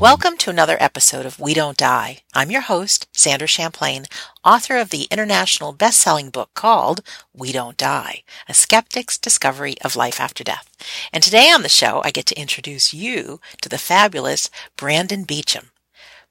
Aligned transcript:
Welcome 0.00 0.38
to 0.38 0.48
another 0.48 0.78
episode 0.80 1.26
of 1.26 1.38
We 1.38 1.52
Don't 1.52 1.76
Die. 1.76 2.20
I'm 2.32 2.50
your 2.50 2.62
host, 2.62 3.06
Sandra 3.12 3.46
Champlain, 3.46 4.06
author 4.42 4.78
of 4.78 4.88
the 4.88 5.06
international 5.10 5.72
best-selling 5.74 6.30
book 6.30 6.48
called 6.54 7.02
We 7.34 7.52
Don't 7.52 7.76
Die, 7.76 8.22
A 8.48 8.54
Skeptic's 8.54 9.18
Discovery 9.18 9.74
of 9.84 9.96
Life 9.96 10.18
After 10.18 10.42
Death. 10.42 10.74
And 11.12 11.22
today 11.22 11.50
on 11.50 11.60
the 11.60 11.68
show, 11.68 12.00
I 12.02 12.12
get 12.12 12.24
to 12.26 12.40
introduce 12.40 12.94
you 12.94 13.42
to 13.60 13.68
the 13.68 13.76
fabulous 13.76 14.48
Brandon 14.74 15.26
Beachum. 15.26 15.66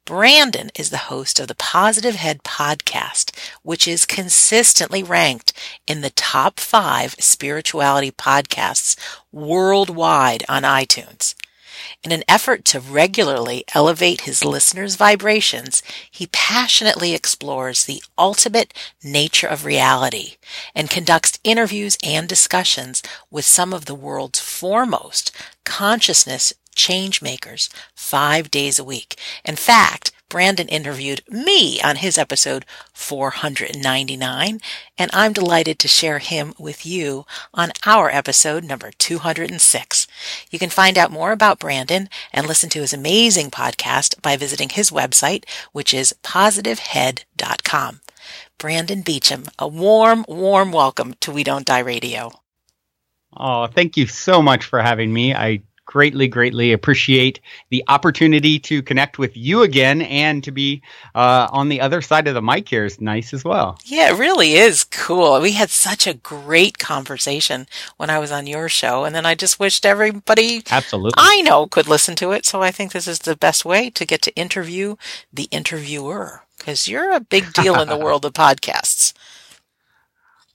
Brandon 0.03 0.71
is 0.73 0.89
the 0.89 0.97
host 0.97 1.39
of 1.39 1.47
the 1.47 1.53
Positive 1.53 2.15
Head 2.15 2.41
podcast, 2.41 3.37
which 3.61 3.87
is 3.87 4.07
consistently 4.07 5.03
ranked 5.03 5.53
in 5.85 6.01
the 6.01 6.09
top 6.09 6.59
five 6.59 7.15
spirituality 7.19 8.09
podcasts 8.09 8.97
worldwide 9.31 10.43
on 10.49 10.63
iTunes. 10.63 11.35
In 12.03 12.11
an 12.11 12.23
effort 12.27 12.65
to 12.65 12.79
regularly 12.79 13.63
elevate 13.73 14.21
his 14.21 14.43
listeners' 14.43 14.95
vibrations, 14.95 15.81
he 16.09 16.27
passionately 16.27 17.13
explores 17.13 17.85
the 17.85 18.03
ultimate 18.17 18.73
nature 19.03 19.47
of 19.47 19.65
reality 19.65 20.35
and 20.75 20.89
conducts 20.89 21.39
interviews 21.43 21.97
and 22.03 22.27
discussions 22.27 23.01
with 23.31 23.45
some 23.45 23.73
of 23.73 23.85
the 23.85 23.95
world's 23.95 24.39
foremost 24.39 25.35
consciousness 25.63 26.53
change 26.75 27.21
makers 27.21 27.69
five 27.93 28.49
days 28.49 28.79
a 28.79 28.83
week. 28.83 29.19
In 29.45 29.55
fact, 29.55 30.11
Brandon 30.29 30.67
interviewed 30.67 31.23
me 31.27 31.81
on 31.81 31.95
his 31.95 32.15
episode 32.15 32.63
499, 32.93 34.61
and 34.95 35.11
I'm 35.11 35.33
delighted 35.33 35.79
to 35.79 35.87
share 35.87 36.19
him 36.19 36.53
with 36.59 36.85
you 36.85 37.25
on 37.51 37.71
our 37.83 38.11
episode 38.11 38.63
number 38.63 38.91
206. 38.91 40.07
You 40.51 40.59
can 40.59 40.69
find 40.69 40.99
out 40.99 41.11
more 41.11 41.31
about 41.31 41.57
Brandon 41.57 42.09
and 42.31 42.45
listen 42.45 42.69
to 42.69 42.81
his 42.81 42.93
amazing 42.93 43.49
podcast 43.49 44.21
by 44.21 44.37
visiting 44.37 44.69
his 44.69 44.91
website, 44.91 45.45
which 45.71 45.95
is 45.95 46.13
positivehead.com. 46.23 48.01
Brandon 48.59 49.01
Beachum, 49.01 49.49
a 49.57 49.67
warm, 49.67 50.25
warm 50.27 50.71
welcome 50.71 51.15
to 51.21 51.31
We 51.31 51.43
Don't 51.43 51.65
Die 51.65 51.79
Radio. 51.79 52.31
Oh, 53.35 53.65
thank 53.67 53.97
you 53.97 54.05
so 54.05 54.41
much 54.43 54.65
for 54.65 54.79
having 54.81 55.11
me. 55.11 55.33
I 55.33 55.61
greatly, 55.89 56.27
greatly 56.27 56.71
appreciate 56.71 57.39
the 57.71 57.83
opportunity 57.87 58.59
to 58.59 58.83
connect 58.83 59.17
with 59.17 59.35
you 59.35 59.63
again 59.63 60.03
and 60.03 60.43
to 60.43 60.51
be 60.51 60.83
uh, 61.15 61.47
on 61.51 61.67
the 61.67 61.81
other 61.81 61.99
side 61.99 62.27
of 62.27 62.35
the 62.35 62.41
mic 62.43 62.69
here 62.69 62.85
is 62.85 63.01
nice 63.01 63.33
as 63.33 63.43
well. 63.43 63.75
Yeah, 63.85 64.11
it 64.11 64.19
really 64.19 64.53
is 64.53 64.83
cool. 64.83 65.41
We 65.41 65.53
had 65.53 65.71
such 65.71 66.05
a 66.05 66.13
great 66.13 66.77
conversation 66.77 67.65
when 67.97 68.11
I 68.11 68.19
was 68.19 68.31
on 68.31 68.45
your 68.45 68.69
show, 68.69 69.03
and 69.03 69.15
then 69.15 69.25
I 69.25 69.33
just 69.33 69.59
wished 69.59 69.83
everybody 69.83 70.61
absolutely 70.69 71.15
I 71.17 71.41
know 71.41 71.65
could 71.65 71.87
listen 71.87 72.15
to 72.17 72.33
it. 72.33 72.45
So 72.45 72.61
I 72.61 72.69
think 72.69 72.91
this 72.91 73.07
is 73.07 73.19
the 73.19 73.35
best 73.35 73.65
way 73.65 73.89
to 73.89 74.05
get 74.05 74.21
to 74.21 74.35
interview 74.35 74.95
the 75.33 75.47
interviewer 75.49 76.43
because 76.59 76.87
you're 76.87 77.13
a 77.13 77.19
big 77.19 77.51
deal 77.53 77.81
in 77.81 77.87
the 77.87 77.97
world 78.05 78.25
of 78.25 78.33
podcasts. 78.33 79.13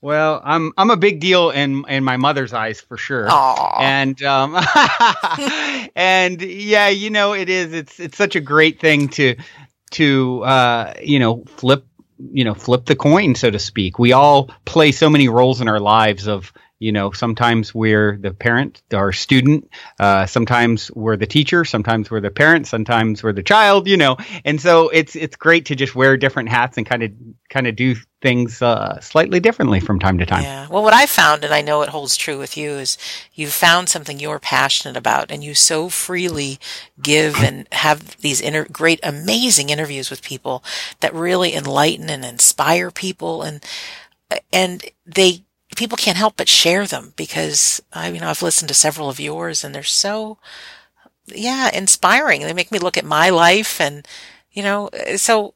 Well, 0.05 0.39
I'm 0.45 0.71
I'm 0.77 0.91
a 0.91 0.97
big 0.97 1.19
deal 1.19 1.49
in 1.49 1.83
in 1.89 2.03
my 2.03 2.17
mother's 2.17 2.53
eyes 2.53 2.79
for 2.79 2.95
sure. 2.95 3.27
Aww. 3.27 3.79
And 3.79 4.21
um 4.21 4.55
and 5.95 6.39
yeah, 6.43 6.89
you 6.89 7.09
know 7.09 7.33
it 7.33 7.49
is 7.49 7.73
it's 7.73 7.99
it's 7.99 8.15
such 8.15 8.35
a 8.35 8.39
great 8.39 8.79
thing 8.79 9.09
to 9.17 9.35
to 9.93 10.43
uh 10.43 10.93
you 11.01 11.17
know 11.17 11.43
flip 11.57 11.87
you 12.19 12.43
know 12.43 12.53
flip 12.53 12.85
the 12.85 12.95
coin 12.95 13.33
so 13.33 13.49
to 13.49 13.57
speak. 13.57 13.97
We 13.97 14.13
all 14.13 14.51
play 14.63 14.91
so 14.91 15.09
many 15.09 15.27
roles 15.27 15.59
in 15.59 15.67
our 15.67 15.79
lives 15.79 16.27
of 16.27 16.53
you 16.85 16.91
know 16.91 17.11
sometimes 17.11 17.73
we're 17.73 18.17
the 18.17 18.33
parent 18.33 18.83
or 18.93 19.11
student 19.11 19.69
uh, 19.99 20.25
sometimes 20.25 20.91
we're 20.91 21.17
the 21.17 21.25
teacher 21.37 21.65
sometimes 21.65 22.11
we're 22.11 22.21
the 22.21 22.29
parent 22.43 22.67
sometimes 22.67 23.23
we're 23.23 23.33
the 23.33 23.43
child 23.43 23.87
you 23.87 23.97
know. 23.97 24.17
And 24.43 24.59
so 24.61 24.89
it's 24.89 25.15
it's 25.15 25.35
great 25.35 25.65
to 25.65 25.75
just 25.75 25.95
wear 25.95 26.17
different 26.17 26.49
hats 26.49 26.77
and 26.77 26.85
kind 26.85 27.03
of 27.03 27.11
kind 27.49 27.67
of 27.67 27.75
do 27.75 27.95
things 28.21 28.61
uh, 28.61 28.99
slightly 29.01 29.39
differently 29.39 29.79
from 29.79 29.99
time 29.99 30.17
to 30.17 30.25
time. 30.25 30.43
Yeah. 30.43 30.67
Well 30.69 30.83
what 30.83 30.93
i 30.93 31.05
found 31.05 31.43
and 31.43 31.53
i 31.53 31.61
know 31.61 31.81
it 31.81 31.89
holds 31.89 32.15
true 32.15 32.37
with 32.37 32.57
you 32.57 32.71
is 32.71 32.97
you've 33.33 33.53
found 33.53 33.89
something 33.89 34.19
you're 34.19 34.39
passionate 34.39 34.97
about 34.97 35.31
and 35.31 35.43
you 35.43 35.53
so 35.53 35.89
freely 35.89 36.59
give 37.01 37.35
and 37.37 37.67
have 37.71 38.17
these 38.21 38.41
inter- 38.41 38.67
great 38.71 38.99
amazing 39.03 39.69
interviews 39.69 40.09
with 40.09 40.21
people 40.21 40.63
that 40.99 41.13
really 41.13 41.53
enlighten 41.55 42.09
and 42.09 42.25
inspire 42.25 42.91
people 42.91 43.41
and 43.41 43.63
and 44.51 44.83
they 45.05 45.43
people 45.75 45.97
can't 45.97 46.17
help 46.17 46.35
but 46.37 46.49
share 46.49 46.85
them 46.85 47.13
because 47.15 47.81
I, 47.93 48.09
you 48.09 48.19
know, 48.19 48.29
I've 48.29 48.41
listened 48.41 48.69
to 48.69 48.73
several 48.73 49.09
of 49.09 49.19
yours 49.19 49.63
and 49.63 49.73
they're 49.73 49.83
so, 49.83 50.37
yeah, 51.27 51.69
inspiring. 51.73 52.41
They 52.41 52.53
make 52.53 52.71
me 52.71 52.79
look 52.79 52.97
at 52.97 53.05
my 53.05 53.29
life 53.29 53.79
and, 53.79 54.07
you 54.51 54.63
know, 54.63 54.89
so 55.15 55.53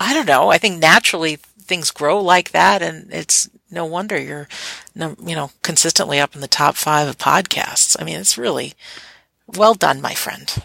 I 0.00 0.14
don't 0.14 0.26
know. 0.26 0.50
I 0.50 0.58
think 0.58 0.80
naturally 0.80 1.36
things 1.36 1.90
grow 1.90 2.20
like 2.20 2.50
that 2.52 2.82
and 2.82 3.12
it's 3.12 3.48
no 3.70 3.84
wonder 3.84 4.18
you're, 4.18 4.48
you 4.94 5.36
know, 5.36 5.50
consistently 5.62 6.18
up 6.18 6.34
in 6.34 6.40
the 6.40 6.48
top 6.48 6.74
five 6.76 7.06
of 7.06 7.18
podcasts. 7.18 7.96
I 8.00 8.04
mean, 8.04 8.18
it's 8.18 8.38
really 8.38 8.74
well 9.46 9.74
done, 9.74 10.00
my 10.00 10.14
friend. 10.14 10.64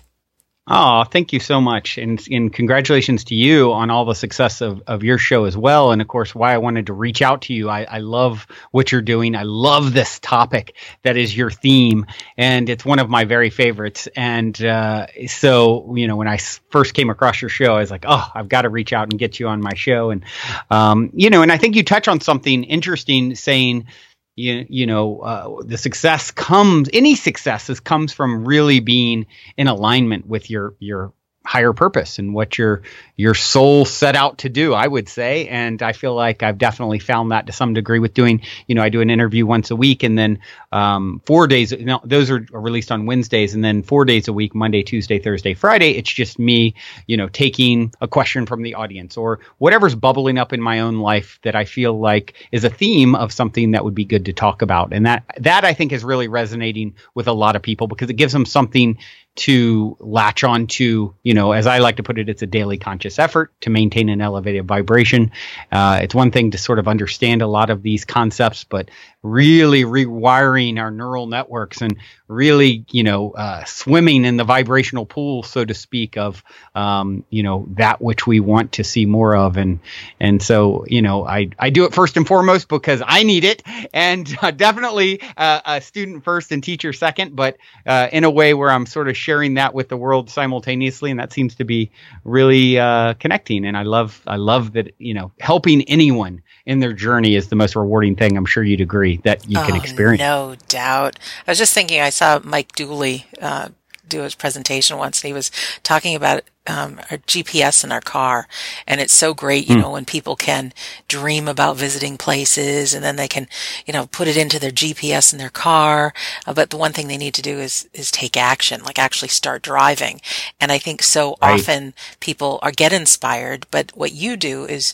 Oh, 0.66 1.04
thank 1.04 1.34
you 1.34 1.42
so 1.42 1.60
much. 1.60 1.98
And, 1.98 2.26
and 2.32 2.52
congratulations 2.52 3.26
to 3.26 3.36
you 3.36 3.74
on 3.74 3.90
all 3.90 4.06
the 4.06 4.16
success 4.16 4.62
of, 4.62 4.82
of 4.88 5.04
your 5.04 5.18
show 5.18 5.44
as 5.44 5.58
well. 5.58 5.92
And 5.92 6.02
of 6.02 6.08
course, 6.08 6.34
why 6.34 6.54
I 6.54 6.60
wanted 6.60 6.88
to 6.88 6.94
reach 6.94 7.22
out 7.22 7.42
to 7.44 7.54
you. 7.54 7.70
I, 7.70 7.84
I 7.84 7.98
love 7.98 8.48
what 8.72 8.90
you're 8.90 9.02
doing. 9.02 9.36
I 9.36 9.44
love 9.44 9.92
this 9.92 10.20
topic 10.22 10.78
that 11.02 11.18
is 11.18 11.36
your 11.36 11.52
theme. 11.52 12.06
And 12.38 12.70
it's 12.70 12.86
one 12.86 13.00
of 13.00 13.10
my 13.10 13.26
very 13.26 13.50
favorites. 13.50 14.08
And 14.16 14.60
uh, 14.64 15.08
so, 15.28 15.96
you 15.98 16.08
know, 16.08 16.16
when 16.16 16.30
I 16.30 16.38
first 16.70 16.94
came 16.94 17.10
across 17.10 17.42
your 17.42 17.50
show, 17.50 17.76
I 17.76 17.80
was 17.80 17.92
like, 17.92 18.06
oh, 18.08 18.32
I've 18.34 18.48
got 18.48 18.62
to 18.62 18.70
reach 18.70 18.94
out 18.94 19.12
and 19.12 19.20
get 19.20 19.42
you 19.42 19.50
on 19.50 19.60
my 19.60 19.74
show. 19.76 20.12
And, 20.12 20.24
um, 20.72 21.12
you 21.14 21.30
know, 21.30 21.42
and 21.42 21.52
I 21.52 21.58
think 21.58 21.76
you 21.76 21.84
touch 21.84 22.08
on 22.08 22.22
something 22.22 22.64
interesting 22.64 23.36
saying, 23.36 23.88
you, 24.36 24.66
you 24.70 24.86
know 24.86 25.20
uh, 25.20 25.64
the 25.64 25.78
success 25.78 26.32
comes 26.32 26.90
any 26.94 27.16
success 27.16 27.80
comes 27.80 28.14
from 28.14 28.46
really 28.46 28.80
being 28.80 29.26
in 29.58 29.68
alignment 29.68 30.28
with 30.28 30.50
your 30.50 30.76
your 30.80 31.14
higher 31.46 31.74
purpose 31.74 32.20
and 32.20 32.34
what 32.34 32.58
your 32.58 32.82
your 33.16 33.34
soul 33.34 33.86
set 33.86 34.16
out 34.16 34.40
to 34.40 34.50
do 34.50 34.74
i 34.74 34.88
would 34.88 35.10
say. 35.10 35.48
And 35.48 35.82
i 35.82 35.92
feel 35.92 36.16
like 36.16 36.42
i've 36.42 36.58
definitely 36.58 37.00
found 37.00 37.32
that 37.32 37.48
to 37.48 37.52
some 37.52 37.74
degree 37.74 38.00
with 38.00 38.14
doing 38.14 38.42
you 38.68 38.76
know 38.76 38.82
i 38.82 38.90
do 38.90 39.02
an 39.02 39.10
interview 39.10 39.46
once 39.46 39.70
a 39.70 39.76
week 39.76 40.04
and 40.04 40.18
then 40.18 40.40
um, 40.72 41.22
four 41.26 41.48
days 41.48 41.72
you 41.72 41.86
know, 41.86 42.02
those 42.04 42.32
are 42.32 42.46
released 42.52 42.92
on 42.92 43.06
wednesdays 43.06 43.54
and 43.54 43.64
then 43.64 43.84
four 43.84 44.06
days 44.06 44.28
a 44.28 44.34
week 44.34 44.56
monday 44.56 44.84
tuesday 44.84 45.20
thursday 45.20 45.54
friday. 45.54 45.92
It's 45.92 46.12
just 46.12 46.40
me 46.40 46.76
you 47.08 47.18
know 47.18 47.28
taking 47.28 47.94
a 48.00 48.08
question 48.08 48.46
from 48.46 48.64
the 48.64 48.76
audience 48.76 49.18
or 49.18 49.40
whatever's 49.58 49.96
bubbling 49.96 50.38
up 50.38 50.54
in 50.54 50.62
my 50.62 50.80
own 50.80 51.00
life 51.00 51.40
that 51.44 51.56
i 51.56 51.66
feel 51.66 52.00
like 52.00 52.34
is 52.52 52.64
a 52.64 52.70
theme 52.70 53.16
of 53.16 53.32
something 53.34 53.72
that 53.72 53.84
would 53.84 53.96
be 53.96 54.06
good 54.06 54.26
to 54.26 54.34
talk 54.34 54.62
about. 54.62 54.94
And 54.94 55.06
that 55.06 55.24
that 55.40 55.66
i 55.66 55.74
think 55.74 55.92
is 55.92 56.04
really 56.04 56.28
resonating 56.28 56.96
with 57.16 57.28
a 57.28 57.34
lot 57.34 57.56
of 57.56 57.62
people 57.62 57.88
because 57.88 58.10
it 58.10 58.14
gives 58.14 58.34
them 58.34 58.46
something 58.46 58.98
to 59.36 59.98
latch 60.00 60.44
on 60.44 60.68
to, 60.68 61.16
you 61.24 61.34
know, 61.34 61.54
as 61.54 61.66
I 61.66 61.80
like 61.80 61.98
to 61.98 62.04
put 62.04 62.20
it, 62.20 62.30
it's 62.30 62.44
a 62.44 62.48
daily 62.48 62.78
conscious 62.78 63.18
effort 63.18 63.52
to 63.62 63.70
maintain 63.70 64.10
an 64.10 64.22
elevated 64.22 64.68
vibration. 64.68 65.32
Uh, 65.72 66.00
it's 66.04 66.14
one 66.14 66.32
thing 66.32 66.52
to 66.52 66.58
sort 66.58 66.78
of 66.80 66.88
understand 66.88 67.42
a 67.42 67.48
lot 67.48 67.70
of 67.70 67.82
these 67.82 68.06
concepts, 68.06 68.64
but 68.64 68.90
really 69.24 69.86
rewiring 69.86 70.78
our 70.80 70.92
neural 70.92 71.28
networks 71.28 71.82
and 71.82 71.98
really, 72.28 72.86
you 72.92 73.04
know, 73.04 73.32
uh, 73.32 73.64
swimming 73.64 74.26
in 74.26 74.36
the 74.36 74.44
vibrational 74.44 75.06
pool, 75.06 75.44
so 75.44 75.64
to 75.64 75.74
speak, 75.74 76.18
of, 76.18 76.44
um, 76.76 77.24
you 77.30 77.42
know, 77.42 77.66
that 77.72 78.02
which 78.02 78.28
we 78.28 78.42
want 78.42 78.74
to 78.74 78.84
see 78.84 79.06
more 79.06 79.36
of. 79.36 79.56
And, 79.56 79.80
and 80.20 80.44
so, 80.44 80.86
you 80.88 81.02
know, 81.02 81.26
I, 81.26 81.50
I 81.58 81.70
do 81.70 81.86
it 81.86 81.94
first 81.94 82.18
and 82.18 82.28
foremost 82.28 82.68
because 82.68 83.02
I 83.06 83.24
need 83.24 83.46
it 83.46 83.64
and 83.94 84.28
uh, 84.42 84.52
definitely 84.52 85.22
uh, 85.38 85.62
a 85.66 85.82
student 85.82 86.26
first 86.26 86.52
and 86.52 86.62
teacher 86.62 86.92
second, 86.92 87.36
but 87.36 87.58
uh, 87.86 88.10
in 88.12 88.26
a 88.26 88.30
way 88.30 88.54
where 88.54 88.72
I'm 88.72 88.86
sort 88.86 89.08
of 89.08 89.16
sharing 89.16 89.54
that 89.54 89.74
with 89.74 89.88
the 89.88 89.98
world 89.98 90.30
simultaneously. 90.30 91.12
And 91.12 91.20
that 91.20 91.32
seems 91.32 91.56
to 91.56 91.64
be 91.64 91.92
really 92.26 92.78
uh, 92.78 93.14
connecting. 93.14 93.66
And 93.66 93.78
I 93.78 93.84
love, 93.84 94.22
I 94.28 94.36
love 94.36 94.74
that, 94.74 94.94
you 94.98 95.14
know, 95.14 95.32
helping 95.40 95.84
anyone 95.84 96.42
in 96.66 96.80
their 96.80 96.94
journey 96.94 97.36
is 97.36 97.48
the 97.48 97.56
most 97.56 97.76
rewarding 97.76 98.16
thing. 98.16 98.36
I'm 98.36 98.46
sure 98.46 98.64
you'd 98.64 98.82
agree 98.82 99.13
that 99.18 99.50
you 99.50 99.60
oh, 99.60 99.66
can 99.66 99.76
experience. 99.76 100.20
No 100.20 100.56
doubt. 100.68 101.20
I 101.48 101.52
was 101.52 101.58
just 101.58 101.74
thinking, 101.74 102.02
I 102.02 102.10
saw 102.10 102.40
Mike 102.44 102.74
Dooley 102.74 103.28
uh, 103.42 103.70
do 104.08 104.22
his 104.22 104.36
presentation 104.36 104.98
once, 104.98 105.22
and 105.22 105.28
he 105.28 105.34
was 105.34 105.52
talking 105.84 106.16
about 106.16 106.44
um, 106.66 107.00
our 107.12 107.18
GPS 107.18 107.84
in 107.84 107.92
our 107.92 108.02
car, 108.02 108.48
and 108.88 109.02
it's 109.02 109.14
so 109.14 109.34
great, 109.34 109.68
you 109.68 109.76
mm. 109.76 109.82
know, 109.82 109.92
when 109.92 110.06
people 110.06 110.36
can 110.36 110.74
dream 111.08 111.48
about 111.48 111.76
visiting 111.76 112.18
places, 112.18 112.94
and 112.94 113.04
then 113.04 113.18
they 113.18 113.28
can, 113.28 113.48
you 113.86 113.92
know, 113.92 114.06
put 114.08 114.28
it 114.28 114.38
into 114.38 114.60
their 114.60 114.72
GPS 114.72 115.34
in 115.34 115.40
their 115.40 115.50
car. 115.50 116.14
Uh, 116.46 116.54
but 116.54 116.70
the 116.70 116.78
one 116.78 116.94
thing 116.94 117.08
they 117.08 117.18
need 117.18 117.34
to 117.34 117.42
do 117.42 117.60
is 117.60 117.90
is 117.94 118.12
take 118.12 118.38
action, 118.38 118.84
like 118.84 118.98
actually 118.98 119.28
start 119.28 119.62
driving. 119.62 120.22
And 120.62 120.72
I 120.72 120.78
think 120.78 121.04
so 121.04 121.36
right. 121.42 121.60
often 121.60 121.94
people 122.20 122.60
are 122.62 122.72
get 122.72 122.94
inspired, 122.94 123.68
but 123.70 123.92
what 123.96 124.14
you 124.14 124.38
do 124.38 124.66
is 124.66 124.94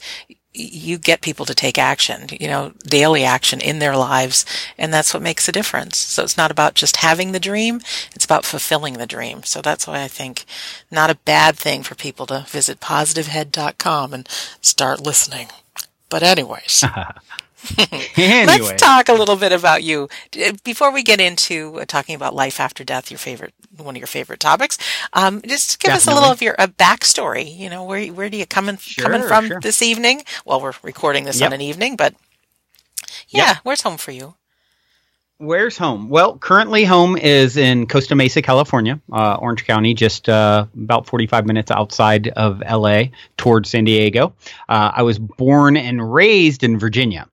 you 0.53 0.97
get 0.97 1.21
people 1.21 1.45
to 1.45 1.53
take 1.53 1.77
action, 1.77 2.27
you 2.39 2.47
know, 2.47 2.73
daily 2.83 3.23
action 3.23 3.61
in 3.61 3.79
their 3.79 3.95
lives, 3.95 4.45
and 4.77 4.93
that's 4.93 5.13
what 5.13 5.23
makes 5.23 5.47
a 5.47 5.51
difference. 5.51 5.97
So 5.97 6.23
it's 6.23 6.37
not 6.37 6.51
about 6.51 6.73
just 6.73 6.97
having 6.97 7.31
the 7.31 7.39
dream, 7.39 7.81
it's 8.15 8.25
about 8.25 8.45
fulfilling 8.45 8.95
the 8.95 9.05
dream. 9.05 9.43
So 9.43 9.61
that's 9.61 9.85
why 9.85 10.01
I 10.01 10.07
think 10.07 10.45
not 10.89 11.11
a 11.11 11.15
bad 11.15 11.55
thing 11.55 11.83
for 11.83 11.95
people 11.95 12.25
to 12.27 12.45
visit 12.47 12.79
positivehead.com 12.79 14.13
and 14.13 14.27
start 14.61 14.99
listening. 14.99 15.49
But 16.09 16.23
anyways, 16.23 16.83
anyway. 18.17 18.45
Let's 18.45 18.81
talk 18.81 19.09
a 19.09 19.13
little 19.13 19.35
bit 19.35 19.51
about 19.51 19.83
you 19.83 20.07
before 20.63 20.91
we 20.91 21.03
get 21.03 21.19
into 21.19 21.79
uh, 21.79 21.85
talking 21.85 22.15
about 22.15 22.33
life 22.33 22.59
after 22.59 22.83
death. 22.83 23.11
Your 23.11 23.17
favorite, 23.17 23.53
one 23.77 23.95
of 23.95 23.99
your 23.99 24.07
favorite 24.07 24.39
topics. 24.39 24.77
Um, 25.13 25.41
just 25.41 25.79
give 25.79 25.89
Definitely. 25.89 25.95
us 25.95 26.07
a 26.07 26.13
little 26.19 26.31
of 26.31 26.41
your 26.41 26.55
backstory. 26.55 27.57
You 27.57 27.69
know, 27.69 27.83
where 27.83 28.07
where 28.07 28.29
do 28.29 28.37
you 28.37 28.45
come 28.45 28.69
in, 28.69 28.77
sure, 28.77 29.03
coming 29.03 29.27
from 29.27 29.47
sure. 29.47 29.59
this 29.59 29.81
evening? 29.81 30.23
Well, 30.45 30.61
we're 30.61 30.73
recording 30.83 31.25
this 31.25 31.39
yep. 31.39 31.49
on 31.49 31.53
an 31.53 31.61
evening, 31.61 31.95
but 31.95 32.15
yeah, 33.27 33.47
yep. 33.47 33.57
where's 33.63 33.81
home 33.81 33.97
for 33.97 34.11
you? 34.11 34.35
Where's 35.41 35.77
home? 35.77 36.09
Well, 36.09 36.37
currently 36.37 36.83
home 36.83 37.15
is 37.15 37.55
in 37.55 37.87
Costa 37.87 38.13
Mesa, 38.13 38.41
California, 38.41 38.99
uh, 39.13 39.35
Orange 39.35 39.65
County, 39.65 39.93
just 39.93 40.27
uh, 40.27 40.65
about 40.75 41.07
45 41.07 41.45
minutes 41.45 41.71
outside 41.71 42.27
of 42.29 42.61
LA 42.69 43.03
towards 43.37 43.69
San 43.69 43.85
Diego. 43.85 44.33
Uh, 44.67 44.91
I 44.93 45.03
was 45.03 45.17
born 45.17 45.77
and 45.77 46.13
raised 46.13 46.61
in 46.61 46.77
Virginia. 46.77 47.25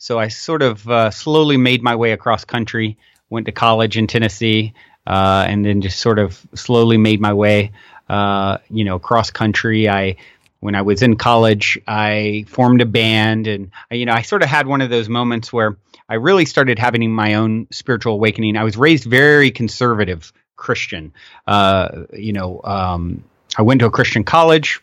So 0.00 0.18
I 0.18 0.28
sort 0.28 0.62
of 0.62 0.88
uh, 0.88 1.10
slowly 1.10 1.58
made 1.58 1.82
my 1.82 1.94
way 1.94 2.12
across 2.12 2.46
country, 2.46 2.96
went 3.28 3.44
to 3.46 3.52
college 3.52 3.98
in 3.98 4.06
Tennessee, 4.06 4.72
uh, 5.06 5.44
and 5.46 5.62
then 5.62 5.82
just 5.82 5.98
sort 5.98 6.18
of 6.18 6.40
slowly 6.54 6.96
made 6.96 7.20
my 7.20 7.34
way, 7.34 7.72
uh, 8.08 8.56
you 8.70 8.84
know, 8.84 8.96
across 8.96 9.30
country. 9.30 9.90
I 9.90 10.16
when 10.60 10.74
I 10.74 10.80
was 10.80 11.02
in 11.02 11.16
college, 11.16 11.78
I 11.86 12.46
formed 12.48 12.80
a 12.80 12.86
band, 12.86 13.46
and 13.46 13.72
you 13.90 14.06
know, 14.06 14.14
I 14.14 14.22
sort 14.22 14.42
of 14.42 14.48
had 14.48 14.66
one 14.66 14.80
of 14.80 14.88
those 14.88 15.10
moments 15.10 15.52
where 15.52 15.76
I 16.08 16.14
really 16.14 16.46
started 16.46 16.78
having 16.78 17.12
my 17.12 17.34
own 17.34 17.66
spiritual 17.70 18.14
awakening. 18.14 18.56
I 18.56 18.64
was 18.64 18.78
raised 18.78 19.04
very 19.04 19.50
conservative 19.50 20.32
Christian. 20.56 21.12
Uh, 21.46 22.04
you 22.14 22.32
know, 22.32 22.62
um, 22.64 23.22
I 23.54 23.62
went 23.62 23.80
to 23.80 23.86
a 23.86 23.90
Christian 23.90 24.24
college. 24.24 24.80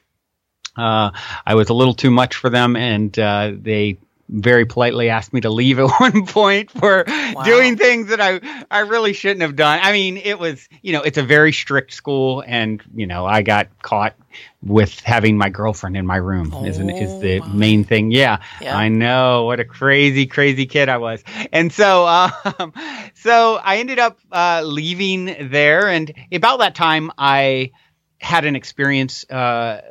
Uh, 0.75 1.10
I 1.44 1.56
was 1.56 1.69
a 1.69 1.74
little 1.74 1.96
too 1.96 2.12
much 2.12 2.36
for 2.36 2.52
them, 2.52 2.75
and 2.75 3.18
uh, 3.18 3.54
they 3.56 3.98
very 4.29 4.65
politely 4.65 5.09
asked 5.09 5.33
me 5.33 5.41
to 5.41 5.50
leave 5.50 5.79
at 5.79 5.89
one 6.00 6.25
point 6.25 6.71
for 6.71 7.06
wow. 7.07 7.44
doing 7.44 7.77
things 7.77 8.09
that 8.09 8.21
I 8.21 8.39
I 8.69 8.79
really 8.79 9.13
shouldn't 9.13 9.41
have 9.41 9.56
done. 9.56 9.79
I 9.81 9.91
mean, 9.91 10.18
it 10.18 10.39
was 10.39 10.68
you 10.81 10.94
know 10.94 11.01
it's 11.01 11.18
a 11.18 11.24
very 11.24 11.53
strict 11.53 11.94
school, 11.94 12.44
and 12.45 12.81
you 12.94 13.07
know 13.07 13.25
I 13.25 13.41
got 13.41 13.68
caught 13.81 14.15
with 14.63 15.00
having 15.01 15.38
my 15.38 15.50
girlfriend 15.50 15.95
in 15.95 16.06
my 16.06 16.18
room 16.18 16.51
oh, 16.53 16.65
is 16.65 16.79
is 16.79 17.19
the 17.21 17.39
my. 17.39 17.47
main 17.47 17.83
thing. 17.83 18.12
Yeah, 18.12 18.39
yeah, 18.62 18.77
I 18.77 18.89
know 18.89 19.45
what 19.45 19.59
a 19.59 19.65
crazy 19.65 20.25
crazy 20.25 20.65
kid 20.65 20.89
I 20.89 20.97
was, 20.97 21.23
and 21.51 21.71
so 21.71 22.07
um, 22.07 22.73
so 23.13 23.59
I 23.63 23.77
ended 23.77 24.00
up 24.00 24.19
uh, 24.31 24.62
leaving 24.65 25.50
there, 25.50 25.88
and 25.89 26.12
about 26.31 26.59
that 26.59 26.75
time 26.75 27.12
I 27.18 27.71
had 28.19 28.46
an 28.46 28.56
experience 28.56 29.30
uh, 29.30 29.81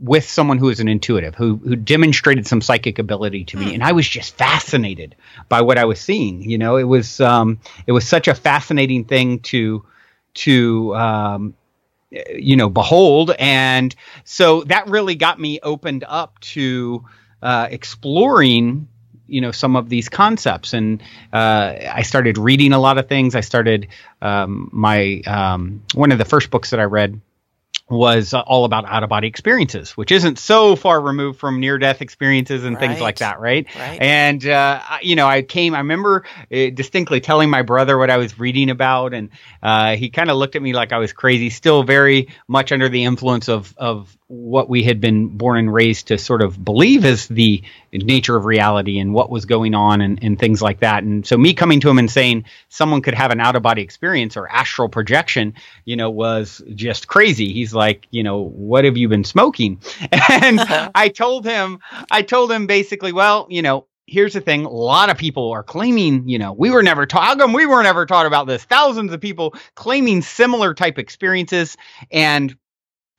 with 0.00 0.28
someone 0.28 0.58
who 0.58 0.68
is 0.68 0.80
an 0.80 0.88
intuitive 0.88 1.34
who 1.34 1.56
who 1.56 1.76
demonstrated 1.76 2.46
some 2.46 2.60
psychic 2.60 2.98
ability 2.98 3.44
to 3.44 3.56
me. 3.56 3.66
Hmm. 3.66 3.74
and 3.74 3.84
I 3.84 3.92
was 3.92 4.08
just 4.08 4.36
fascinated 4.36 5.14
by 5.48 5.62
what 5.62 5.78
I 5.78 5.84
was 5.84 6.00
seeing 6.00 6.48
you 6.48 6.58
know? 6.58 6.76
It 6.76 6.84
was 6.84 7.20
um, 7.20 7.60
it 7.86 7.92
was 7.92 8.06
such 8.06 8.28
a 8.28 8.34
fascinating 8.34 9.04
thing 9.04 9.40
to 9.40 9.84
to 10.34 10.94
um, 10.96 11.54
you 12.10 12.56
know 12.56 12.68
behold. 12.68 13.32
And 13.38 13.94
so 14.24 14.64
that 14.64 14.88
really 14.88 15.14
got 15.14 15.38
me 15.38 15.60
opened 15.62 16.04
up 16.06 16.38
to 16.40 17.04
uh, 17.42 17.68
exploring 17.70 18.88
you 19.26 19.40
know 19.40 19.52
some 19.52 19.76
of 19.76 19.88
these 19.88 20.08
concepts. 20.08 20.72
And 20.72 21.02
uh, 21.32 21.74
i 21.92 22.02
started 22.02 22.38
reading 22.38 22.72
a 22.72 22.78
lot 22.78 22.98
of 22.98 23.08
things. 23.08 23.34
I 23.34 23.40
started 23.40 23.88
um, 24.20 24.68
my 24.72 25.20
um, 25.26 25.82
one 25.94 26.12
of 26.12 26.18
the 26.18 26.24
first 26.24 26.50
books 26.50 26.70
that 26.70 26.80
i 26.80 26.84
read 26.84 27.20
was 27.90 28.34
all 28.34 28.64
about 28.64 28.84
out 28.84 29.02
of 29.02 29.08
body 29.08 29.28
experiences, 29.28 29.96
which 29.96 30.12
isn't 30.12 30.38
so 30.38 30.76
far 30.76 31.00
removed 31.00 31.38
from 31.38 31.60
near 31.60 31.78
death 31.78 32.02
experiences 32.02 32.64
and 32.64 32.76
right. 32.76 32.88
things 32.88 33.00
like 33.00 33.18
that, 33.18 33.40
right? 33.40 33.66
right. 33.76 33.98
And 34.00 34.46
uh, 34.46 34.82
you 35.02 35.16
know, 35.16 35.26
I 35.26 35.42
came. 35.42 35.74
I 35.74 35.78
remember 35.78 36.24
uh, 36.52 36.70
distinctly 36.74 37.20
telling 37.20 37.48
my 37.48 37.62
brother 37.62 37.96
what 37.96 38.10
I 38.10 38.18
was 38.18 38.38
reading 38.38 38.70
about, 38.70 39.14
and 39.14 39.30
uh, 39.62 39.96
he 39.96 40.10
kind 40.10 40.30
of 40.30 40.36
looked 40.36 40.56
at 40.56 40.62
me 40.62 40.72
like 40.72 40.92
I 40.92 40.98
was 40.98 41.12
crazy. 41.12 41.50
Still 41.50 41.82
very 41.82 42.28
much 42.46 42.72
under 42.72 42.88
the 42.88 43.04
influence 43.04 43.48
of 43.48 43.74
of 43.78 44.17
what 44.28 44.68
we 44.68 44.82
had 44.82 45.00
been 45.00 45.28
born 45.28 45.58
and 45.58 45.72
raised 45.72 46.08
to 46.08 46.18
sort 46.18 46.42
of 46.42 46.62
believe 46.62 47.06
is 47.06 47.26
the 47.28 47.62
nature 47.92 48.36
of 48.36 48.44
reality 48.44 48.98
and 48.98 49.14
what 49.14 49.30
was 49.30 49.46
going 49.46 49.74
on 49.74 50.02
and, 50.02 50.22
and 50.22 50.38
things 50.38 50.60
like 50.60 50.80
that. 50.80 51.02
And 51.02 51.26
so 51.26 51.38
me 51.38 51.54
coming 51.54 51.80
to 51.80 51.88
him 51.88 51.98
and 51.98 52.10
saying 52.10 52.44
someone 52.68 53.00
could 53.00 53.14
have 53.14 53.30
an 53.30 53.40
out 53.40 53.56
of 53.56 53.62
body 53.62 53.80
experience 53.80 54.36
or 54.36 54.46
astral 54.46 54.90
projection, 54.90 55.54
you 55.86 55.96
know, 55.96 56.10
was 56.10 56.62
just 56.74 57.08
crazy. 57.08 57.54
He's 57.54 57.72
like, 57.72 58.06
you 58.10 58.22
know, 58.22 58.42
what 58.42 58.84
have 58.84 58.98
you 58.98 59.08
been 59.08 59.24
smoking? 59.24 59.80
And 60.30 60.60
I 60.94 61.08
told 61.08 61.46
him, 61.46 61.80
I 62.10 62.22
told 62.22 62.52
him 62.52 62.66
basically, 62.66 63.12
well, 63.12 63.46
you 63.48 63.62
know, 63.62 63.86
here's 64.06 64.34
the 64.34 64.40
thing 64.40 64.64
a 64.64 64.68
lot 64.68 65.10
of 65.10 65.18
people 65.18 65.50
are 65.52 65.62
claiming 65.62 66.26
you 66.26 66.38
know 66.38 66.52
we 66.54 66.70
were 66.70 66.82
never 66.82 67.04
taught 67.04 67.36
we 67.52 67.66
were 67.66 67.82
never 67.82 68.06
taught 68.06 68.24
about 68.24 68.46
this 68.46 68.64
thousands 68.64 69.12
of 69.12 69.20
people 69.20 69.54
claiming 69.74 70.22
similar 70.22 70.72
type 70.72 70.98
experiences 70.98 71.76
and 72.10 72.56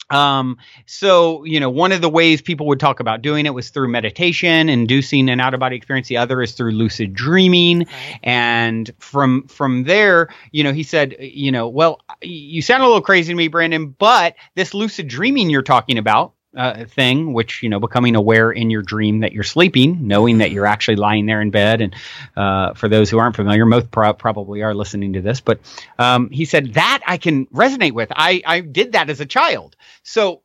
um, 0.09 0.57
so, 0.85 1.43
you 1.43 1.59
know, 1.59 1.69
one 1.69 1.91
of 1.91 2.01
the 2.01 2.09
ways 2.09 2.41
people 2.41 2.67
would 2.67 2.79
talk 2.79 2.99
about 2.99 3.21
doing 3.21 3.45
it 3.45 3.53
was 3.53 3.69
through 3.69 3.89
meditation, 3.89 4.69
inducing 4.69 5.29
an 5.29 5.39
out 5.39 5.53
of 5.53 5.59
body 5.59 5.75
experience. 5.75 6.07
The 6.07 6.17
other 6.17 6.41
is 6.41 6.53
through 6.53 6.71
lucid 6.71 7.13
dreaming. 7.13 7.79
Right. 7.79 8.19
And 8.23 8.89
from, 8.99 9.47
from 9.47 9.83
there, 9.83 10.29
you 10.51 10.63
know, 10.63 10.73
he 10.73 10.83
said, 10.83 11.15
you 11.19 11.51
know, 11.51 11.67
well, 11.67 12.01
you 12.21 12.61
sound 12.61 12.83
a 12.83 12.85
little 12.85 13.01
crazy 13.01 13.33
to 13.33 13.37
me, 13.37 13.47
Brandon, 13.47 13.89
but 13.97 14.35
this 14.55 14.73
lucid 14.73 15.07
dreaming 15.07 15.49
you're 15.49 15.61
talking 15.61 15.97
about, 15.97 16.33
uh, 16.55 16.85
thing, 16.85 17.33
which 17.33 17.61
you 17.63 17.69
know, 17.69 17.79
becoming 17.79 18.15
aware 18.15 18.51
in 18.51 18.69
your 18.69 18.81
dream 18.81 19.19
that 19.21 19.33
you're 19.33 19.43
sleeping, 19.43 20.07
knowing 20.07 20.39
that 20.39 20.51
you're 20.51 20.65
actually 20.65 20.97
lying 20.97 21.25
there 21.25 21.41
in 21.41 21.51
bed. 21.51 21.81
And 21.81 21.95
uh, 22.35 22.73
for 22.73 22.87
those 22.89 23.09
who 23.09 23.19
aren't 23.19 23.35
familiar, 23.35 23.65
most 23.65 23.91
pro- 23.91 24.13
probably 24.13 24.63
are 24.63 24.73
listening 24.73 25.13
to 25.13 25.21
this, 25.21 25.41
but 25.41 25.59
um, 25.97 26.29
he 26.29 26.45
said 26.45 26.73
that 26.73 27.01
I 27.05 27.17
can 27.17 27.45
resonate 27.47 27.93
with. 27.93 28.11
I 28.15 28.41
I 28.45 28.59
did 28.61 28.93
that 28.93 29.09
as 29.09 29.19
a 29.19 29.25
child, 29.25 29.75
so. 30.03 30.41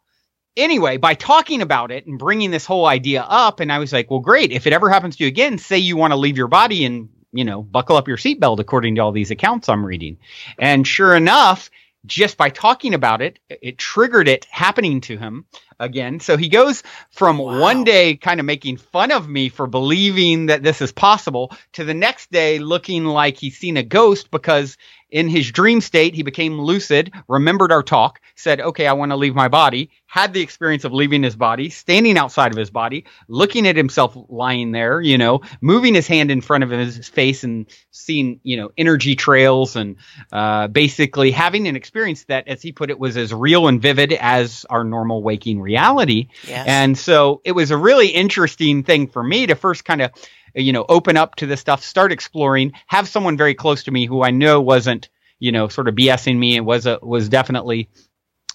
Anyway, 0.56 0.98
by 0.98 1.14
talking 1.14 1.62
about 1.62 1.90
it 1.90 2.06
and 2.06 2.16
bringing 2.16 2.52
this 2.52 2.64
whole 2.64 2.86
idea 2.86 3.22
up, 3.22 3.58
and 3.58 3.72
I 3.72 3.80
was 3.80 3.92
like, 3.92 4.08
well, 4.08 4.20
great. 4.20 4.52
If 4.52 4.68
it 4.68 4.72
ever 4.72 4.88
happens 4.88 5.16
to 5.16 5.24
you 5.24 5.26
again, 5.26 5.58
say 5.58 5.78
you 5.78 5.96
want 5.96 6.12
to 6.12 6.16
leave 6.16 6.38
your 6.38 6.46
body 6.46 6.84
and, 6.84 7.08
you 7.32 7.44
know, 7.44 7.60
buckle 7.60 7.96
up 7.96 8.06
your 8.06 8.16
seatbelt 8.16 8.60
according 8.60 8.94
to 8.94 9.00
all 9.00 9.10
these 9.10 9.32
accounts 9.32 9.68
I'm 9.68 9.84
reading. 9.84 10.18
And 10.56 10.86
sure 10.86 11.16
enough, 11.16 11.70
just 12.06 12.36
by 12.36 12.50
talking 12.50 12.94
about 12.94 13.20
it, 13.20 13.40
it 13.48 13.78
triggered 13.78 14.28
it 14.28 14.44
happening 14.44 15.00
to 15.00 15.18
him 15.18 15.44
again. 15.78 16.20
So 16.20 16.36
he 16.36 16.48
goes 16.48 16.82
from 17.10 17.38
wow. 17.38 17.60
one 17.60 17.84
day 17.84 18.16
kind 18.16 18.40
of 18.40 18.46
making 18.46 18.78
fun 18.78 19.12
of 19.12 19.28
me 19.28 19.48
for 19.48 19.66
believing 19.66 20.46
that 20.46 20.62
this 20.62 20.80
is 20.80 20.92
possible 20.92 21.52
to 21.72 21.84
the 21.84 21.94
next 21.94 22.30
day 22.30 22.58
looking 22.58 23.04
like 23.04 23.36
he's 23.36 23.56
seen 23.56 23.76
a 23.76 23.82
ghost 23.82 24.30
because 24.30 24.76
in 25.14 25.28
his 25.28 25.52
dream 25.52 25.80
state, 25.80 26.12
he 26.12 26.24
became 26.24 26.60
lucid, 26.60 27.12
remembered 27.28 27.70
our 27.70 27.84
talk, 27.84 28.20
said, 28.34 28.60
okay, 28.60 28.88
I 28.88 28.94
want 28.94 29.12
to 29.12 29.16
leave 29.16 29.34
my 29.36 29.46
body, 29.46 29.90
had 30.06 30.32
the 30.32 30.40
experience 30.40 30.82
of 30.82 30.92
leaving 30.92 31.22
his 31.22 31.36
body, 31.36 31.70
standing 31.70 32.18
outside 32.18 32.50
of 32.50 32.58
his 32.58 32.70
body, 32.70 33.04
looking 33.28 33.68
at 33.68 33.76
himself 33.76 34.16
lying 34.28 34.72
there, 34.72 35.00
you 35.00 35.16
know, 35.16 35.42
moving 35.60 35.94
his 35.94 36.08
hand 36.08 36.32
in 36.32 36.40
front 36.40 36.64
of 36.64 36.70
his 36.70 37.08
face 37.08 37.44
and 37.44 37.66
seeing, 37.92 38.40
you 38.42 38.56
know, 38.56 38.72
energy 38.76 39.14
trails 39.14 39.76
and 39.76 39.96
uh, 40.32 40.66
basically 40.66 41.30
having 41.30 41.68
an 41.68 41.76
experience 41.76 42.24
that, 42.24 42.48
as 42.48 42.60
he 42.60 42.72
put 42.72 42.90
it, 42.90 42.98
was 42.98 43.16
as 43.16 43.32
real 43.32 43.68
and 43.68 43.80
vivid 43.80 44.12
as 44.14 44.66
our 44.68 44.82
normal 44.82 45.22
waking 45.22 45.60
reality. 45.64 46.28
Yes. 46.46 46.66
And 46.68 46.96
so 46.96 47.40
it 47.44 47.52
was 47.52 47.72
a 47.72 47.76
really 47.76 48.08
interesting 48.08 48.84
thing 48.84 49.08
for 49.08 49.22
me 49.22 49.46
to 49.46 49.56
first 49.56 49.84
kind 49.84 50.02
of 50.02 50.12
you 50.54 50.72
know, 50.72 50.84
open 50.88 51.16
up 51.16 51.34
to 51.36 51.46
this 51.46 51.60
stuff, 51.60 51.82
start 51.82 52.12
exploring, 52.12 52.72
have 52.86 53.08
someone 53.08 53.36
very 53.36 53.54
close 53.54 53.84
to 53.84 53.90
me 53.90 54.06
who 54.06 54.22
I 54.22 54.30
know 54.30 54.60
wasn't, 54.60 55.08
you 55.38 55.52
know, 55.52 55.68
sort 55.68 55.88
of 55.88 55.94
BSing 55.94 56.38
me 56.38 56.56
and 56.56 56.66
was 56.66 56.86
a, 56.86 56.98
was 57.02 57.28
definitely 57.28 57.88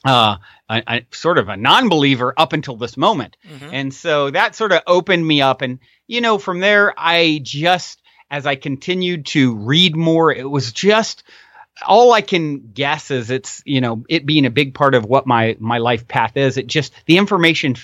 uh, 0.06 0.38
a, 0.70 0.84
a, 0.88 1.06
sort 1.12 1.38
of 1.38 1.50
a 1.50 1.58
non-believer 1.58 2.34
up 2.38 2.54
until 2.54 2.78
this 2.78 2.96
moment. 2.96 3.36
Mm-hmm. 3.46 3.70
And 3.74 3.94
so 3.94 4.32
that 4.32 4.56
sort 4.56 4.72
of 4.72 4.82
opened 4.88 5.26
me 5.26 5.42
up. 5.42 5.62
And, 5.62 5.80
you 6.08 6.22
know, 6.22 6.38
from 6.38 6.60
there, 6.60 6.94
I 6.98 7.42
just, 7.44 8.02
as 8.32 8.46
I 8.46 8.56
continued 8.56 9.26
to 9.28 9.56
read 9.56 9.96
more, 9.96 10.32
it 10.32 10.50
was 10.50 10.72
just, 10.72 11.24
all 11.86 12.14
I 12.14 12.22
can 12.22 12.72
guess 12.74 13.12
is 13.12 13.30
it's, 13.30 13.62
you 13.66 13.82
know, 13.82 14.04
it 14.10 14.26
being 14.26 14.46
a 14.46 14.52
big 14.52 14.74
part 14.74 14.96
of 14.96 15.06
what 15.06 15.28
my, 15.28 15.56
my 15.60 15.78
life 15.78 16.08
path 16.08 16.38
is. 16.38 16.58
It 16.58 16.68
just, 16.68 16.94
the 17.06 17.18
information 17.18 17.76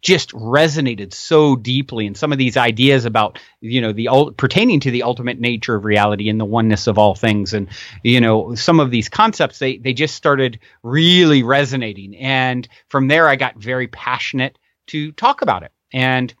just 0.00 0.30
resonated 0.30 1.12
so 1.12 1.56
deeply 1.56 2.06
and 2.06 2.16
some 2.16 2.32
of 2.32 2.38
these 2.38 2.56
ideas 2.56 3.04
about 3.04 3.38
you 3.60 3.80
know 3.80 3.92
the 3.92 4.08
pertaining 4.36 4.80
to 4.80 4.90
the 4.90 5.02
ultimate 5.02 5.40
nature 5.40 5.74
of 5.74 5.84
reality 5.84 6.28
and 6.28 6.38
the 6.38 6.44
oneness 6.44 6.86
of 6.86 6.98
all 6.98 7.14
things. 7.14 7.52
And 7.52 7.68
you 8.02 8.20
know 8.20 8.54
some 8.54 8.80
of 8.80 8.90
these 8.90 9.08
concepts 9.08 9.58
they 9.58 9.76
they 9.78 9.92
just 9.92 10.14
started 10.14 10.60
really 10.82 11.42
resonating. 11.42 12.16
And 12.16 12.68
from 12.88 13.08
there 13.08 13.28
I 13.28 13.36
got 13.36 13.56
very 13.56 13.88
passionate 13.88 14.56
to 14.88 15.12
talk 15.12 15.42
about 15.42 15.64
it. 15.64 15.72
And 15.92 16.32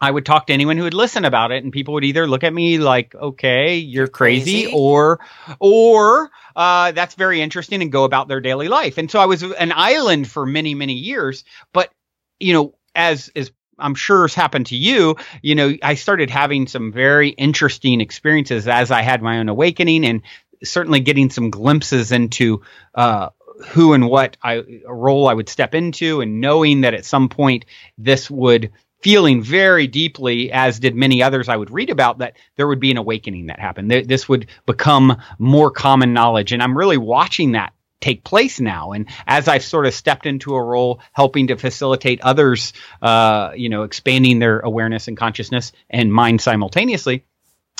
I 0.00 0.10
would 0.10 0.26
talk 0.26 0.46
to 0.48 0.52
anyone 0.52 0.76
who 0.76 0.82
would 0.84 0.94
listen 0.94 1.24
about 1.24 1.52
it, 1.52 1.64
and 1.64 1.72
people 1.72 1.94
would 1.94 2.04
either 2.04 2.26
look 2.26 2.44
at 2.44 2.52
me 2.52 2.78
like, 2.78 3.14
"Okay, 3.14 3.76
you're 3.76 4.08
crazy,", 4.08 4.64
Crazy. 4.64 4.72
or, 4.74 5.20
or 5.58 6.30
uh, 6.54 6.92
that's 6.92 7.14
very 7.14 7.40
interesting, 7.40 7.80
and 7.82 7.90
go 7.90 8.04
about 8.04 8.28
their 8.28 8.40
daily 8.40 8.68
life. 8.68 8.98
And 8.98 9.10
so 9.10 9.18
I 9.20 9.26
was 9.26 9.42
an 9.42 9.72
island 9.72 10.28
for 10.28 10.44
many, 10.44 10.74
many 10.74 10.94
years. 10.94 11.44
But 11.72 11.90
you 12.38 12.52
know, 12.52 12.74
as 12.94 13.30
as 13.34 13.50
I'm 13.78 13.94
sure 13.94 14.22
has 14.22 14.34
happened 14.34 14.66
to 14.66 14.76
you, 14.76 15.16
you 15.42 15.54
know, 15.54 15.74
I 15.82 15.94
started 15.94 16.30
having 16.30 16.66
some 16.66 16.92
very 16.92 17.30
interesting 17.30 18.00
experiences 18.00 18.68
as 18.68 18.90
I 18.90 19.02
had 19.02 19.22
my 19.22 19.38
own 19.38 19.48
awakening, 19.48 20.04
and 20.04 20.22
certainly 20.62 21.00
getting 21.00 21.30
some 21.30 21.50
glimpses 21.50 22.12
into 22.12 22.62
uh, 22.94 23.30
who 23.68 23.94
and 23.94 24.08
what 24.08 24.36
I 24.42 24.62
a 24.86 24.94
role 24.94 25.28
I 25.28 25.34
would 25.34 25.48
step 25.48 25.74
into, 25.74 26.20
and 26.20 26.40
knowing 26.40 26.82
that 26.82 26.92
at 26.92 27.06
some 27.06 27.30
point 27.30 27.64
this 27.96 28.30
would 28.30 28.72
feeling 29.02 29.42
very 29.42 29.86
deeply, 29.86 30.50
as 30.52 30.80
did 30.80 30.94
many 30.94 31.22
others 31.22 31.48
I 31.48 31.56
would 31.56 31.70
read 31.70 31.90
about, 31.90 32.18
that 32.18 32.36
there 32.56 32.66
would 32.66 32.80
be 32.80 32.90
an 32.90 32.96
awakening 32.96 33.46
that 33.46 33.60
happened. 33.60 33.90
Th- 33.90 34.06
This 34.06 34.28
would 34.28 34.46
become 34.66 35.16
more 35.38 35.70
common 35.70 36.12
knowledge, 36.12 36.52
and 36.52 36.62
I'm 36.62 36.76
really 36.76 36.96
watching 36.98 37.52
that 37.52 37.72
take 38.00 38.24
place 38.24 38.60
now. 38.60 38.92
And 38.92 39.08
as 39.26 39.48
I've 39.48 39.64
sort 39.64 39.86
of 39.86 39.94
stepped 39.94 40.26
into 40.26 40.54
a 40.54 40.62
role 40.62 41.00
helping 41.12 41.46
to 41.48 41.56
facilitate 41.56 42.20
others, 42.20 42.72
uh, 43.00 43.52
you 43.56 43.68
know, 43.68 43.84
expanding 43.84 44.38
their 44.38 44.60
awareness 44.60 45.08
and 45.08 45.16
consciousness 45.16 45.72
and 45.88 46.12
mind 46.12 46.40
simultaneously, 46.40 47.24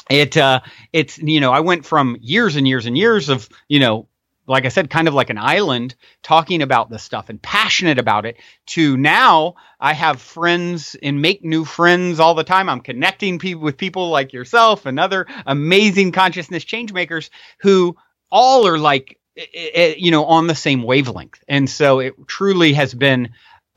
it 0.08 0.36
uh 0.36 0.60
it's 0.92 1.18
you 1.18 1.40
know 1.40 1.52
i 1.52 1.60
went 1.60 1.84
from 1.84 2.16
years 2.20 2.56
and 2.56 2.66
years 2.68 2.86
and 2.86 2.96
years 2.96 3.28
of 3.28 3.48
you 3.68 3.80
know 3.80 4.06
like 4.46 4.64
i 4.64 4.68
said 4.68 4.90
kind 4.90 5.08
of 5.08 5.14
like 5.14 5.30
an 5.30 5.38
island 5.38 5.94
talking 6.22 6.62
about 6.62 6.90
this 6.90 7.02
stuff 7.02 7.28
and 7.28 7.40
passionate 7.42 7.98
about 7.98 8.26
it 8.26 8.36
to 8.66 8.96
now 8.96 9.54
i 9.80 9.92
have 9.92 10.20
friends 10.20 10.96
and 11.02 11.20
make 11.20 11.44
new 11.44 11.64
friends 11.64 12.20
all 12.20 12.34
the 12.34 12.44
time 12.44 12.68
i'm 12.68 12.80
connecting 12.80 13.38
people 13.38 13.62
with 13.62 13.76
people 13.76 14.10
like 14.10 14.32
yourself 14.32 14.86
and 14.86 14.98
other 14.98 15.26
amazing 15.46 16.12
consciousness 16.12 16.64
change 16.64 16.92
makers 16.92 17.30
who 17.60 17.96
all 18.30 18.66
are 18.66 18.78
like 18.78 19.18
eh, 19.36 19.44
eh, 19.54 19.94
you 19.98 20.10
know 20.10 20.24
on 20.24 20.46
the 20.46 20.54
same 20.54 20.82
wavelength 20.82 21.42
and 21.48 21.68
so 21.68 22.00
it 22.00 22.14
truly 22.26 22.72
has 22.72 22.94
been 22.94 23.30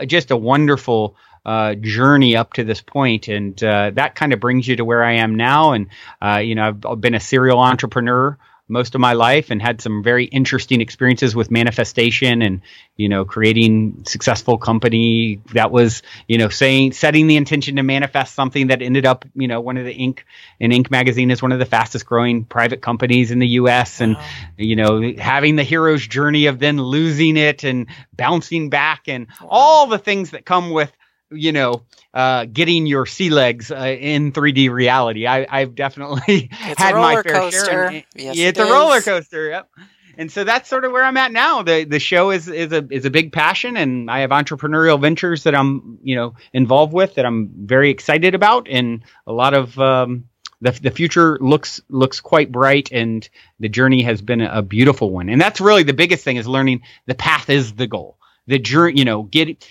just 0.08 0.32
a 0.32 0.38
wonderful 0.38 1.16
uh, 1.46 1.76
journey 1.76 2.36
up 2.36 2.54
to 2.54 2.64
this 2.64 2.82
point, 2.82 3.28
and 3.28 3.64
uh, 3.64 3.92
that 3.92 4.16
kind 4.16 4.34
of 4.34 4.40
brings 4.40 4.68
you 4.68 4.76
to 4.76 4.86
where 4.86 5.04
I 5.04 5.14
am 5.14 5.36
now. 5.36 5.74
And 5.74 5.88
uh, 6.22 6.38
you 6.38 6.56
know, 6.56 6.78
I've 6.86 7.02
been 7.02 7.16
a 7.16 7.20
serial 7.20 7.60
entrepreneur 7.60 8.38
most 8.70 8.96
of 8.96 9.02
my 9.02 9.14
life, 9.14 9.52
and 9.52 9.62
had 9.62 9.82
some 9.82 10.04
very 10.04 10.26
interesting 10.26 10.80
experiences 10.80 11.36
with 11.36 11.52
manifestation, 11.52 12.42
and 12.42 12.62
you 12.96 13.10
know, 13.10 13.26
creating 13.26 14.04
successful 14.06 14.58
company 14.58 15.42
that 15.54 15.72
was 15.72 16.02
you 16.28 16.38
know 16.38 16.50
saying 16.50 16.94
setting 16.94 17.28
the 17.28 17.36
intention 17.36 17.76
to 17.78 17.84
manifest 17.84 18.36
something 18.36 18.68
that 18.68 18.82
ended 18.82 19.06
up 19.06 19.26
you 19.36 19.48
know 19.48 19.60
one 19.60 19.78
of 19.78 19.86
the 19.86 19.94
Inc. 19.94 20.20
and 20.62 20.72
Inc. 20.72 20.92
magazine 20.92 21.32
is 21.32 21.42
one 21.42 21.52
of 21.52 21.60
the 21.60 21.66
fastest 21.66 22.06
growing 22.06 22.46
private 22.46 22.82
companies 22.82 23.32
in 23.32 23.40
the 23.40 23.48
U.S. 23.48 24.00
and 24.02 24.16
Wow. 24.16 24.26
you 24.58 24.76
know 24.76 25.14
having 25.18 25.56
the 25.56 25.64
hero's 25.64 26.06
journey 26.06 26.46
of 26.48 26.60
then 26.60 26.82
losing 26.82 27.38
it 27.38 27.64
and 27.64 27.88
bouncing 28.16 28.70
back 28.70 29.08
and 29.08 29.28
all 29.42 29.88
the 29.88 29.98
things 29.98 30.32
that 30.32 30.46
come 30.46 30.72
with 30.72 30.92
you 31.32 31.52
know 31.52 31.84
uh, 32.14 32.46
getting 32.46 32.86
your 32.88 33.06
sea 33.06 33.30
legs 33.30 33.72
uh, 33.72 33.76
in 34.00 34.32
3D 34.32 34.70
reality. 34.72 35.28
I, 35.28 35.46
I've 35.50 35.76
definitely 35.76 36.50
It's 36.52 36.80
had 36.82 36.96
my 36.96 37.16
roller 37.16 37.24
fair 37.24 37.32
share. 37.34 37.42
coaster. 37.42 37.84
and 37.86 37.96
it- 37.98 38.06
Yes, 38.16 38.38
it's 38.38 38.60
it 38.60 38.68
a 38.68 38.72
roller 38.72 39.02
coaster. 39.02 39.50
Yep. 39.50 39.70
And 40.18 40.30
so 40.30 40.44
that's 40.44 40.68
sort 40.68 40.84
of 40.84 40.92
where 40.92 41.06
I'm 41.06 41.16
at 41.16 41.32
now. 41.32 41.64
The 41.64 41.86
the 41.86 42.00
show 42.00 42.32
is 42.32 42.50
is 42.50 42.74
a 42.74 42.86
is 42.92 43.06
a 43.06 43.10
big 43.10 43.32
passion, 43.32 43.78
and 43.78 44.12
I 44.12 44.20
have 44.20 44.32
entrepreneurial 44.32 45.00
ventures 45.00 45.44
that 45.44 45.56
I'm 45.56 45.98
you 46.04 46.16
know 46.18 46.34
involved 46.52 46.92
with 46.92 47.16
that 47.16 47.26
I'm 47.26 47.50
very 47.56 47.90
excited 47.90 48.36
about, 48.36 48.68
and 48.70 49.04
a 49.26 49.32
lot 49.32 49.54
of 49.54 49.80
um, 49.80 50.26
the 50.60 50.72
the 50.72 50.92
future 50.92 51.38
looks 51.40 51.80
looks 51.88 52.20
quite 52.20 52.52
bright, 52.52 52.90
and 52.92 53.30
the 53.62 53.70
journey 53.70 54.02
has 54.02 54.22
been 54.22 54.42
a 54.42 54.62
beautiful 54.62 55.10
one. 55.10 55.30
And 55.30 55.40
that's 55.40 55.62
really 55.62 55.84
the 55.84 55.94
biggest 55.94 56.26
thing 56.26 56.36
is 56.36 56.46
learning 56.48 56.82
the 57.06 57.16
path 57.16 57.50
is 57.50 57.72
the 57.72 57.88
goal. 57.88 58.18
The 58.50 58.60
journey, 58.60 58.98
you 58.98 59.06
know, 59.06 59.24
get 59.24 59.64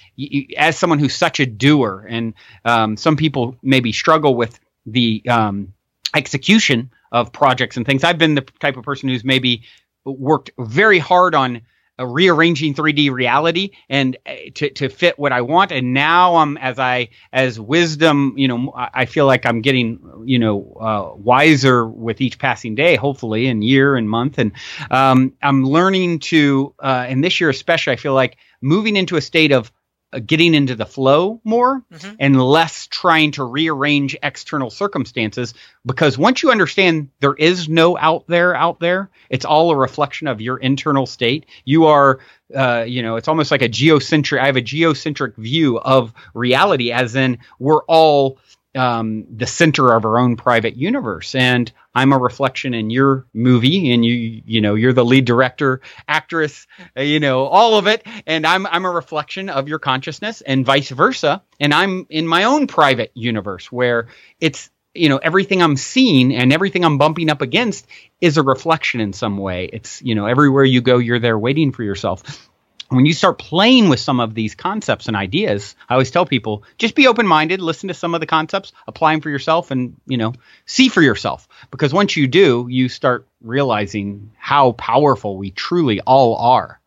as 0.56 0.78
someone 0.78 1.00
who's 1.00 1.14
such 1.14 1.40
a 1.40 1.46
doer, 1.46 2.06
and 2.08 2.32
um, 2.64 2.96
some 2.96 3.16
people 3.16 3.56
maybe 3.62 3.92
struggle 3.92 4.34
with 4.36 4.58
the 4.86 5.22
um, 5.28 5.74
execution 6.14 6.90
of 7.10 7.32
projects 7.32 7.76
and 7.76 7.84
things. 7.84 8.04
I've 8.04 8.18
been 8.18 8.34
the 8.34 8.46
type 8.60 8.76
of 8.76 8.84
person 8.84 9.08
who's 9.08 9.24
maybe 9.24 9.62
worked 10.04 10.50
very 10.58 11.00
hard 11.00 11.34
on 11.34 11.62
uh, 11.98 12.06
rearranging 12.06 12.74
3D 12.74 13.10
reality 13.10 13.70
and 13.88 14.16
uh, 14.26 14.34
to, 14.54 14.70
to 14.70 14.88
fit 14.88 15.18
what 15.18 15.32
I 15.32 15.40
want. 15.40 15.72
And 15.72 15.94
now 15.94 16.36
I'm 16.36 16.56
as 16.56 16.78
I 16.78 17.08
as 17.32 17.58
wisdom, 17.58 18.34
you 18.36 18.48
know, 18.48 18.72
I 18.74 19.06
feel 19.06 19.26
like 19.26 19.46
I'm 19.46 19.60
getting 19.60 20.00
you 20.24 20.38
know 20.38 20.76
uh, 20.80 21.16
wiser 21.16 21.86
with 21.86 22.20
each 22.20 22.38
passing 22.38 22.74
day, 22.74 22.96
hopefully, 22.96 23.46
and 23.46 23.62
year 23.64 23.96
and 23.96 24.08
month. 24.08 24.38
And 24.38 24.52
um, 24.90 25.34
I'm 25.42 25.64
learning 25.64 26.20
to, 26.20 26.74
uh, 26.82 27.06
and 27.08 27.22
this 27.22 27.40
year 27.40 27.50
especially, 27.50 27.92
I 27.92 27.96
feel 27.96 28.14
like 28.14 28.36
moving 28.60 28.96
into 28.96 29.16
a 29.16 29.20
state 29.20 29.52
of 29.52 29.72
getting 30.26 30.54
into 30.54 30.74
the 30.74 30.86
flow 30.86 31.40
more 31.44 31.82
Mhm. 31.92 32.16
and 32.18 32.42
less 32.42 32.86
trying 32.86 33.32
to 33.32 33.44
rearrange 33.44 34.16
external 34.22 34.70
circumstances 34.70 35.52
because 35.84 36.16
once 36.16 36.42
you 36.42 36.50
understand 36.50 37.08
there 37.20 37.34
is 37.34 37.68
no 37.68 37.98
out 37.98 38.24
there 38.26 38.54
out 38.54 38.80
there 38.80 39.10
it's 39.28 39.44
all 39.44 39.70
a 39.70 39.76
reflection 39.76 40.26
of 40.26 40.40
your 40.40 40.56
internal 40.56 41.04
state 41.04 41.44
you 41.66 41.84
are 41.86 42.20
uh, 42.54 42.84
you 42.88 43.02
know 43.02 43.16
it's 43.16 43.28
almost 43.28 43.50
like 43.50 43.60
a 43.60 43.68
geocentric 43.68 44.40
i 44.40 44.46
have 44.46 44.56
a 44.56 44.62
geocentric 44.62 45.36
view 45.36 45.78
of 45.78 46.14
reality 46.32 46.90
as 46.90 47.14
in 47.14 47.36
we're 47.58 47.84
all 47.84 48.38
um, 48.74 49.26
the 49.34 49.46
center 49.46 49.94
of 49.94 50.04
our 50.04 50.18
own 50.18 50.36
private 50.36 50.76
universe. 50.76 51.34
And 51.34 51.70
i'm 51.94 52.12
a 52.12 52.18
reflection 52.18 52.74
in 52.74 52.90
your 52.90 53.26
movie 53.34 53.90
and 53.92 54.04
you 54.04 54.42
you 54.44 54.60
know 54.60 54.74
you're 54.76 54.92
the 54.92 55.04
lead 55.04 55.24
director 55.24 55.80
actress 56.06 56.66
uh, 56.96 57.00
you 57.00 57.18
know 57.18 57.46
all 57.46 57.76
of 57.78 57.86
it. 57.86 58.06
And 58.26 58.46
i'm 58.46 58.66
i'm 58.66 58.84
a 58.84 58.90
reflection 58.90 59.48
of 59.48 59.68
your 59.68 59.78
consciousness 59.78 60.40
and 60.40 60.64
vice 60.64 60.90
versa. 60.90 61.42
And 61.60 61.72
i'm 61.74 62.06
in 62.10 62.26
my 62.26 62.44
own 62.44 62.66
private 62.66 63.10
universe 63.14 63.72
where 63.72 64.08
it's 64.40 64.70
you 64.94 65.08
know 65.08 65.18
everything 65.18 65.62
i'm 65.62 65.76
seeing 65.76 66.34
and 66.34 66.52
everything 66.52 66.84
i'm 66.84 66.98
bumping 66.98 67.30
up 67.30 67.42
against 67.42 67.86
is 68.20 68.36
a 68.36 68.42
reflection 68.42 69.00
in 69.00 69.12
some 69.12 69.38
way. 69.38 69.68
It's 69.72 70.02
you 70.02 70.14
know 70.14 70.26
everywhere 70.26 70.64
you 70.64 70.80
go 70.80 70.98
you're 70.98 71.20
there 71.20 71.38
waiting 71.38 71.72
for 71.72 71.82
yourself 71.82 72.47
when 72.88 73.06
you 73.06 73.12
start 73.12 73.38
playing 73.38 73.88
with 73.88 74.00
some 74.00 74.18
of 74.20 74.34
these 74.34 74.54
concepts 74.54 75.08
and 75.08 75.16
ideas, 75.16 75.76
I 75.88 75.94
always 75.94 76.10
tell 76.10 76.24
people 76.24 76.64
just 76.78 76.94
be 76.94 77.06
open 77.06 77.26
minded, 77.26 77.60
listen 77.60 77.88
to 77.88 77.94
some 77.94 78.14
of 78.14 78.20
the 78.20 78.26
concepts, 78.26 78.72
apply 78.86 79.12
them 79.12 79.20
for 79.20 79.30
yourself, 79.30 79.70
and 79.70 79.96
you 80.06 80.16
know 80.16 80.32
see 80.66 80.88
for 80.88 81.02
yourself. 81.02 81.48
Because 81.70 81.92
once 81.92 82.16
you 82.16 82.26
do, 82.26 82.66
you 82.70 82.88
start 82.88 83.26
realizing 83.42 84.30
how 84.38 84.72
powerful 84.72 85.36
we 85.36 85.50
truly 85.50 86.00
all 86.00 86.36
are. 86.36 86.80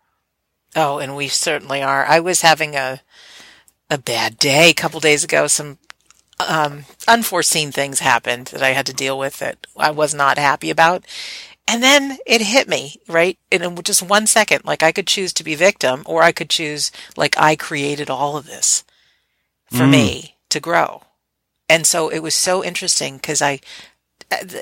Oh, 0.75 0.99
and 0.99 1.15
we 1.15 1.27
certainly 1.27 1.83
are. 1.83 2.05
I 2.05 2.19
was 2.19 2.41
having 2.41 2.75
a 2.75 3.01
a 3.89 3.97
bad 3.97 4.39
day 4.39 4.69
a 4.69 4.73
couple 4.73 4.99
days 4.99 5.23
ago. 5.23 5.47
Some 5.47 5.77
um, 6.39 6.85
unforeseen 7.07 7.71
things 7.71 7.99
happened 7.99 8.47
that 8.47 8.63
I 8.63 8.69
had 8.69 8.85
to 8.87 8.93
deal 8.93 9.19
with 9.19 9.37
that 9.39 9.67
I 9.77 9.91
was 9.91 10.13
not 10.13 10.37
happy 10.37 10.69
about. 10.69 11.05
And 11.67 11.81
then 11.81 12.17
it 12.25 12.41
hit 12.41 12.67
me, 12.67 12.97
right? 13.07 13.37
In 13.49 13.81
just 13.83 14.01
one 14.03 14.27
second, 14.27 14.65
like 14.65 14.83
I 14.83 14.91
could 14.91 15.07
choose 15.07 15.31
to 15.33 15.43
be 15.43 15.55
victim 15.55 16.03
or 16.05 16.21
I 16.23 16.31
could 16.31 16.49
choose, 16.49 16.91
like, 17.15 17.37
I 17.37 17.55
created 17.55 18.09
all 18.09 18.35
of 18.37 18.45
this 18.45 18.83
for 19.69 19.85
Mm. 19.85 19.91
me 19.91 20.35
to 20.49 20.59
grow. 20.59 21.03
And 21.69 21.87
so 21.87 22.09
it 22.09 22.19
was 22.19 22.35
so 22.35 22.63
interesting 22.63 23.15
because 23.15 23.41
I, 23.41 23.61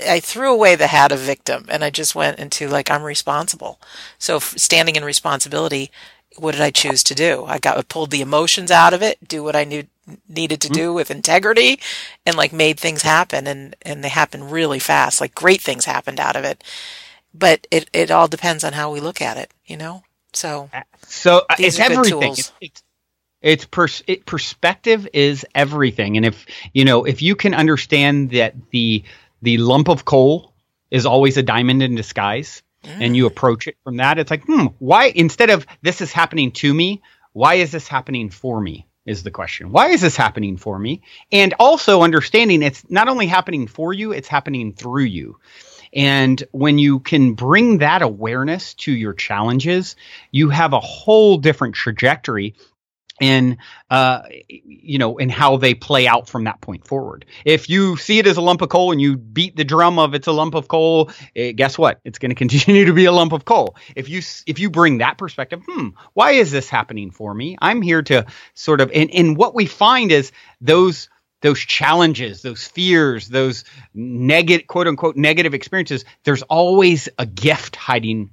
I 0.07 0.19
threw 0.19 0.51
away 0.51 0.75
the 0.75 0.87
hat 0.87 1.11
of 1.11 1.19
victim 1.19 1.65
and 1.69 1.83
I 1.83 1.89
just 1.89 2.13
went 2.15 2.39
into 2.39 2.67
like, 2.67 2.91
I'm 2.91 3.03
responsible. 3.03 3.79
So 4.19 4.39
standing 4.39 4.95
in 4.95 5.03
responsibility, 5.03 5.91
what 6.37 6.51
did 6.51 6.61
I 6.61 6.69
choose 6.69 7.03
to 7.05 7.15
do? 7.15 7.45
I 7.45 7.57
got 7.57 7.87
pulled 7.89 8.11
the 8.11 8.21
emotions 8.21 8.69
out 8.69 8.93
of 8.93 9.01
it, 9.01 9.27
do 9.27 9.43
what 9.43 9.55
I 9.55 9.63
knew 9.63 9.85
needed 10.27 10.61
to 10.61 10.69
do 10.69 10.93
with 10.93 11.11
integrity 11.11 11.79
and 12.25 12.35
like 12.35 12.53
made 12.53 12.79
things 12.79 13.01
happen 13.01 13.47
and, 13.47 13.75
and 13.81 14.03
they 14.03 14.09
happened 14.09 14.51
really 14.51 14.79
fast. 14.79 15.21
Like 15.21 15.35
great 15.35 15.61
things 15.61 15.85
happened 15.85 16.19
out 16.19 16.35
of 16.35 16.43
it. 16.43 16.63
But 17.33 17.67
it, 17.69 17.89
it 17.93 18.11
all 18.11 18.27
depends 18.27 18.63
on 18.63 18.73
how 18.73 18.91
we 18.91 18.99
look 18.99 19.21
at 19.21 19.37
it, 19.37 19.51
you 19.65 19.77
know? 19.77 20.03
So 20.33 20.69
So 21.07 21.45
uh, 21.49 21.55
it's 21.59 21.79
everything. 21.79 22.33
It's, 22.33 22.51
it's, 22.61 22.83
it's 23.41 23.65
pers- 23.65 24.03
it, 24.07 24.25
perspective 24.25 25.07
is 25.13 25.45
everything, 25.55 26.17
and 26.17 26.25
if 26.25 26.45
you 26.73 26.85
know 26.85 27.05
if 27.05 27.21
you 27.21 27.35
can 27.35 27.53
understand 27.53 28.31
that 28.31 28.53
the 28.71 29.03
the 29.41 29.57
lump 29.57 29.87
of 29.87 30.05
coal 30.05 30.53
is 30.91 31.05
always 31.05 31.37
a 31.37 31.43
diamond 31.43 31.81
in 31.81 31.95
disguise, 31.95 32.61
and 32.83 33.15
you 33.15 33.25
approach 33.25 33.67
it 33.67 33.77
from 33.83 33.97
that, 33.97 34.19
it's 34.19 34.31
like, 34.31 34.43
hmm, 34.43 34.67
why 34.79 35.11
instead 35.15 35.49
of 35.49 35.65
this 35.81 36.01
is 36.01 36.11
happening 36.11 36.51
to 36.51 36.73
me, 36.73 37.01
why 37.33 37.55
is 37.55 37.71
this 37.71 37.87
happening 37.87 38.29
for 38.29 38.59
me? 38.59 38.85
Is 39.09 39.23
the 39.23 39.31
question. 39.31 39.71
Why 39.71 39.87
is 39.87 40.01
this 40.01 40.15
happening 40.15 40.55
for 40.55 40.77
me? 40.77 41.01
And 41.31 41.55
also 41.57 42.03
understanding 42.03 42.61
it's 42.61 42.87
not 42.91 43.07
only 43.07 43.25
happening 43.25 43.65
for 43.65 43.91
you, 43.91 44.11
it's 44.11 44.27
happening 44.27 44.71
through 44.71 45.05
you. 45.05 45.39
And 45.93 46.43
when 46.51 46.77
you 46.77 46.99
can 46.99 47.33
bring 47.33 47.79
that 47.79 48.03
awareness 48.03 48.75
to 48.75 48.91
your 48.91 49.13
challenges, 49.13 49.95
you 50.29 50.49
have 50.49 50.73
a 50.73 50.79
whole 50.79 51.39
different 51.39 51.73
trajectory 51.73 52.53
in 53.19 53.57
uh, 53.89 54.21
you 54.47 54.97
know 54.97 55.17
in 55.17 55.29
how 55.29 55.57
they 55.57 55.73
play 55.73 56.07
out 56.07 56.27
from 56.27 56.45
that 56.45 56.61
point 56.61 56.87
forward. 56.87 57.25
If 57.45 57.69
you 57.69 57.97
see 57.97 58.19
it 58.19 58.27
as 58.27 58.37
a 58.37 58.41
lump 58.41 58.61
of 58.61 58.69
coal 58.69 58.91
and 58.91 59.01
you 59.01 59.17
beat 59.17 59.55
the 59.55 59.63
drum 59.63 59.99
of 59.99 60.13
it's 60.13 60.27
a 60.27 60.31
lump 60.31 60.55
of 60.55 60.67
coal, 60.67 61.11
eh, 61.35 61.51
guess 61.51 61.77
what? 61.77 61.99
It's 62.03 62.19
going 62.19 62.29
to 62.35 62.35
continue 62.35 62.85
to 62.85 62.93
be 62.93 63.05
a 63.05 63.11
lump 63.11 63.33
of 63.33 63.45
coal. 63.45 63.75
If 63.95 64.09
you 64.09 64.21
if 64.47 64.59
you 64.59 64.69
bring 64.69 64.99
that 64.99 65.17
perspective, 65.17 65.61
hmm, 65.67 65.89
why 66.13 66.31
is 66.31 66.51
this 66.51 66.69
happening 66.69 67.11
for 67.11 67.33
me? 67.33 67.57
I'm 67.61 67.81
here 67.81 68.01
to 68.03 68.25
sort 68.53 68.81
of 68.81 68.91
and 68.93 69.11
and 69.11 69.37
what 69.37 69.55
we 69.55 69.65
find 69.65 70.11
is 70.11 70.31
those 70.61 71.09
those 71.41 71.59
challenges, 71.59 72.41
those 72.41 72.67
fears, 72.67 73.29
those 73.29 73.63
negative 73.93 74.67
quote 74.67 74.87
unquote 74.87 75.15
negative 75.15 75.53
experiences. 75.53 76.05
There's 76.23 76.43
always 76.43 77.09
a 77.17 77.25
gift 77.25 77.75
hiding 77.75 78.31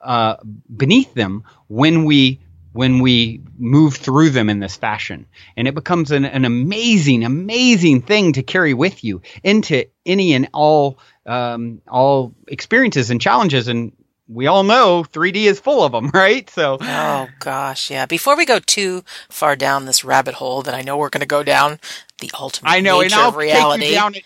uh, 0.00 0.36
beneath 0.74 1.14
them 1.14 1.44
when 1.68 2.04
we 2.04 2.40
when 2.74 2.98
we 2.98 3.40
move 3.56 3.94
through 3.94 4.30
them 4.30 4.50
in 4.50 4.58
this 4.58 4.74
fashion. 4.76 5.26
And 5.56 5.68
it 5.68 5.76
becomes 5.76 6.10
an, 6.10 6.24
an 6.24 6.44
amazing, 6.44 7.22
amazing 7.22 8.02
thing 8.02 8.32
to 8.32 8.42
carry 8.42 8.74
with 8.74 9.04
you 9.04 9.22
into 9.44 9.86
any 10.04 10.34
and 10.34 10.48
all 10.52 10.98
um, 11.24 11.80
all 11.88 12.34
experiences 12.48 13.10
and 13.10 13.20
challenges. 13.20 13.68
And 13.68 13.92
we 14.26 14.48
all 14.48 14.64
know 14.64 15.04
3D 15.12 15.36
is 15.36 15.60
full 15.60 15.84
of 15.84 15.92
them, 15.92 16.10
right? 16.14 16.50
So, 16.50 16.78
oh 16.80 17.28
gosh, 17.38 17.92
yeah. 17.92 18.06
Before 18.06 18.36
we 18.36 18.44
go 18.44 18.58
too 18.58 19.04
far 19.28 19.54
down 19.54 19.86
this 19.86 20.02
rabbit 20.02 20.34
hole 20.34 20.62
that 20.62 20.74
I 20.74 20.82
know 20.82 20.96
we're 20.96 21.10
going 21.10 21.20
to 21.20 21.26
go 21.26 21.44
down, 21.44 21.78
the 22.18 22.32
ultimate 22.38 22.70
I 22.70 22.80
know, 22.80 23.02
nature 23.02 23.14
and 23.14 23.22
I'll 23.22 23.28
of 23.28 23.36
reality. 23.36 23.82
Take 23.82 23.90
you 23.90 23.96
down 23.96 24.14
it 24.16 24.24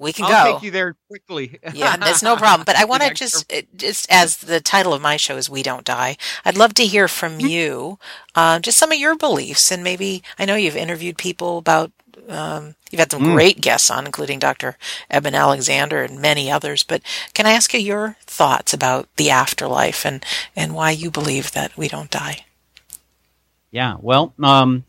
we 0.00 0.12
can 0.12 0.24
I'll 0.24 0.44
go. 0.44 0.52
take 0.54 0.62
you 0.64 0.70
there 0.70 0.96
quickly. 1.08 1.58
yeah, 1.74 1.96
that's 1.96 2.22
no 2.22 2.36
problem. 2.36 2.64
But 2.64 2.76
I 2.76 2.84
want 2.84 3.02
to 3.02 3.14
just, 3.14 3.52
just 3.76 4.10
as 4.10 4.38
the 4.38 4.60
title 4.60 4.92
of 4.92 5.02
my 5.02 5.16
show 5.16 5.36
is 5.36 5.48
"We 5.48 5.62
Don't 5.62 5.84
Die," 5.84 6.16
I'd 6.44 6.56
love 6.56 6.74
to 6.74 6.86
hear 6.86 7.08
from 7.08 7.38
mm-hmm. 7.38 7.46
you, 7.46 7.98
uh, 8.34 8.58
just 8.58 8.78
some 8.78 8.92
of 8.92 8.98
your 8.98 9.16
beliefs, 9.16 9.70
and 9.70 9.84
maybe 9.84 10.22
I 10.38 10.44
know 10.44 10.56
you've 10.56 10.76
interviewed 10.76 11.18
people 11.18 11.58
about. 11.58 11.92
Um, 12.28 12.76
you've 12.90 13.00
had 13.00 13.10
some 13.10 13.22
mm. 13.22 13.34
great 13.34 13.60
guests 13.60 13.90
on, 13.90 14.06
including 14.06 14.38
Dr. 14.38 14.78
Eben 15.10 15.34
Alexander 15.34 16.02
and 16.04 16.22
many 16.22 16.50
others. 16.50 16.82
But 16.82 17.02
can 17.34 17.44
I 17.44 17.50
ask 17.50 17.74
you 17.74 17.80
your 17.80 18.16
thoughts 18.24 18.72
about 18.72 19.14
the 19.16 19.30
afterlife 19.30 20.06
and 20.06 20.24
and 20.56 20.74
why 20.74 20.92
you 20.92 21.10
believe 21.10 21.52
that 21.52 21.76
we 21.76 21.86
don't 21.88 22.10
die? 22.10 22.46
Yeah, 23.70 23.96
well, 24.00 24.32
um, 24.42 24.84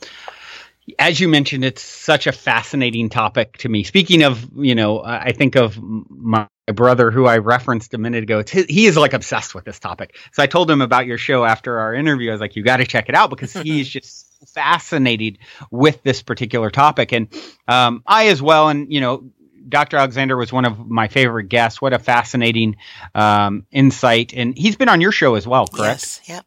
as 1.00 1.20
you 1.20 1.28
mentioned, 1.28 1.66
it's 1.66 1.82
such 1.82 2.28
a 2.28 2.32
fascinating 2.32 3.10
topic 3.10 3.58
to 3.58 3.70
me. 3.70 3.84
Speaking 3.84 4.24
of, 4.24 4.48
you 4.56 4.76
know, 4.76 5.04
I 5.04 5.32
think 5.32 5.56
of 5.56 5.80
my 5.82 6.48
brother 6.74 7.12
who 7.12 7.26
I 7.26 7.38
referenced 7.38 7.94
a 7.94 7.98
minute 7.98 8.24
ago. 8.24 8.44
His, 8.48 8.66
he 8.66 8.86
is 8.86 8.98
like 8.98 9.14
obsessed 9.14 9.56
with 9.56 9.66
this 9.66 9.80
topic. 9.80 10.16
So 10.34 10.44
I 10.44 10.48
told 10.48 10.70
him 10.70 10.82
about 10.82 11.06
your 11.06 11.18
show 11.18 11.44
after 11.44 11.80
our 11.80 11.94
interview. 11.94 12.30
I 12.30 12.34
was 12.34 12.42
like, 12.42 12.56
you 12.56 12.64
got 12.64 12.78
to 12.78 12.86
check 12.86 13.10
it 13.10 13.16
out 13.16 13.30
because 13.30 13.54
he's 13.64 13.90
just 13.90 14.28
fascinated 14.54 15.40
with 15.72 16.02
this 16.04 16.22
particular 16.22 16.70
topic. 16.70 17.14
And 17.14 17.28
um, 17.68 18.04
I 18.06 18.28
as 18.28 18.42
well. 18.42 18.70
And, 18.70 18.92
you 18.92 19.02
know, 19.02 19.30
Dr. 19.68 19.98
Alexander 19.98 20.38
was 20.38 20.54
one 20.54 20.66
of 20.66 20.88
my 20.88 21.08
favorite 21.08 21.50
guests. 21.50 21.82
What 21.82 21.94
a 21.94 22.00
fascinating 22.00 22.78
um, 23.16 23.66
insight. 23.72 24.34
And 24.34 24.56
he's 24.56 24.76
been 24.76 24.90
on 24.90 25.02
your 25.02 25.12
show 25.12 25.36
as 25.36 25.48
well, 25.48 25.66
correct? 25.68 26.02
Yes. 26.02 26.22
Yep. 26.26 26.46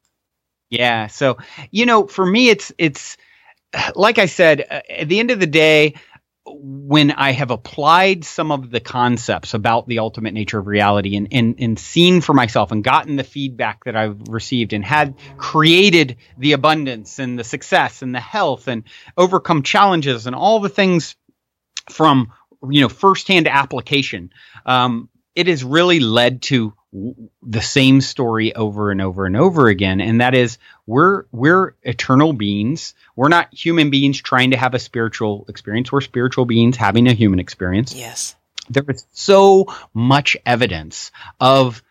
Yeah. 0.71 1.07
So, 1.09 1.39
you 1.71 1.87
know, 1.87 2.07
for 2.07 2.25
me, 2.25 2.51
it's, 2.51 2.73
it's, 2.79 3.17
like 3.95 4.19
I 4.19 4.27
said, 4.27 4.65
uh, 4.69 4.81
at 4.89 5.09
the 5.09 5.19
end 5.19 5.31
of 5.31 5.41
the 5.41 5.47
day, 5.47 5.95
when 6.51 7.11
I 7.11 7.33
have 7.33 7.51
applied 7.51 8.25
some 8.25 8.51
of 8.51 8.71
the 8.71 8.81
concepts 8.81 9.53
about 9.55 9.87
the 9.87 9.99
ultimate 9.99 10.33
nature 10.33 10.59
of 10.59 10.67
reality 10.67 11.17
and, 11.17 11.29
and, 11.31 11.57
and 11.59 11.79
seen 11.79 12.21
for 12.23 12.33
myself 12.33 12.73
and 12.73 12.83
gotten 12.83 13.17
the 13.17 13.25
feedback 13.25 13.85
that 13.85 13.97
I've 13.97 14.29
received 14.29 14.73
and 14.73 14.85
had 14.85 15.15
created 15.37 16.17
the 16.39 16.53
abundance 16.53 17.19
and 17.19 17.39
the 17.39 17.45
success 17.45 18.01
and 18.01 18.15
the 18.15 18.21
health 18.21 18.67
and 18.67 18.85
overcome 19.17 19.63
challenges 19.63 20.27
and 20.27 20.35
all 20.35 20.61
the 20.61 20.71
things 20.71 21.17
from 21.91 22.33
you 22.69 22.81
know 22.81 22.89
firsthand 22.89 23.47
application, 23.47 24.31
um, 24.67 25.09
it 25.35 25.47
has 25.47 25.63
really 25.63 26.01
led 26.01 26.43
to 26.43 26.73
the 26.93 27.61
same 27.61 28.01
story 28.01 28.55
over 28.55 28.91
and 28.91 29.03
over 29.03 29.27
and 29.27 29.37
over 29.37 29.69
again 29.69 30.01
and 30.01 30.23
that 30.23 30.35
is 30.35 30.57
we're 30.87 31.25
we're 31.33 31.75
eternal 31.83 32.33
beings. 32.33 32.95
We're 33.15 33.29
not 33.29 33.53
human 33.53 33.91
beings 33.91 34.21
trying 34.23 34.53
to 34.53 34.57
have 34.57 34.73
a 34.73 34.79
spiritual 34.79 35.45
experience. 35.49 35.93
We're 35.93 36.01
spiritual 36.01 36.47
beings 36.47 36.79
having 36.79 37.07
a 37.07 37.13
human 37.13 37.41
experience. 37.41 37.95
Yes. 37.95 38.35
There 38.71 38.85
is 38.89 39.07
so 39.13 39.67
much 39.93 40.37
evidence 40.47 41.11
of 41.39 41.83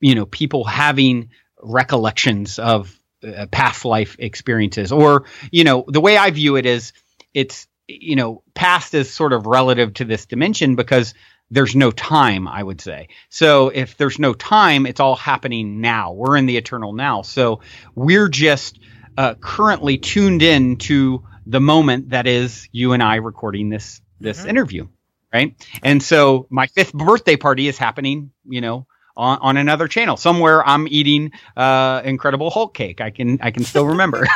you 0.00 0.14
know 0.14 0.24
people 0.24 0.64
having 0.64 1.30
recollections 1.60 2.58
of 2.58 2.98
uh, 3.22 3.46
past 3.50 3.84
life 3.84 4.16
experiences. 4.18 4.92
Or 4.92 5.26
you 5.52 5.64
know 5.64 5.84
the 5.86 6.00
way 6.00 6.16
i 6.16 6.30
view 6.30 6.56
it 6.56 6.64
is 6.64 6.94
it's 7.34 7.66
you 7.86 8.16
know 8.16 8.42
past 8.54 8.94
is 8.94 9.12
sort 9.12 9.32
of 9.32 9.46
relative 9.46 9.92
to 9.94 10.04
this 10.04 10.24
dimension 10.24 10.74
because 10.74 11.12
there's 11.50 11.74
no 11.74 11.90
time, 11.90 12.46
I 12.46 12.62
would 12.62 12.80
say. 12.80 13.08
So 13.30 13.68
if 13.68 13.96
there's 13.96 14.18
no 14.18 14.34
time, 14.34 14.86
it's 14.86 15.00
all 15.00 15.16
happening 15.16 15.80
now. 15.80 16.12
We're 16.12 16.36
in 16.36 16.46
the 16.46 16.56
eternal 16.56 16.92
now. 16.92 17.22
So 17.22 17.60
we're 17.94 18.28
just 18.28 18.78
uh, 19.16 19.34
currently 19.34 19.98
tuned 19.98 20.42
in 20.42 20.76
to 20.76 21.24
the 21.46 21.60
moment 21.60 22.10
that 22.10 22.26
is 22.26 22.68
you 22.72 22.92
and 22.92 23.02
I 23.02 23.16
recording 23.16 23.70
this 23.70 24.00
this 24.20 24.40
mm-hmm. 24.40 24.50
interview, 24.50 24.88
right? 25.32 25.54
And 25.82 26.02
so 26.02 26.46
my 26.50 26.66
fifth 26.66 26.92
birthday 26.92 27.36
party 27.36 27.68
is 27.68 27.78
happening, 27.78 28.32
you 28.44 28.60
know, 28.60 28.86
on, 29.18 29.38
on 29.40 29.56
another 29.56 29.88
channel 29.88 30.16
somewhere. 30.16 30.66
I'm 30.66 30.86
eating 30.88 31.32
uh, 31.56 32.00
Incredible 32.04 32.50
Hulk 32.50 32.72
cake. 32.72 33.00
I 33.00 33.10
can 33.10 33.38
I 33.42 33.50
can 33.50 33.64
still 33.64 33.86
remember, 33.86 34.26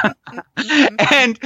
and 1.11 1.39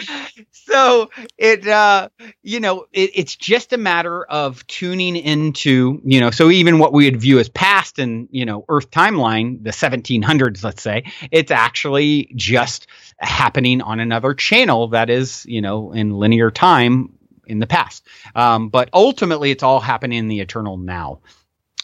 so 0.51 1.11
it 1.39 1.67
uh, 1.69 2.09
you 2.43 2.59
know 2.59 2.87
it, 2.93 3.11
it's 3.15 3.37
just 3.37 3.73
a 3.73 3.77
matter 3.79 4.25
of 4.25 4.67
tuning 4.67 5.15
into 5.15 6.01
you 6.05 6.19
know 6.19 6.31
so 6.31 6.51
even 6.51 6.79
what 6.79 6.93
we 6.93 7.05
would 7.05 7.21
view 7.21 7.39
as 7.39 7.49
past 7.51 7.99
and 7.99 8.29
you 8.33 8.45
know 8.45 8.65
Earth 8.69 8.91
timeline, 8.91 9.63
the 9.63 9.71
1700s, 9.71 10.65
let's 10.65 10.83
say, 10.83 11.05
it's 11.31 11.51
actually 11.51 12.33
just 12.35 12.87
happening 13.19 13.83
on 13.83 14.01
another 14.01 14.35
channel 14.35 14.89
that 14.89 15.11
is 15.11 15.45
you 15.47 15.61
know 15.61 15.93
in 15.93 16.11
linear 16.11 16.51
time 16.51 17.13
in 17.47 17.61
the 17.61 17.67
past. 17.67 18.07
Um, 18.35 18.71
but 18.71 18.89
ultimately, 18.93 19.51
it's 19.51 19.63
all 19.63 19.81
happening 19.81 20.19
in 20.19 20.29
the 20.29 20.41
eternal 20.41 20.77
now. 20.77 21.21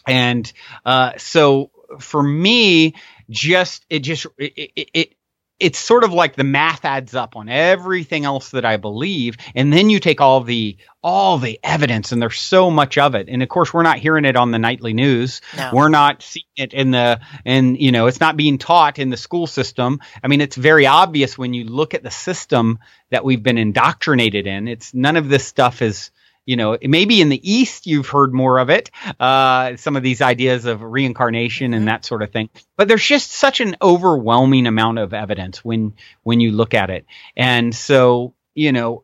And 0.07 0.51
uh, 0.85 1.13
so 1.17 1.71
for 1.99 2.21
me, 2.21 2.95
just 3.29 3.85
it 3.89 3.99
just 3.99 4.25
it, 4.37 4.71
it, 4.75 4.89
it 4.93 5.15
it's 5.59 5.79
sort 5.79 6.03
of 6.03 6.11
like 6.11 6.35
the 6.35 6.43
math 6.43 6.83
adds 6.83 7.15
up 7.15 7.35
on 7.37 7.47
everything 7.47 8.25
else 8.25 8.49
that 8.49 8.65
I 8.65 8.77
believe, 8.77 9.37
and 9.55 9.71
then 9.71 9.89
you 9.89 9.99
take 9.99 10.19
all 10.19 10.41
the 10.41 10.77
all 11.01 11.37
the 11.37 11.59
evidence, 11.63 12.11
and 12.11 12.21
there's 12.21 12.39
so 12.39 12.69
much 12.69 12.97
of 12.97 13.15
it. 13.15 13.29
And 13.29 13.41
of 13.41 13.49
course, 13.49 13.73
we're 13.73 13.83
not 13.83 13.97
hearing 13.97 14.25
it 14.25 14.35
on 14.35 14.51
the 14.51 14.59
nightly 14.59 14.93
news. 14.93 15.41
No. 15.55 15.69
We're 15.73 15.89
not 15.89 16.21
seeing 16.21 16.43
it 16.57 16.73
in 16.73 16.91
the 16.91 17.21
and 17.45 17.79
you 17.79 17.91
know 17.91 18.07
it's 18.07 18.19
not 18.19 18.35
being 18.35 18.57
taught 18.57 18.99
in 18.99 19.09
the 19.09 19.17
school 19.17 19.47
system. 19.47 20.01
I 20.23 20.27
mean, 20.27 20.41
it's 20.41 20.57
very 20.57 20.85
obvious 20.85 21.37
when 21.37 21.53
you 21.53 21.65
look 21.65 21.93
at 21.93 22.03
the 22.03 22.11
system 22.11 22.79
that 23.11 23.23
we've 23.23 23.43
been 23.43 23.57
indoctrinated 23.57 24.47
in. 24.47 24.67
It's 24.67 24.93
none 24.93 25.15
of 25.15 25.29
this 25.29 25.45
stuff 25.45 25.81
is 25.81 26.11
you 26.45 26.55
know, 26.55 26.77
maybe 26.81 27.21
in 27.21 27.29
the 27.29 27.51
East 27.51 27.87
you've 27.87 28.07
heard 28.07 28.33
more 28.33 28.59
of 28.59 28.69
it, 28.69 28.91
uh, 29.19 29.75
some 29.77 29.95
of 29.95 30.03
these 30.03 30.21
ideas 30.21 30.65
of 30.65 30.81
reincarnation 30.81 31.67
mm-hmm. 31.67 31.79
and 31.79 31.87
that 31.87 32.05
sort 32.05 32.21
of 32.21 32.31
thing. 32.31 32.49
But 32.77 32.87
there's 32.87 33.05
just 33.05 33.31
such 33.31 33.61
an 33.61 33.75
overwhelming 33.81 34.67
amount 34.67 34.99
of 34.99 35.13
evidence 35.13 35.63
when 35.63 35.93
when 36.23 36.39
you 36.39 36.51
look 36.51 36.73
at 36.73 36.89
it, 36.89 37.05
and 37.35 37.73
so 37.73 38.33
you 38.55 38.71
know, 38.71 39.03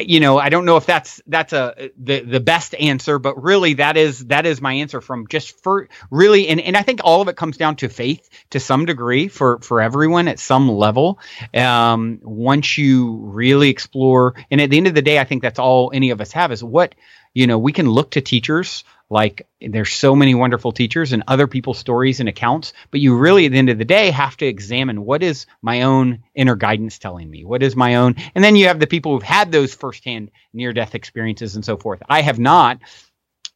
you 0.00 0.20
know, 0.20 0.38
I 0.38 0.48
don't 0.48 0.64
know 0.64 0.76
if 0.76 0.86
that's 0.86 1.20
that's 1.26 1.52
a 1.52 1.90
the 1.98 2.20
the 2.20 2.40
best 2.40 2.74
answer, 2.74 3.18
but 3.18 3.42
really 3.42 3.74
that 3.74 3.96
is 3.96 4.26
that 4.26 4.46
is 4.46 4.60
my 4.60 4.74
answer 4.74 5.00
from 5.00 5.26
just 5.28 5.62
for 5.62 5.88
really, 6.10 6.48
and 6.48 6.60
and 6.60 6.76
I 6.76 6.82
think 6.82 7.00
all 7.04 7.20
of 7.20 7.28
it 7.28 7.36
comes 7.36 7.56
down 7.56 7.76
to 7.76 7.88
faith 7.88 8.28
to 8.50 8.60
some 8.60 8.86
degree 8.86 9.28
for 9.28 9.58
for 9.60 9.80
everyone 9.80 10.28
at 10.28 10.38
some 10.38 10.68
level. 10.68 11.18
Um, 11.54 12.20
once 12.22 12.78
you 12.78 13.16
really 13.16 13.70
explore, 13.70 14.34
and 14.50 14.60
at 14.60 14.70
the 14.70 14.76
end 14.76 14.86
of 14.86 14.94
the 14.94 15.02
day, 15.02 15.18
I 15.18 15.24
think 15.24 15.42
that's 15.42 15.58
all 15.58 15.90
any 15.92 16.10
of 16.10 16.20
us 16.20 16.32
have 16.32 16.52
is 16.52 16.62
what 16.62 16.94
you 17.34 17.46
know. 17.46 17.58
We 17.58 17.72
can 17.72 17.88
look 17.88 18.12
to 18.12 18.20
teachers 18.20 18.84
like 19.10 19.46
there's 19.60 19.92
so 19.92 20.14
many 20.14 20.34
wonderful 20.34 20.72
teachers 20.72 21.12
and 21.12 21.22
other 21.26 21.46
people's 21.46 21.78
stories 21.78 22.20
and 22.20 22.28
accounts 22.28 22.72
but 22.90 23.00
you 23.00 23.16
really 23.16 23.46
at 23.46 23.52
the 23.52 23.58
end 23.58 23.70
of 23.70 23.78
the 23.78 23.84
day 23.84 24.10
have 24.10 24.36
to 24.36 24.46
examine 24.46 25.04
what 25.04 25.22
is 25.22 25.46
my 25.62 25.82
own 25.82 26.22
inner 26.34 26.56
guidance 26.56 26.98
telling 26.98 27.30
me? 27.30 27.44
What 27.44 27.62
is 27.62 27.74
my 27.74 27.96
own? 27.96 28.16
And 28.34 28.44
then 28.44 28.56
you 28.56 28.68
have 28.68 28.80
the 28.80 28.86
people 28.86 29.12
who've 29.12 29.22
had 29.22 29.50
those 29.50 29.74
firsthand 29.74 30.30
near 30.52 30.72
death 30.72 30.94
experiences 30.94 31.56
and 31.56 31.64
so 31.64 31.76
forth. 31.76 32.02
I 32.08 32.22
have 32.22 32.38
not 32.38 32.80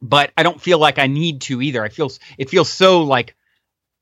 but 0.05 0.31
i 0.35 0.43
don't 0.43 0.59
feel 0.59 0.79
like 0.79 0.99
i 0.99 1.07
need 1.07 1.41
to 1.41 1.61
either. 1.61 1.83
I 1.83 1.89
feel 1.89 2.11
it 2.37 2.49
feels 2.49 2.69
so 2.69 3.03
like 3.03 3.35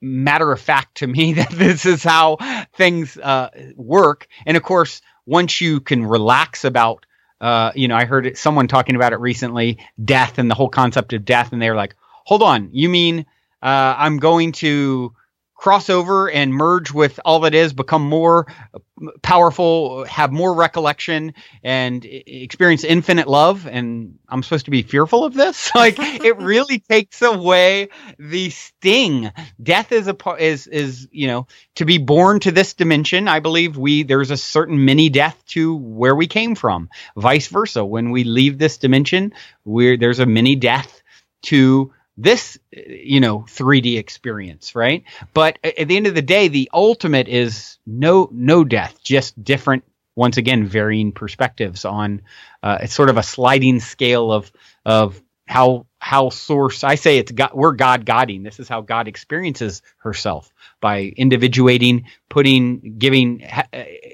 matter 0.02 0.52
of 0.52 0.60
fact 0.60 0.98
to 0.98 1.08
me 1.08 1.34
that 1.36 1.52
this 1.52 1.86
is 1.86 2.04
how 2.04 2.38
things 2.74 3.18
uh, 3.18 3.50
work. 3.76 4.28
And 4.46 4.58
of 4.58 4.64
course 4.64 5.02
once 5.26 5.62
you 5.62 5.80
can 5.80 6.06
relax 6.06 6.66
about 6.66 7.06
uh, 7.42 7.72
you 7.76 7.88
know, 7.88 7.96
I 7.96 8.06
heard 8.06 8.38
someone 8.38 8.68
talking 8.68 8.96
about 8.96 9.14
it 9.14 9.20
recently, 9.20 9.80
death 10.04 10.38
and 10.38 10.50
the 10.50 10.56
whole 10.56 10.70
concept 10.70 11.12
of 11.14 11.26
death, 11.26 11.52
and 11.52 11.62
they 11.62 11.70
were 11.70 11.76
like, 11.76 11.96
"Hold 12.26 12.44
on, 12.44 12.70
you 12.72 12.88
mean 12.88 13.26
uh, 13.62 13.96
I'm 13.98 14.18
going 14.18 14.52
to 14.54 15.14
cross 15.62 15.92
over 15.92 16.28
and 16.28 16.52
merge 16.52 16.92
with 16.92 17.20
all 17.24 17.42
that 17.42 17.54
is, 17.54 17.72
become 17.72 18.02
more 18.02 18.48
powerful, 19.22 20.04
have 20.06 20.32
more 20.32 20.56
recollection, 20.56 21.36
and 21.64 22.04
experience 22.04 22.84
infinite 22.84 23.28
love. 23.28 23.68
And 23.68 24.18
I'm 24.28 24.42
supposed 24.42 24.66
to 24.66 24.72
be 24.72 24.82
fearful 24.82 25.24
of 25.24 25.36
this? 25.36 25.70
like 25.76 26.00
it 26.00 26.38
really 26.42 26.80
takes 26.80 27.22
away 27.22 27.90
the 28.18 28.50
sting. 28.50 29.32
Death 29.62 29.92
is 29.92 30.08
a 30.08 30.16
is 30.40 30.66
is 30.66 31.08
you 31.12 31.28
know 31.28 31.46
to 31.76 31.86
be 31.86 32.00
born 32.00 32.40
to 32.40 32.52
this 32.52 32.74
dimension. 32.74 33.28
I 33.28 33.40
believe 33.40 33.78
we 33.78 34.02
there's 34.02 34.32
a 34.32 34.38
certain 34.38 34.84
mini 34.84 35.10
death 35.10 35.44
to 35.50 35.76
where 35.76 36.16
we 36.16 36.26
came 36.26 36.56
from. 36.56 36.90
Vice 37.16 37.48
versa, 37.48 37.86
when 37.86 38.10
we 38.10 38.24
leave 38.24 38.58
this 38.58 38.80
dimension, 38.80 39.32
we 39.64 39.96
there's 39.96 40.20
a 40.20 40.26
mini 40.26 40.56
death 40.56 41.04
to 41.44 41.94
this 42.18 42.58
you 42.72 43.20
know 43.20 43.40
3D 43.40 43.98
experience, 43.98 44.76
right? 44.76 45.04
But 45.34 45.58
at 45.64 45.88
the 45.88 45.98
end 45.98 46.08
of 46.08 46.16
the 46.16 46.22
day, 46.22 46.48
the 46.48 46.70
ultimate 46.74 47.28
is 47.28 47.78
no 47.86 48.30
no 48.32 48.64
death, 48.64 49.04
just 49.04 49.42
different 49.44 49.84
once 50.16 50.38
again 50.38 50.66
varying 50.66 51.14
perspectives 51.14 51.86
on 51.86 52.22
uh, 52.62 52.80
it's 52.82 52.94
sort 52.94 53.10
of 53.10 53.18
a 53.18 53.24
sliding 53.24 53.80
scale 53.80 54.32
of 54.32 54.52
of 54.86 55.22
how 55.48 55.86
how 56.00 56.30
source 56.30 56.84
I 56.84 56.96
say 56.96 57.18
it's 57.18 57.32
God 57.32 57.52
we're 57.54 57.74
God 57.74 58.06
Godding. 58.06 58.44
This 58.44 58.60
is 58.60 58.68
how 58.68 58.82
God 58.82 59.08
experiences 59.08 59.82
herself 59.98 60.52
by 60.80 61.14
individuating, 61.16 62.08
putting, 62.30 62.98
giving, 62.98 63.48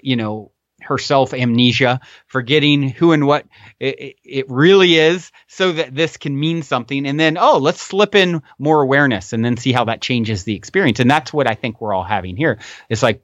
you 0.03 0.15
know, 0.17 0.51
herself 0.87 1.33
amnesia, 1.33 1.99
forgetting 2.27 2.89
who 2.89 3.11
and 3.11 3.27
what 3.27 3.45
it, 3.79 4.15
it, 4.23 4.49
really 4.49 4.95
is, 4.95 5.31
so 5.47 5.71
that 5.73 5.93
this 5.93 6.17
can 6.17 6.37
mean 6.37 6.63
something. 6.63 7.05
And 7.05 7.19
then, 7.19 7.37
oh, 7.37 7.57
let's 7.57 7.81
slip 7.81 8.15
in 8.15 8.41
more 8.59 8.81
awareness 8.81 9.33
and 9.33 9.43
then 9.43 9.57
see 9.57 9.71
how 9.71 9.85
that 9.85 10.01
changes 10.01 10.43
the 10.43 10.55
experience. 10.55 10.99
And 10.99 11.09
that's 11.09 11.31
what 11.31 11.47
I 11.47 11.55
think 11.55 11.79
we're 11.79 11.93
all 11.93 12.03
having 12.03 12.35
here. 12.35 12.59
It's 12.89 13.03
like, 13.03 13.21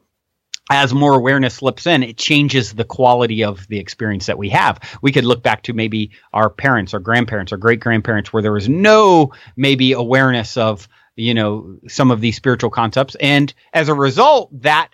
as 0.69 0.93
more 0.93 1.13
awareness 1.13 1.55
slips 1.55 1.87
in, 1.87 2.03
it 2.03 2.17
changes 2.17 2.73
the 2.73 2.85
quality 2.85 3.43
of 3.43 3.67
the 3.67 3.79
experience 3.79 4.27
that 4.27 4.37
we 4.37 4.49
have. 4.49 4.79
We 5.01 5.11
could 5.11 5.25
look 5.25 5.43
back 5.43 5.63
to 5.63 5.73
maybe 5.73 6.11
our 6.31 6.49
parents, 6.49 6.93
or 6.93 6.99
grandparents, 6.99 7.51
or 7.51 7.57
great 7.57 7.81
grandparents, 7.81 8.31
where 8.31 8.41
there 8.41 8.53
was 8.53 8.69
no 8.69 9.33
maybe 9.57 9.91
awareness 9.91 10.55
of, 10.55 10.87
you 11.15 11.33
know, 11.33 11.79
some 11.87 12.11
of 12.11 12.21
these 12.21 12.37
spiritual 12.37 12.69
concepts. 12.69 13.15
And 13.19 13.53
as 13.73 13.89
a 13.89 13.93
result, 13.93 14.49
that, 14.61 14.89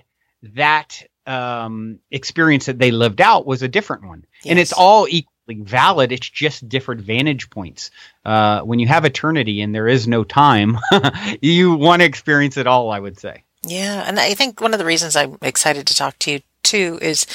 that 0.55 1.03
um, 1.29 1.99
experience 2.09 2.65
that 2.65 2.79
they 2.79 2.91
lived 2.91 3.21
out 3.21 3.45
was 3.45 3.61
a 3.61 3.67
different 3.67 4.05
one. 4.05 4.25
Yes. 4.43 4.51
And 4.51 4.59
it's 4.59 4.73
all 4.73 5.07
equally 5.07 5.61
valid. 5.61 6.11
It's 6.11 6.27
just 6.27 6.67
different 6.67 7.01
vantage 7.01 7.49
points. 7.51 7.91
Uh, 8.25 8.61
when 8.61 8.79
you 8.79 8.87
have 8.87 9.05
eternity 9.05 9.61
and 9.61 9.73
there 9.73 9.87
is 9.87 10.07
no 10.07 10.23
time, 10.23 10.79
you 11.41 11.75
want 11.75 12.01
to 12.01 12.05
experience 12.05 12.57
it 12.57 12.67
all, 12.67 12.89
I 12.91 12.99
would 12.99 13.19
say. 13.19 13.43
Yeah. 13.63 14.03
And 14.07 14.19
I 14.19 14.33
think 14.33 14.59
one 14.59 14.73
of 14.73 14.79
the 14.79 14.85
reasons 14.85 15.15
I'm 15.15 15.37
excited 15.41 15.85
to 15.87 15.95
talk 15.95 16.17
to 16.19 16.31
you 16.31 16.41
too 16.63 16.97
is 17.01 17.27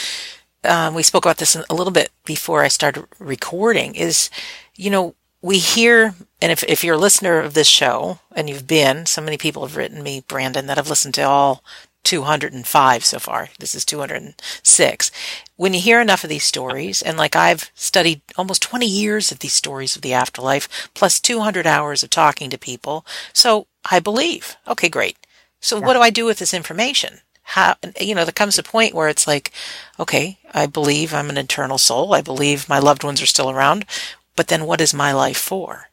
um, 0.64 0.94
we 0.94 1.02
spoke 1.02 1.24
about 1.24 1.37
this 1.38 1.54
a 1.54 1.74
little 1.74 1.92
bit 1.92 2.11
before 2.24 2.62
I 2.62 2.68
started 2.68 3.07
recording 3.20 3.94
is, 3.94 4.28
you 4.74 4.90
know, 4.90 5.14
we 5.40 5.59
hear, 5.59 6.14
and 6.40 6.50
if, 6.50 6.64
if 6.64 6.83
you're 6.83 6.94
a 6.94 6.98
listener 6.98 7.38
of 7.38 7.52
this 7.52 7.66
show, 7.66 8.18
and 8.35 8.48
you've 8.48 8.66
been, 8.66 9.04
so 9.04 9.20
many 9.20 9.37
people 9.37 9.66
have 9.66 9.76
written 9.76 10.02
me, 10.02 10.24
Brandon, 10.26 10.66
that 10.66 10.78
have 10.78 10.88
listened 10.88 11.12
to 11.14 11.22
all 11.22 11.62
205 12.05 13.05
so 13.05 13.19
far. 13.19 13.49
This 13.59 13.75
is 13.75 13.85
206. 13.85 15.11
When 15.57 15.75
you 15.75 15.81
hear 15.81 16.01
enough 16.01 16.25
of 16.25 16.31
these 16.31 16.45
stories, 16.45 17.03
and 17.03 17.17
like 17.17 17.35
I've 17.35 17.71
studied 17.75 18.23
almost 18.37 18.62
20 18.62 18.87
years 18.87 19.33
of 19.33 19.40
these 19.40 19.53
stories 19.53 19.97
of 19.97 20.03
the 20.03 20.12
afterlife, 20.12 20.90
plus 20.95 21.21
200 21.21 21.67
hours 21.67 22.03
of 22.03 22.11
talking 22.11 22.51
to 22.51 22.59
people, 22.59 23.05
so 23.33 23.67
I 23.90 24.01
believe. 24.01 24.57
Okay, 24.69 24.88
great. 24.88 25.17
So 25.61 25.79
yeah. 25.79 25.87
what 25.87 25.95
do 25.95 26.01
I 26.01 26.11
do 26.11 26.25
with 26.25 26.38
this 26.38 26.55
information? 26.55 27.21
How, 27.49 27.77
you 28.01 28.14
know, 28.14 28.25
there 28.25 28.33
comes 28.33 28.59
a 28.59 28.62
point 28.62 28.95
where 28.95 29.09
it's 29.09 29.27
like, 29.27 29.53
okay, 29.99 30.38
I 30.53 30.67
believe 30.67 31.12
I'm 31.12 31.31
an 31.31 31.38
eternal 31.38 31.79
soul. 31.79 32.14
I 32.14 32.23
believe 32.23 32.69
my 32.69 32.79
loved 32.79 33.05
ones 33.05 33.21
are 33.21 33.27
still 33.27 33.51
around, 33.51 33.85
but 34.37 34.49
then 34.49 34.67
what 34.67 34.81
is 34.81 34.95
my 34.95 35.12
life 35.12 35.37
for? 35.37 35.88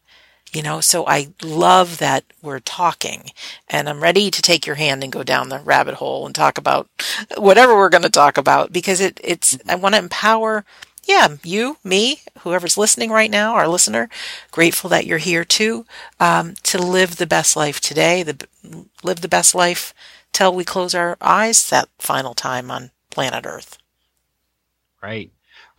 You 0.51 0.61
know, 0.61 0.81
so 0.81 1.07
I 1.07 1.29
love 1.41 1.99
that 1.99 2.25
we're 2.41 2.59
talking 2.59 3.29
and 3.69 3.87
I'm 3.87 4.03
ready 4.03 4.29
to 4.29 4.41
take 4.41 4.65
your 4.65 4.75
hand 4.75 5.01
and 5.01 5.11
go 5.11 5.23
down 5.23 5.47
the 5.47 5.59
rabbit 5.59 5.95
hole 5.95 6.25
and 6.25 6.35
talk 6.35 6.57
about 6.57 6.89
whatever 7.37 7.73
we're 7.73 7.89
going 7.89 8.03
to 8.03 8.09
talk 8.09 8.37
about 8.37 8.73
because 8.73 8.99
it, 8.99 9.19
it's, 9.23 9.57
I 9.69 9.75
want 9.75 9.95
to 9.95 9.99
empower, 9.99 10.65
yeah, 11.05 11.37
you, 11.43 11.77
me, 11.85 12.21
whoever's 12.39 12.77
listening 12.77 13.11
right 13.11 13.31
now, 13.31 13.53
our 13.53 13.67
listener, 13.67 14.09
grateful 14.51 14.89
that 14.89 15.05
you're 15.05 15.19
here 15.19 15.45
too, 15.45 15.85
um, 16.19 16.55
to 16.63 16.77
live 16.77 17.15
the 17.15 17.27
best 17.27 17.55
life 17.55 17.79
today, 17.79 18.21
the, 18.21 18.45
live 19.03 19.21
the 19.21 19.29
best 19.29 19.55
life 19.55 19.93
till 20.33 20.53
we 20.53 20.65
close 20.65 20.93
our 20.93 21.17
eyes 21.21 21.69
that 21.69 21.87
final 21.97 22.33
time 22.33 22.69
on 22.69 22.91
planet 23.09 23.45
Earth. 23.45 23.77
Right 25.01 25.31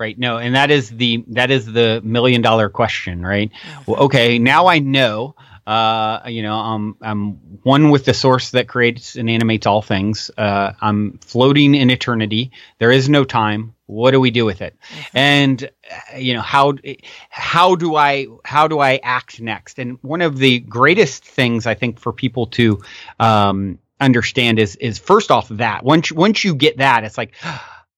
right? 0.02 0.18
No 0.18 0.38
and 0.38 0.54
that 0.54 0.70
is 0.70 0.90
the 0.90 1.24
that 1.28 1.50
is 1.50 1.64
the 1.78 2.00
million 2.04 2.42
dollar 2.42 2.68
question 2.68 3.22
right? 3.22 3.50
Well, 3.86 4.00
okay 4.06 4.38
now 4.38 4.66
i 4.66 4.78
know 4.78 5.34
uh, 5.66 6.20
you 6.26 6.42
know 6.42 6.56
I'm 6.56 6.96
I'm 7.00 7.32
one 7.62 7.90
with 7.90 8.04
the 8.04 8.14
source 8.14 8.50
that 8.50 8.66
creates 8.66 9.14
and 9.14 9.30
animates 9.30 9.66
all 9.66 9.80
things. 9.80 10.30
Uh, 10.36 10.72
i'm 10.80 11.18
floating 11.18 11.74
in 11.74 11.88
eternity. 11.90 12.50
There 12.78 12.90
is 12.90 13.08
no 13.08 13.24
time. 13.24 13.74
What 13.86 14.10
do 14.10 14.20
we 14.20 14.30
do 14.30 14.44
with 14.44 14.60
it? 14.60 14.74
Mm-hmm. 14.74 15.18
and 15.18 15.70
uh, 16.14 16.16
you 16.16 16.34
know 16.34 16.40
how 16.40 16.74
how 17.30 17.76
do 17.76 17.94
i 17.94 18.26
how 18.44 18.66
do 18.66 18.80
i 18.80 18.98
act 19.04 19.40
next? 19.40 19.78
And 19.78 19.98
one 20.02 20.22
of 20.22 20.36
the 20.38 20.58
greatest 20.58 21.24
things 21.24 21.66
i 21.66 21.74
think 21.74 22.00
for 22.00 22.12
people 22.12 22.46
to 22.58 22.82
um, 23.20 23.78
understand 24.00 24.58
is 24.58 24.74
is 24.76 24.98
first 24.98 25.30
off 25.30 25.48
that 25.48 25.84
once 25.84 26.10
once 26.10 26.42
you 26.42 26.56
get 26.56 26.78
that 26.78 27.04
it's 27.04 27.16
like 27.16 27.34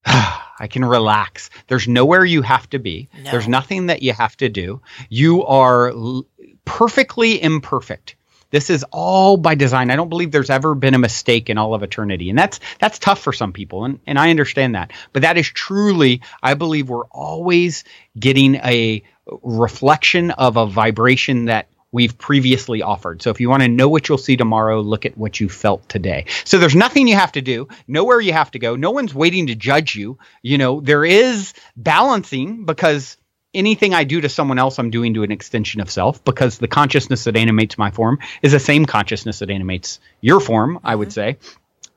I 0.58 0.66
can 0.68 0.84
relax. 0.84 1.50
There's 1.66 1.88
nowhere 1.88 2.24
you 2.24 2.42
have 2.42 2.68
to 2.70 2.78
be. 2.78 3.08
No. 3.24 3.30
There's 3.30 3.48
nothing 3.48 3.86
that 3.86 4.02
you 4.02 4.12
have 4.12 4.36
to 4.38 4.48
do. 4.48 4.80
You 5.08 5.44
are 5.44 5.88
l- 5.90 6.26
perfectly 6.64 7.42
imperfect. 7.42 8.16
This 8.50 8.70
is 8.70 8.84
all 8.92 9.36
by 9.36 9.56
design. 9.56 9.90
I 9.90 9.96
don't 9.96 10.08
believe 10.08 10.30
there's 10.30 10.50
ever 10.50 10.76
been 10.76 10.94
a 10.94 10.98
mistake 10.98 11.50
in 11.50 11.58
all 11.58 11.74
of 11.74 11.82
eternity. 11.82 12.30
And 12.30 12.38
that's 12.38 12.60
that's 12.78 13.00
tough 13.00 13.20
for 13.20 13.32
some 13.32 13.52
people 13.52 13.84
and, 13.84 13.98
and 14.06 14.16
I 14.16 14.30
understand 14.30 14.76
that. 14.76 14.92
But 15.12 15.22
that 15.22 15.36
is 15.36 15.48
truly, 15.48 16.20
I 16.40 16.54
believe 16.54 16.88
we're 16.88 17.06
always 17.06 17.82
getting 18.16 18.54
a 18.56 19.02
reflection 19.42 20.30
of 20.30 20.56
a 20.56 20.66
vibration 20.66 21.46
that 21.46 21.66
we've 21.94 22.18
previously 22.18 22.82
offered. 22.82 23.22
So 23.22 23.30
if 23.30 23.40
you 23.40 23.48
want 23.48 23.62
to 23.62 23.68
know 23.68 23.88
what 23.88 24.08
you'll 24.08 24.18
see 24.18 24.36
tomorrow, 24.36 24.80
look 24.80 25.06
at 25.06 25.16
what 25.16 25.38
you 25.38 25.48
felt 25.48 25.88
today. 25.88 26.26
So 26.42 26.58
there's 26.58 26.74
nothing 26.74 27.06
you 27.06 27.14
have 27.14 27.30
to 27.32 27.40
do, 27.40 27.68
nowhere 27.86 28.20
you 28.20 28.32
have 28.32 28.50
to 28.50 28.58
go. 28.58 28.74
No 28.74 28.90
one's 28.90 29.14
waiting 29.14 29.46
to 29.46 29.54
judge 29.54 29.94
you. 29.94 30.18
You 30.42 30.58
know, 30.58 30.80
there 30.80 31.04
is 31.04 31.54
balancing 31.76 32.64
because 32.64 33.16
anything 33.54 33.94
I 33.94 34.02
do 34.02 34.20
to 34.20 34.28
someone 34.28 34.58
else, 34.58 34.80
I'm 34.80 34.90
doing 34.90 35.14
to 35.14 35.22
an 35.22 35.30
extension 35.30 35.80
of 35.80 35.88
self 35.88 36.24
because 36.24 36.58
the 36.58 36.66
consciousness 36.66 37.24
that 37.24 37.36
animates 37.36 37.78
my 37.78 37.92
form 37.92 38.18
is 38.42 38.50
the 38.50 38.58
same 38.58 38.86
consciousness 38.86 39.38
that 39.38 39.50
animates 39.50 40.00
your 40.20 40.40
form, 40.40 40.80
I 40.82 40.96
would 40.96 41.10
mm-hmm. 41.10 41.36
say 41.36 41.38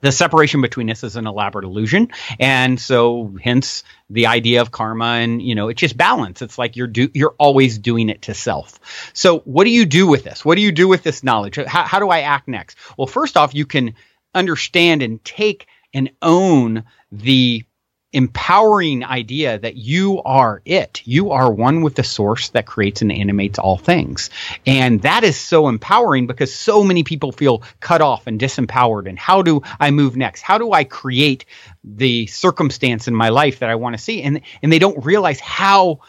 the 0.00 0.12
separation 0.12 0.60
between 0.60 0.90
us 0.90 1.02
is 1.02 1.16
an 1.16 1.26
elaborate 1.26 1.64
illusion. 1.64 2.08
And 2.38 2.80
so 2.80 3.34
hence 3.42 3.82
the 4.10 4.26
idea 4.26 4.60
of 4.60 4.70
karma 4.70 5.04
and 5.04 5.42
you 5.42 5.54
know 5.54 5.68
it's 5.68 5.80
just 5.80 5.96
balance. 5.96 6.42
It's 6.42 6.58
like 6.58 6.76
you're 6.76 6.86
do 6.86 7.10
you're 7.14 7.34
always 7.38 7.78
doing 7.78 8.08
it 8.08 8.22
to 8.22 8.34
self. 8.34 8.78
So 9.12 9.40
what 9.40 9.64
do 9.64 9.70
you 9.70 9.86
do 9.86 10.06
with 10.06 10.24
this? 10.24 10.44
What 10.44 10.56
do 10.56 10.62
you 10.62 10.72
do 10.72 10.88
with 10.88 11.02
this 11.02 11.22
knowledge? 11.24 11.56
How, 11.56 11.84
how 11.84 11.98
do 11.98 12.08
i 12.08 12.20
act 12.20 12.48
next? 12.48 12.78
Well 12.96 13.06
first 13.06 13.36
off 13.36 13.54
you 13.54 13.66
can 13.66 13.94
understand 14.34 15.02
and 15.02 15.22
take 15.24 15.66
and 15.94 16.10
own 16.22 16.84
the 17.10 17.64
empowering 18.18 19.04
idea 19.04 19.60
that 19.60 19.76
you 19.76 20.20
are 20.24 20.60
it. 20.64 21.00
You 21.04 21.30
are 21.30 21.50
one 21.50 21.82
with 21.82 21.94
the 21.94 22.02
source 22.02 22.48
that 22.48 22.66
creates 22.66 23.00
and 23.00 23.12
animates 23.12 23.60
all 23.60 23.78
things. 23.78 24.30
And 24.66 25.02
that 25.02 25.22
is 25.22 25.38
so 25.38 25.68
empowering 25.68 26.26
because 26.26 26.52
so 26.52 26.82
many 26.82 27.04
people 27.04 27.30
feel 27.30 27.62
cut 27.78 28.00
off 28.00 28.26
and 28.26 28.40
disempowered. 28.40 29.08
And 29.08 29.16
how 29.16 29.42
do 29.42 29.62
I 29.78 29.92
move 29.92 30.16
next? 30.16 30.42
How 30.42 30.58
do 30.58 30.72
I 30.72 30.82
create 30.82 31.44
the 31.84 32.26
circumstance 32.26 33.06
in 33.06 33.14
my 33.14 33.28
life 33.28 33.60
that 33.60 33.70
I 33.70 33.76
want 33.76 33.96
to 33.96 34.02
see? 34.02 34.20
And, 34.22 34.40
and 34.62 34.72
they 34.72 34.80
don't 34.80 35.04
realize 35.04 35.38
how 35.38 36.00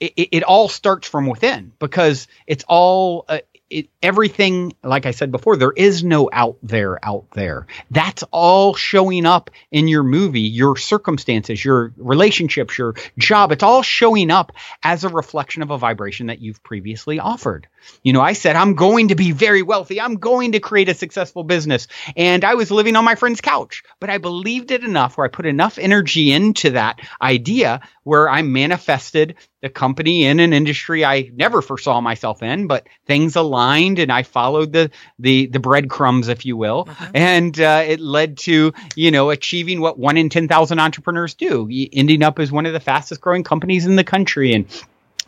it, 0.00 0.12
it, 0.32 0.42
all 0.42 0.68
starts 0.68 1.06
from 1.06 1.26
within 1.26 1.70
because 1.78 2.26
it's 2.48 2.64
all 2.66 3.24
uh, 3.28 3.38
it, 3.72 3.88
everything, 4.02 4.74
like 4.84 5.06
I 5.06 5.12
said 5.12 5.32
before, 5.32 5.56
there 5.56 5.72
is 5.72 6.04
no 6.04 6.28
out 6.32 6.58
there 6.62 7.02
out 7.04 7.30
there. 7.32 7.66
That's 7.90 8.22
all 8.30 8.74
showing 8.74 9.26
up 9.26 9.50
in 9.70 9.88
your 9.88 10.02
movie, 10.02 10.42
your 10.42 10.76
circumstances, 10.76 11.64
your 11.64 11.92
relationships, 11.96 12.76
your 12.76 12.94
job. 13.18 13.50
It's 13.52 13.62
all 13.62 13.82
showing 13.82 14.30
up 14.30 14.52
as 14.82 15.04
a 15.04 15.08
reflection 15.08 15.62
of 15.62 15.70
a 15.70 15.78
vibration 15.78 16.26
that 16.26 16.40
you've 16.40 16.62
previously 16.62 17.18
offered. 17.18 17.66
You 18.02 18.12
know, 18.12 18.20
I 18.20 18.34
said, 18.34 18.54
I'm 18.56 18.74
going 18.74 19.08
to 19.08 19.14
be 19.14 19.32
very 19.32 19.62
wealthy. 19.62 20.00
I'm 20.00 20.16
going 20.16 20.52
to 20.52 20.60
create 20.60 20.88
a 20.88 20.94
successful 20.94 21.42
business. 21.42 21.88
And 22.16 22.44
I 22.44 22.54
was 22.54 22.70
living 22.70 22.96
on 22.96 23.04
my 23.04 23.14
friend's 23.14 23.40
couch, 23.40 23.82
but 23.98 24.10
I 24.10 24.18
believed 24.18 24.70
it 24.70 24.84
enough 24.84 25.16
where 25.16 25.26
I 25.26 25.30
put 25.30 25.46
enough 25.46 25.78
energy 25.78 26.32
into 26.32 26.70
that 26.70 27.00
idea 27.20 27.80
where 28.04 28.28
I 28.28 28.42
manifested 28.42 29.36
the 29.62 29.70
company 29.70 30.24
in 30.24 30.40
an 30.40 30.52
industry 30.52 31.04
I 31.04 31.30
never 31.34 31.62
foresaw 31.62 32.00
myself 32.00 32.42
in, 32.42 32.66
but 32.66 32.88
things 33.06 33.36
aligned 33.36 33.98
and 34.00 34.12
I 34.12 34.24
followed 34.24 34.72
the 34.72 34.90
the 35.18 35.46
the 35.46 35.60
breadcrumbs, 35.60 36.28
if 36.28 36.44
you 36.44 36.56
will, 36.56 36.86
uh-huh. 36.88 37.10
and 37.14 37.58
uh, 37.58 37.84
it 37.86 38.00
led 38.00 38.38
to 38.38 38.72
you 38.96 39.10
know 39.10 39.30
achieving 39.30 39.80
what 39.80 39.98
one 39.98 40.16
in 40.16 40.28
ten 40.28 40.48
thousand 40.48 40.80
entrepreneurs 40.80 41.34
do, 41.34 41.68
ending 41.92 42.22
up 42.22 42.38
as 42.38 42.50
one 42.52 42.66
of 42.66 42.72
the 42.72 42.80
fastest 42.80 43.20
growing 43.20 43.44
companies 43.44 43.86
in 43.86 43.96
the 43.96 44.04
country 44.04 44.52
and 44.52 44.66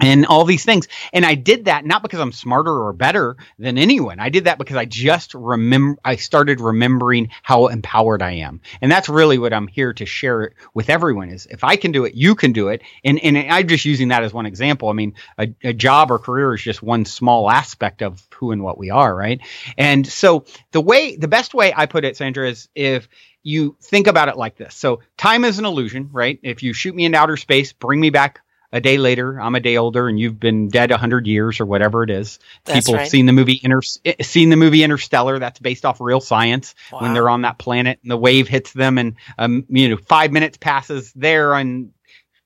and 0.01 0.27
all 0.27 0.45
these 0.45 0.65
things. 0.65 0.89
And 1.13 1.25
I 1.25 1.35
did 1.35 1.67
that 1.67 1.85
not 1.85 2.03
because 2.03 2.21
I'm 2.21 2.33
smarter 2.33 2.73
or 2.73 2.93
better 2.93 3.37
than 3.59 3.79
anyone. 3.79 4.19
I 4.19 4.29
did 4.29 4.45
that 4.45 4.59
because 4.59 4.77
I 4.77 4.85
just 4.85 5.35
remember, 5.35 6.01
I 6.05 6.17
started 6.17 6.61
remembering 6.61 7.31
how 7.43 7.69
empowered 7.69 8.23
I 8.23 8.33
am. 8.33 8.61
And 8.81 8.91
that's 8.91 9.09
really 9.09 9.39
what 9.39 9.53
I'm 9.53 9.67
here 9.67 9.93
to 9.95 10.07
share 10.07 10.53
with 10.75 10.91
everyone 10.91 11.29
is 11.29 11.47
if 11.47 11.65
I 11.65 11.77
can 11.77 11.93
do 11.93 12.05
it, 12.05 12.15
you 12.15 12.35
can 12.35 12.53
do 12.53 12.69
it. 12.69 12.83
And, 13.05 13.19
and 13.21 13.39
I'm 13.39 13.69
just 13.69 13.85
using 13.85 14.09
that 14.09 14.25
as 14.25 14.33
one 14.33 14.47
example. 14.47 14.89
I 14.89 14.95
mean, 14.95 15.15
a, 15.39 15.49
a 15.63 15.73
job 15.73 16.11
or 16.11 16.19
career 16.19 16.55
is 16.55 16.63
just 16.63 16.83
one 16.83 17.05
small 17.05 17.51
aspect 17.51 18.03
of 18.03 18.27
who 18.35 18.51
and 18.51 18.63
what 18.63 18.79
we 18.79 18.91
are. 18.91 19.15
Right. 19.15 19.41
And 19.79 20.07
so 20.07 20.45
the 20.73 20.81
way, 20.81 21.17
the 21.17 21.29
best 21.29 21.55
way 21.55 21.73
I 21.75 21.87
put 21.87 22.05
it, 22.05 22.17
Sandra, 22.17 22.49
is 22.49 22.69
if, 22.75 23.09
you 23.47 23.77
think 23.83 24.07
about 24.07 24.29
it 24.29 24.39
like 24.39 24.57
this. 24.57 24.75
So 24.75 25.03
time 25.19 25.45
is 25.45 25.59
an 25.59 25.67
illusion, 25.67 26.09
right? 26.13 26.41
If 26.43 26.63
you 26.63 26.73
shoot 26.73 26.95
me 26.95 27.05
into 27.05 27.19
outer 27.19 27.37
space, 27.37 27.75
bring 27.75 28.01
me 28.01 28.09
back 28.09 28.41
a 28.75 28.81
day 28.81 28.99
later, 28.99 29.41
I'm 29.41 29.55
a 29.55 29.61
day 29.61 29.77
older, 29.77 30.09
and 30.09 30.19
you've 30.19 30.41
been 30.41 30.69
dead 30.69 30.91
a 30.91 30.97
hundred 30.97 31.29
years 31.29 31.61
or 31.61 31.67
whatever 31.67 32.03
it 32.03 32.11
is. 32.11 32.41
That's 32.65 32.81
People 32.81 32.95
right. 32.95 33.01
have 33.03 33.09
seen 33.09 33.27
the 33.27 33.33
movie 33.33 33.61
Inter- 33.63 33.83
seen 34.21 34.51
the 34.51 34.57
movie 34.57 34.83
Interstellar. 34.83 35.39
That's 35.39 35.61
based 35.61 35.85
off 35.85 36.01
real 36.01 36.21
science. 36.21 36.75
Wow. 36.93 37.03
When 37.03 37.15
they're 37.15 37.31
on 37.31 37.43
that 37.43 37.57
planet 37.57 38.01
and 38.03 38.11
the 38.11 38.17
wave 38.17 38.49
hits 38.49 38.73
them, 38.73 38.99
and 38.99 39.15
um, 39.39 39.65
you 39.69 39.91
know, 39.91 39.97
five 39.97 40.33
minutes 40.33 40.59
passes 40.59 41.13
there, 41.13 41.55
and 41.55 41.93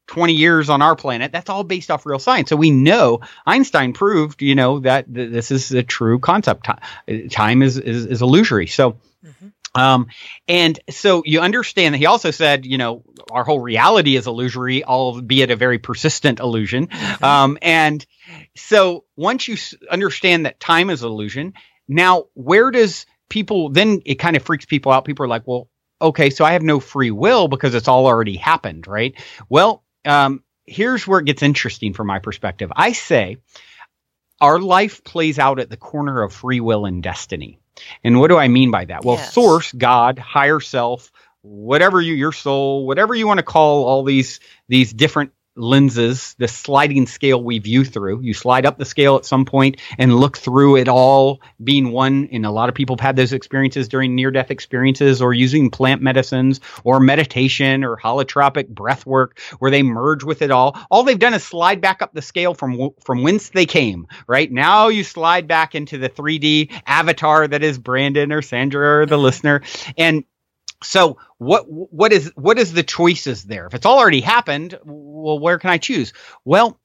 20 0.09 0.35
years 0.35 0.69
on 0.69 0.83
our 0.83 0.97
planet. 0.97 1.33
That's 1.33 1.49
all 1.49 1.65
based 1.65 1.91
off 1.91 2.05
real 2.05 2.19
science. 2.19 2.51
So 2.51 2.57
we 2.57 2.71
know 2.71 3.21
Einstein 3.47 3.95
proved, 3.95 4.43
you 4.43 4.55
know, 4.55 4.81
that 4.81 5.13
th- 5.13 5.33
this 5.33 5.51
is 5.51 5.73
a 5.73 5.83
true 5.83 6.19
concept. 6.19 6.69
Time 7.31 7.63
is, 7.63 7.79
is, 7.79 8.05
is 8.05 8.21
illusory. 8.21 8.67
So, 8.67 8.93
mm-hmm. 9.25 9.49
Um, 9.79 10.09
and 10.47 10.79
so 10.91 11.23
you 11.25 11.41
understand 11.41 11.95
that 11.95 11.99
he 11.99 12.07
also 12.07 12.31
said, 12.31 12.67
you 12.67 12.79
know, 12.79 13.05
our 13.31 13.45
whole 13.45 13.61
reality 13.61 14.17
is 14.17 14.27
illusory, 14.27 14.85
albeit 14.85 15.51
a 15.51 15.57
very 15.57 15.79
persistent 15.79 16.41
illusion. 16.41 16.89
Mm-hmm. 16.89 17.25
Um, 17.25 17.59
and 17.63 18.05
so 18.57 19.05
once 19.17 19.47
you 19.47 19.57
understand 19.91 20.47
that 20.47 20.61
time 20.61 20.91
is 20.91 21.03
illusion, 21.03 21.55
now 21.87 22.25
where 22.35 22.71
does 22.71 23.07
people 23.29 23.69
then 23.71 24.03
it 24.05 24.17
kind 24.17 24.37
of 24.37 24.43
freaks 24.43 24.67
people 24.67 24.93
out? 24.93 25.05
People 25.05 25.25
are 25.25 25.29
like, 25.29 25.47
well, 25.47 25.69
okay, 26.01 26.31
so 26.31 26.45
I 26.45 26.53
have 26.53 26.63
no 26.63 26.81
free 26.81 27.11
will 27.11 27.49
because 27.49 27.75
it's 27.75 27.89
all 27.89 28.07
already 28.07 28.37
happened, 28.37 28.87
right? 28.87 29.15
Well, 29.49 29.85
um, 30.05 30.43
here's 30.67 31.07
where 31.07 31.21
it 31.21 31.27
gets 31.27 31.43
interesting 31.43 31.95
from 31.95 32.07
my 32.07 32.19
perspective. 32.19 32.73
I 32.75 32.93
say 32.93 33.39
our 34.41 34.61
life 34.61 35.03
plays 35.03 35.39
out 35.39 35.59
at 35.59 35.71
the 35.71 35.77
corner 35.77 36.23
of 36.23 36.33
free 36.33 36.61
will 36.61 36.87
and 36.87 37.03
destiny. 37.03 37.61
And 38.05 38.21
what 38.21 38.29
do 38.29 38.37
I 38.37 38.49
mean 38.49 38.71
by 38.71 38.85
that? 38.87 39.05
Well, 39.05 39.17
yes. 39.17 39.33
source, 39.33 39.73
God, 39.73 40.19
higher 40.19 40.61
self, 40.61 41.11
whatever 41.43 42.01
you, 42.01 42.15
your 42.15 42.33
soul, 42.33 42.87
whatever 42.87 43.15
you 43.15 43.27
want 43.27 43.39
to 43.39 43.45
call 43.45 43.85
all 43.85 44.05
these, 44.05 44.41
these 44.69 44.93
different 44.93 45.33
lenses, 45.59 46.35
the 46.39 46.49
sliding 46.49 47.07
scale 47.07 47.43
we 47.43 47.59
view 47.59 47.85
through. 47.85 48.21
You 48.21 48.35
slide 48.35 48.67
up 48.67 48.79
the 48.79 48.85
scale 48.85 49.17
at 49.17 49.25
some 49.25 49.45
point 49.45 49.81
and 49.99 50.15
look 50.15 50.39
through 50.39 50.77
it 50.77 50.89
all 50.89 51.41
being 51.63 51.93
one. 51.93 52.29
And 52.33 52.47
a 52.47 52.51
lot 52.51 52.69
of 52.69 52.75
people 52.75 52.97
have 52.97 53.01
had 53.01 53.17
those 53.17 53.33
experiences 53.33 53.89
during 53.89 54.15
near 54.15 54.31
death 54.31 54.51
experiences 54.51 55.21
or 55.21 55.35
using 55.35 55.71
plant 55.71 56.03
medicines 56.03 56.61
or 56.85 57.01
meditation 57.01 57.85
or 57.85 57.97
holotropic 57.97 58.69
breath 58.69 59.05
work 59.05 59.39
where 59.59 59.71
they 59.71 59.83
merge 59.83 60.25
with 60.25 60.43
it 60.43 60.51
all. 60.51 60.79
All 60.91 61.03
they've 61.03 61.19
done 61.19 61.35
is 61.35 61.45
slide 61.45 61.81
back 61.81 62.03
up 62.03 62.13
the 62.13 62.23
scale 62.23 62.55
from, 62.55 62.91
from 63.05 63.23
whence 63.23 63.51
they 63.51 63.67
came, 63.67 64.07
right? 64.27 64.51
Now 64.51 64.89
you 64.89 65.05
slide 65.05 65.49
back 65.49 65.75
into 65.75 65.99
the 65.99 66.09
3D 66.09 66.73
avatar 66.87 67.49
that 67.49 67.63
is 67.63 67.79
Brandon 67.79 68.33
or 68.33 68.43
Sandra 68.43 69.03
or 69.03 69.07
the 69.07 69.19
listener. 69.19 69.63
And 69.97 70.25
so 70.83 71.19
what 71.39 71.65
what 71.69 72.13
is 72.13 72.33
what 72.37 72.59
is 72.59 72.73
the 72.73 72.83
choices 72.83 73.45
there? 73.45 73.67
If 73.67 73.75
it's 73.75 73.87
all 73.87 73.99
already 73.99 74.21
happened, 74.21 74.79
well, 74.85 75.39
where 75.39 75.59
can 75.59 75.71
I 75.71 75.79
choose? 75.79 76.13
Well, 76.45 76.79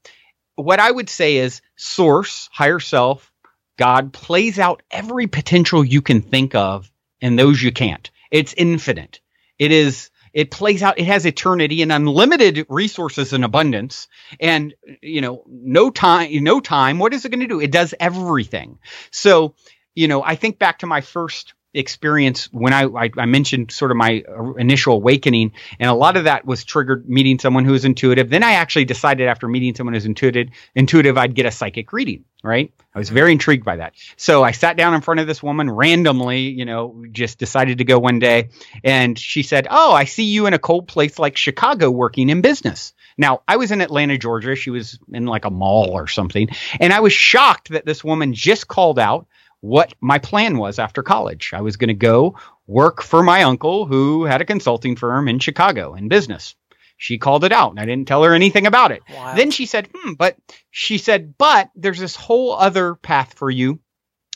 what 0.56 0.80
I 0.80 0.90
would 0.90 1.10
say 1.10 1.38
is 1.38 1.62
source, 1.76 2.50
higher 2.52 2.80
self, 2.80 3.32
God 3.78 4.14
plays 4.14 4.60
out 4.60 4.82
every 4.92 5.28
potential 5.28 5.84
you 5.84 6.02
can 6.02 6.22
think 6.22 6.56
of 6.56 6.92
and 7.22 7.38
those 7.38 7.62
you 7.62 7.72
can't. 7.72 8.10
It's 8.32 8.54
infinite. 8.54 9.22
It 9.60 9.72
is 9.72 10.10
it 10.34 10.50
plays 10.50 10.82
out 10.82 11.00
it 11.00 11.06
has 11.06 11.26
eternity 11.26 11.82
and 11.84 11.92
unlimited 11.92 12.66
resources 12.68 13.34
and 13.34 13.46
abundance 13.46 14.08
and 14.40 14.74
you 15.02 15.22
know 15.22 15.44
no 15.48 15.92
time 15.92 16.44
no 16.44 16.60
time 16.60 16.98
what 16.98 17.14
is 17.14 17.24
it 17.24 17.30
going 17.30 17.40
to 17.40 17.48
do 17.48 17.62
it 17.62 17.72
does 17.72 17.94
everything 18.00 18.80
so 19.12 19.54
you 19.94 20.08
know 20.08 20.24
i 20.24 20.36
think 20.36 20.58
back 20.58 20.80
to 20.80 20.88
my 20.88 21.02
first 21.02 21.54
experience 21.74 22.52
when 22.52 22.74
I, 22.74 22.84
I, 22.84 23.10
I 23.18 23.26
mentioned 23.26 23.72
sort 23.72 23.92
of 23.92 23.98
my 23.98 24.24
initial 24.58 24.96
awakening, 24.96 25.54
and 25.80 25.90
a 25.90 25.94
lot 25.94 26.18
of 26.18 26.26
that 26.26 26.46
was 26.46 26.64
triggered 26.64 27.10
meeting 27.10 27.40
someone 27.40 27.66
who 27.66 27.72
was 27.72 27.86
intuitive. 27.86 28.30
Then 28.30 28.44
I 28.44 28.54
actually 28.54 28.86
decided 28.86 29.28
after 29.28 29.48
meeting 29.48 29.76
someone 29.76 29.94
who's 29.94 30.06
intuitive, 30.06 30.50
intuitive, 30.76 31.18
I'd 31.18 31.36
get 31.36 31.46
a 31.46 31.52
psychic 31.52 31.92
reading. 31.94 32.26
Right? 32.46 32.74
I 32.94 33.00
was 33.00 33.10
very 33.10 33.32
intrigued 33.32 33.64
by 33.64 33.78
that. 33.78 33.94
So 34.18 34.44
I 34.44 34.52
sat 34.52 34.76
down 34.76 34.94
in 34.94 35.00
front 35.00 35.22
of 35.22 35.28
this 35.28 35.42
woman 35.42 35.72
randomly, 35.72 36.42
you 36.42 36.66
know, 36.66 37.06
just 37.10 37.40
decided 37.40 37.78
to 37.78 37.86
go 37.86 38.00
one 38.00 38.20
day, 38.20 38.50
and 38.84 39.18
she 39.18 39.44
said, 39.44 39.66
"Oh, 39.70 39.94
I 39.94 40.04
see 40.04 40.26
you 40.26 40.46
in 40.46 40.54
a 40.54 40.60
cold 40.60 40.90
place 40.90 41.18
like 41.18 41.38
Chicago 41.38 41.90
working 41.90 42.30
in 42.30 42.42
business." 42.42 42.94
Now, 43.18 43.42
I 43.48 43.58
was 43.58 43.72
in 43.72 43.82
Atlanta, 43.82 44.18
Georgia. 44.18 44.56
She 44.56 44.70
was 44.70 45.00
in 45.12 45.26
like 45.26 45.46
a 45.46 45.50
mall 45.50 45.92
or 45.92 46.08
something. 46.08 46.50
And 46.80 46.92
I 46.92 47.00
was 47.00 47.14
shocked 47.14 47.70
that 47.70 47.86
this 47.86 48.04
woman 48.04 48.34
just 48.34 48.68
called 48.68 49.00
out 49.00 49.28
what 49.64 49.94
my 50.02 50.20
plan 50.20 50.58
was 50.58 50.78
after 50.78 51.02
college. 51.02 51.52
I 51.54 51.62
was 51.62 51.78
going 51.78 51.88
to 51.88 51.94
go 51.94 52.38
work 52.68 53.02
for 53.02 53.24
my 53.24 53.44
uncle 53.44 53.86
who 53.86 54.26
had 54.26 54.42
a 54.42 54.46
consulting 54.46 54.98
firm 54.98 55.30
in 55.30 55.40
Chicago 55.40 55.94
in 55.94 56.10
business. 56.10 56.54
She 56.98 57.18
called 57.18 57.46
it 57.46 57.54
out 57.54 57.72
and 57.72 57.80
I 57.80 57.86
didn't 57.86 58.10
tell 58.10 58.24
her 58.24 58.34
anything 58.34 58.68
about 58.68 58.92
it. 58.92 59.04
Wow. 59.10 59.36
Then 59.36 59.52
she 59.52 59.66
said, 59.66 59.88
hmm, 59.96 60.14
but 60.16 60.36
she 60.70 60.98
said, 60.98 61.38
but 61.38 61.70
there's 61.76 62.00
this 62.00 62.18
whole 62.18 62.52
other 62.52 62.96
path 62.96 63.36
for 63.36 63.50
you 63.50 63.80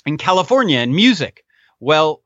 in 0.06 0.18
California 0.18 0.80
in 0.80 0.96
music. 0.96 1.44
Well, 1.82 2.22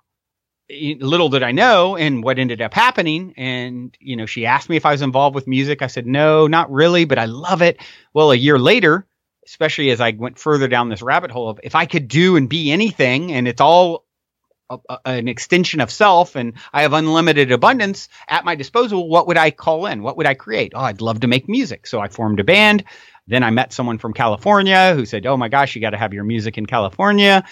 little 0.69 1.29
did 1.29 1.41
I 1.41 1.53
know 1.53 1.97
and 1.97 2.23
what 2.23 2.37
ended 2.37 2.61
up 2.61 2.75
happening. 2.75 3.33
And, 3.35 3.97
you 3.99 4.15
know, 4.15 4.27
she 4.27 4.45
asked 4.45 4.69
me 4.69 4.77
if 4.77 4.85
I 4.85 4.91
was 4.91 5.01
involved 5.01 5.33
with 5.33 5.47
music. 5.47 5.81
I 5.81 5.87
said, 5.87 6.05
no, 6.05 6.45
not 6.45 6.71
really, 6.71 7.05
but 7.05 7.17
I 7.17 7.25
love 7.25 7.63
it. 7.63 7.81
Well, 8.13 8.31
a 8.31 8.35
year 8.35 8.59
later, 8.59 9.07
especially 9.51 9.91
as 9.91 9.99
I 9.99 10.11
went 10.11 10.39
further 10.39 10.69
down 10.69 10.87
this 10.87 11.01
rabbit 11.01 11.29
hole 11.29 11.49
of 11.49 11.59
if 11.61 11.75
I 11.75 11.85
could 11.85 12.07
do 12.07 12.37
and 12.37 12.47
be 12.47 12.71
anything 12.71 13.33
and 13.33 13.49
it's 13.49 13.59
all 13.59 14.05
a, 14.69 14.77
a, 14.89 14.99
an 15.05 15.27
extension 15.27 15.81
of 15.81 15.91
self 15.91 16.37
and 16.37 16.53
I 16.71 16.83
have 16.83 16.93
unlimited 16.93 17.51
abundance 17.51 18.07
at 18.29 18.45
my 18.45 18.55
disposal, 18.55 19.09
what 19.09 19.27
would 19.27 19.37
I 19.37 19.51
call 19.51 19.87
in? 19.87 20.03
What 20.03 20.15
would 20.15 20.25
I 20.25 20.35
create? 20.35 20.71
Oh, 20.73 20.79
I'd 20.79 21.01
love 21.01 21.19
to 21.19 21.27
make 21.27 21.49
music. 21.49 21.85
So 21.85 21.99
I 21.99 22.07
formed 22.07 22.39
a 22.39 22.45
band. 22.45 22.85
Then 23.27 23.43
I 23.43 23.49
met 23.49 23.73
someone 23.73 23.97
from 23.97 24.13
California 24.13 24.95
who 24.95 25.05
said, 25.05 25.25
Oh 25.25 25.35
my 25.35 25.49
gosh, 25.49 25.75
you 25.75 25.81
got 25.81 25.91
to 25.91 25.97
have 25.97 26.13
your 26.13 26.23
music 26.23 26.57
in 26.57 26.65
California 26.65 27.43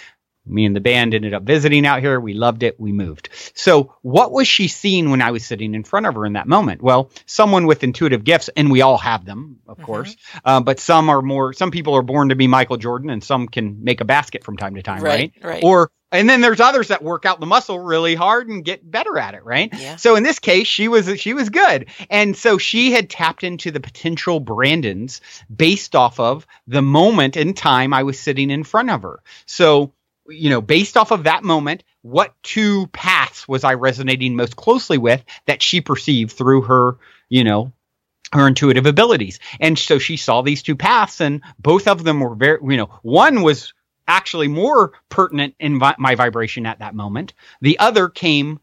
me 0.46 0.64
and 0.64 0.74
the 0.74 0.80
band 0.80 1.14
ended 1.14 1.34
up 1.34 1.42
visiting 1.42 1.86
out 1.86 2.00
here. 2.00 2.18
We 2.18 2.34
loved 2.34 2.62
it. 2.62 2.78
We 2.80 2.92
moved. 2.92 3.28
So, 3.54 3.94
what 4.02 4.32
was 4.32 4.48
she 4.48 4.68
seeing 4.68 5.10
when 5.10 5.22
I 5.22 5.30
was 5.30 5.44
sitting 5.44 5.74
in 5.74 5.84
front 5.84 6.06
of 6.06 6.14
her 6.14 6.26
in 6.26 6.34
that 6.34 6.48
moment? 6.48 6.82
Well, 6.82 7.10
someone 7.26 7.66
with 7.66 7.84
intuitive 7.84 8.24
gifts, 8.24 8.50
and 8.56 8.70
we 8.70 8.80
all 8.80 8.98
have 8.98 9.24
them, 9.24 9.58
of 9.66 9.76
mm-hmm. 9.76 9.84
course. 9.84 10.16
Uh, 10.44 10.60
but 10.60 10.80
some 10.80 11.10
are 11.10 11.22
more. 11.22 11.52
Some 11.52 11.70
people 11.70 11.94
are 11.94 12.02
born 12.02 12.30
to 12.30 12.36
be 12.36 12.46
Michael 12.46 12.76
Jordan, 12.76 13.10
and 13.10 13.22
some 13.22 13.48
can 13.48 13.84
make 13.84 14.00
a 14.00 14.04
basket 14.04 14.44
from 14.44 14.56
time 14.56 14.74
to 14.74 14.82
time, 14.82 15.02
right? 15.02 15.32
Right. 15.42 15.44
right. 15.44 15.64
Or 15.64 15.90
and 16.12 16.28
then 16.28 16.40
there's 16.40 16.60
others 16.60 16.88
that 16.88 17.02
work 17.02 17.24
out 17.24 17.38
the 17.38 17.46
muscle 17.46 17.78
really 17.78 18.14
hard 18.14 18.48
and 18.48 18.64
get 18.64 18.88
better 18.88 19.16
at 19.18 19.34
it, 19.34 19.44
right? 19.44 19.72
Yeah. 19.72 19.96
So 19.96 20.16
in 20.16 20.22
this 20.22 20.38
case, 20.38 20.66
she 20.66 20.88
was 20.88 21.20
she 21.20 21.34
was 21.34 21.50
good, 21.50 21.86
and 22.08 22.36
so 22.36 22.58
she 22.58 22.92
had 22.92 23.08
tapped 23.08 23.44
into 23.44 23.70
the 23.70 23.80
potential 23.80 24.40
Brandons 24.40 25.20
based 25.54 25.94
off 25.94 26.18
of 26.18 26.46
the 26.66 26.82
moment 26.82 27.36
in 27.36 27.54
time 27.54 27.92
I 27.92 28.02
was 28.02 28.18
sitting 28.18 28.50
in 28.50 28.64
front 28.64 28.90
of 28.90 29.02
her. 29.02 29.20
So 29.46 29.92
you 30.30 30.50
know, 30.50 30.60
based 30.60 30.96
off 30.96 31.10
of 31.10 31.24
that 31.24 31.44
moment, 31.44 31.84
what 32.02 32.34
two 32.42 32.86
paths 32.88 33.46
was 33.46 33.64
I 33.64 33.74
resonating 33.74 34.36
most 34.36 34.56
closely 34.56 34.98
with 34.98 35.24
that 35.46 35.62
she 35.62 35.80
perceived 35.80 36.32
through 36.32 36.62
her, 36.62 36.96
you 37.28 37.44
know, 37.44 37.72
her 38.32 38.46
intuitive 38.46 38.86
abilities. 38.86 39.40
And 39.58 39.78
so 39.78 39.98
she 39.98 40.16
saw 40.16 40.42
these 40.42 40.62
two 40.62 40.76
paths 40.76 41.20
and 41.20 41.42
both 41.58 41.88
of 41.88 42.04
them 42.04 42.20
were 42.20 42.34
very, 42.34 42.58
you 42.62 42.76
know, 42.76 42.90
one 43.02 43.42
was 43.42 43.74
actually 44.06 44.48
more 44.48 44.92
pertinent 45.08 45.54
in 45.58 45.78
vi- 45.78 45.94
my 45.98 46.14
vibration 46.14 46.66
at 46.66 46.78
that 46.78 46.94
moment. 46.94 47.32
The 47.60 47.78
other 47.78 48.08
came 48.08 48.60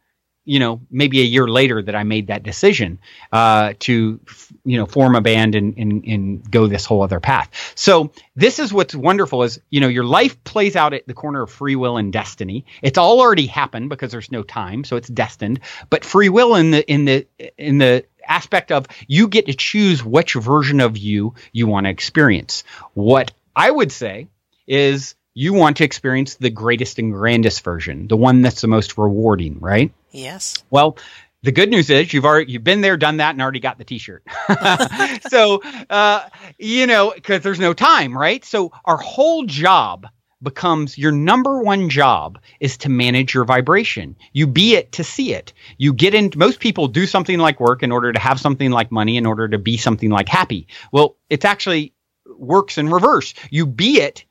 you 0.48 0.60
know, 0.60 0.80
maybe 0.90 1.20
a 1.20 1.26
year 1.26 1.46
later 1.46 1.82
that 1.82 1.94
I 1.94 2.04
made 2.04 2.28
that 2.28 2.42
decision 2.42 3.00
uh, 3.34 3.74
to, 3.80 4.20
you 4.64 4.78
know, 4.78 4.86
form 4.86 5.16
a 5.16 5.22
band 5.22 5.56
and, 5.56 5.78
and, 5.78 6.06
and 6.06 6.50
go 6.50 6.68
this 6.68 6.86
whole 6.86 7.04
other 7.04 7.20
path. 7.20 7.74
So 7.76 8.12
this 8.36 8.58
is 8.58 8.72
what's 8.72 8.96
wonderful 8.96 9.44
is, 9.44 9.60
you 9.70 9.82
know, 9.82 9.90
your 9.90 10.06
life 10.06 10.42
plays 10.46 10.78
out 10.78 10.94
at 10.94 11.06
the 11.06 11.14
corner 11.14 11.42
of 11.42 11.52
free 11.52 11.76
will 11.76 11.98
and 11.98 12.14
destiny. 12.14 12.66
It's 12.82 12.98
all 12.98 13.20
already 13.20 13.46
happened 13.46 13.90
because 13.90 14.14
there's 14.14 14.32
no 14.32 14.42
time, 14.42 14.86
so 14.86 14.96
it's 14.96 15.10
destined. 15.10 15.60
But 15.90 16.06
free 16.06 16.30
will 16.30 16.56
in 16.56 16.72
the 16.72 16.90
in 16.90 17.04
the 17.04 17.28
in 17.58 17.78
the 17.78 18.06
aspect 18.26 18.72
of 18.72 18.88
you 19.06 19.28
get 19.28 19.48
to 19.48 19.54
choose 19.54 20.04
which 20.04 20.34
version 20.34 20.80
of 20.80 20.98
you 20.98 21.36
you 21.52 21.68
want 21.68 21.88
to 21.88 21.90
experience. 21.90 22.64
What 22.94 23.34
I 23.54 23.70
would 23.70 23.92
say 23.92 24.28
is 24.66 25.16
you 25.34 25.54
want 25.54 25.78
to 25.78 25.84
experience 25.84 26.34
the 26.36 26.50
greatest 26.50 26.98
and 26.98 27.14
grandest 27.14 27.64
version, 27.64 28.08
the 28.08 28.18
one 28.18 28.42
that's 28.42 28.62
the 28.62 28.68
most 28.68 28.98
rewarding, 28.98 29.60
right? 29.60 29.92
Yes. 30.18 30.64
Well, 30.72 30.98
the 31.44 31.52
good 31.52 31.70
news 31.70 31.90
is 31.90 32.12
you've 32.12 32.26
already 32.26 32.52
you've 32.52 32.64
been 32.64 32.82
there, 32.82 32.98
done 32.98 33.18
that, 33.18 33.32
and 33.32 33.42
already 33.42 33.60
got 33.60 33.78
the 33.78 33.84
T-shirt. 33.84 34.24
so 35.30 35.62
uh, 35.90 36.28
you 36.58 36.88
know 36.88 37.14
because 37.16 37.44
there's 37.44 37.60
no 37.60 37.74
time, 37.74 38.18
right? 38.18 38.44
So 38.44 38.72
our 38.86 38.98
whole 38.98 39.46
job 39.46 40.08
becomes 40.42 40.98
your 40.98 41.12
number 41.12 41.62
one 41.62 41.90
job 41.90 42.40
is 42.60 42.78
to 42.78 42.90
manage 42.90 43.34
your 43.34 43.46
vibration. 43.46 44.16
You 44.34 44.48
be 44.48 44.76
it 44.76 44.92
to 44.94 45.04
see 45.04 45.34
it. 45.34 45.54
You 45.78 45.94
get 45.94 46.16
in. 46.16 46.32
Most 46.36 46.60
people 46.60 46.88
do 46.88 47.06
something 47.06 47.38
like 47.38 47.60
work 47.60 47.84
in 47.84 47.92
order 47.92 48.12
to 48.12 48.20
have 48.20 48.40
something 48.40 48.72
like 48.72 48.92
money, 48.92 49.18
in 49.18 49.26
order 49.26 49.48
to 49.48 49.60
be 49.60 49.78
something 49.78 50.10
like 50.10 50.28
happy. 50.28 50.68
Well, 50.92 51.18
it's 51.30 51.46
actually 51.46 51.94
works 52.38 52.78
in 52.78 52.90
reverse. 52.90 53.36
You 53.52 53.68
be 53.68 54.02
it 54.02 54.26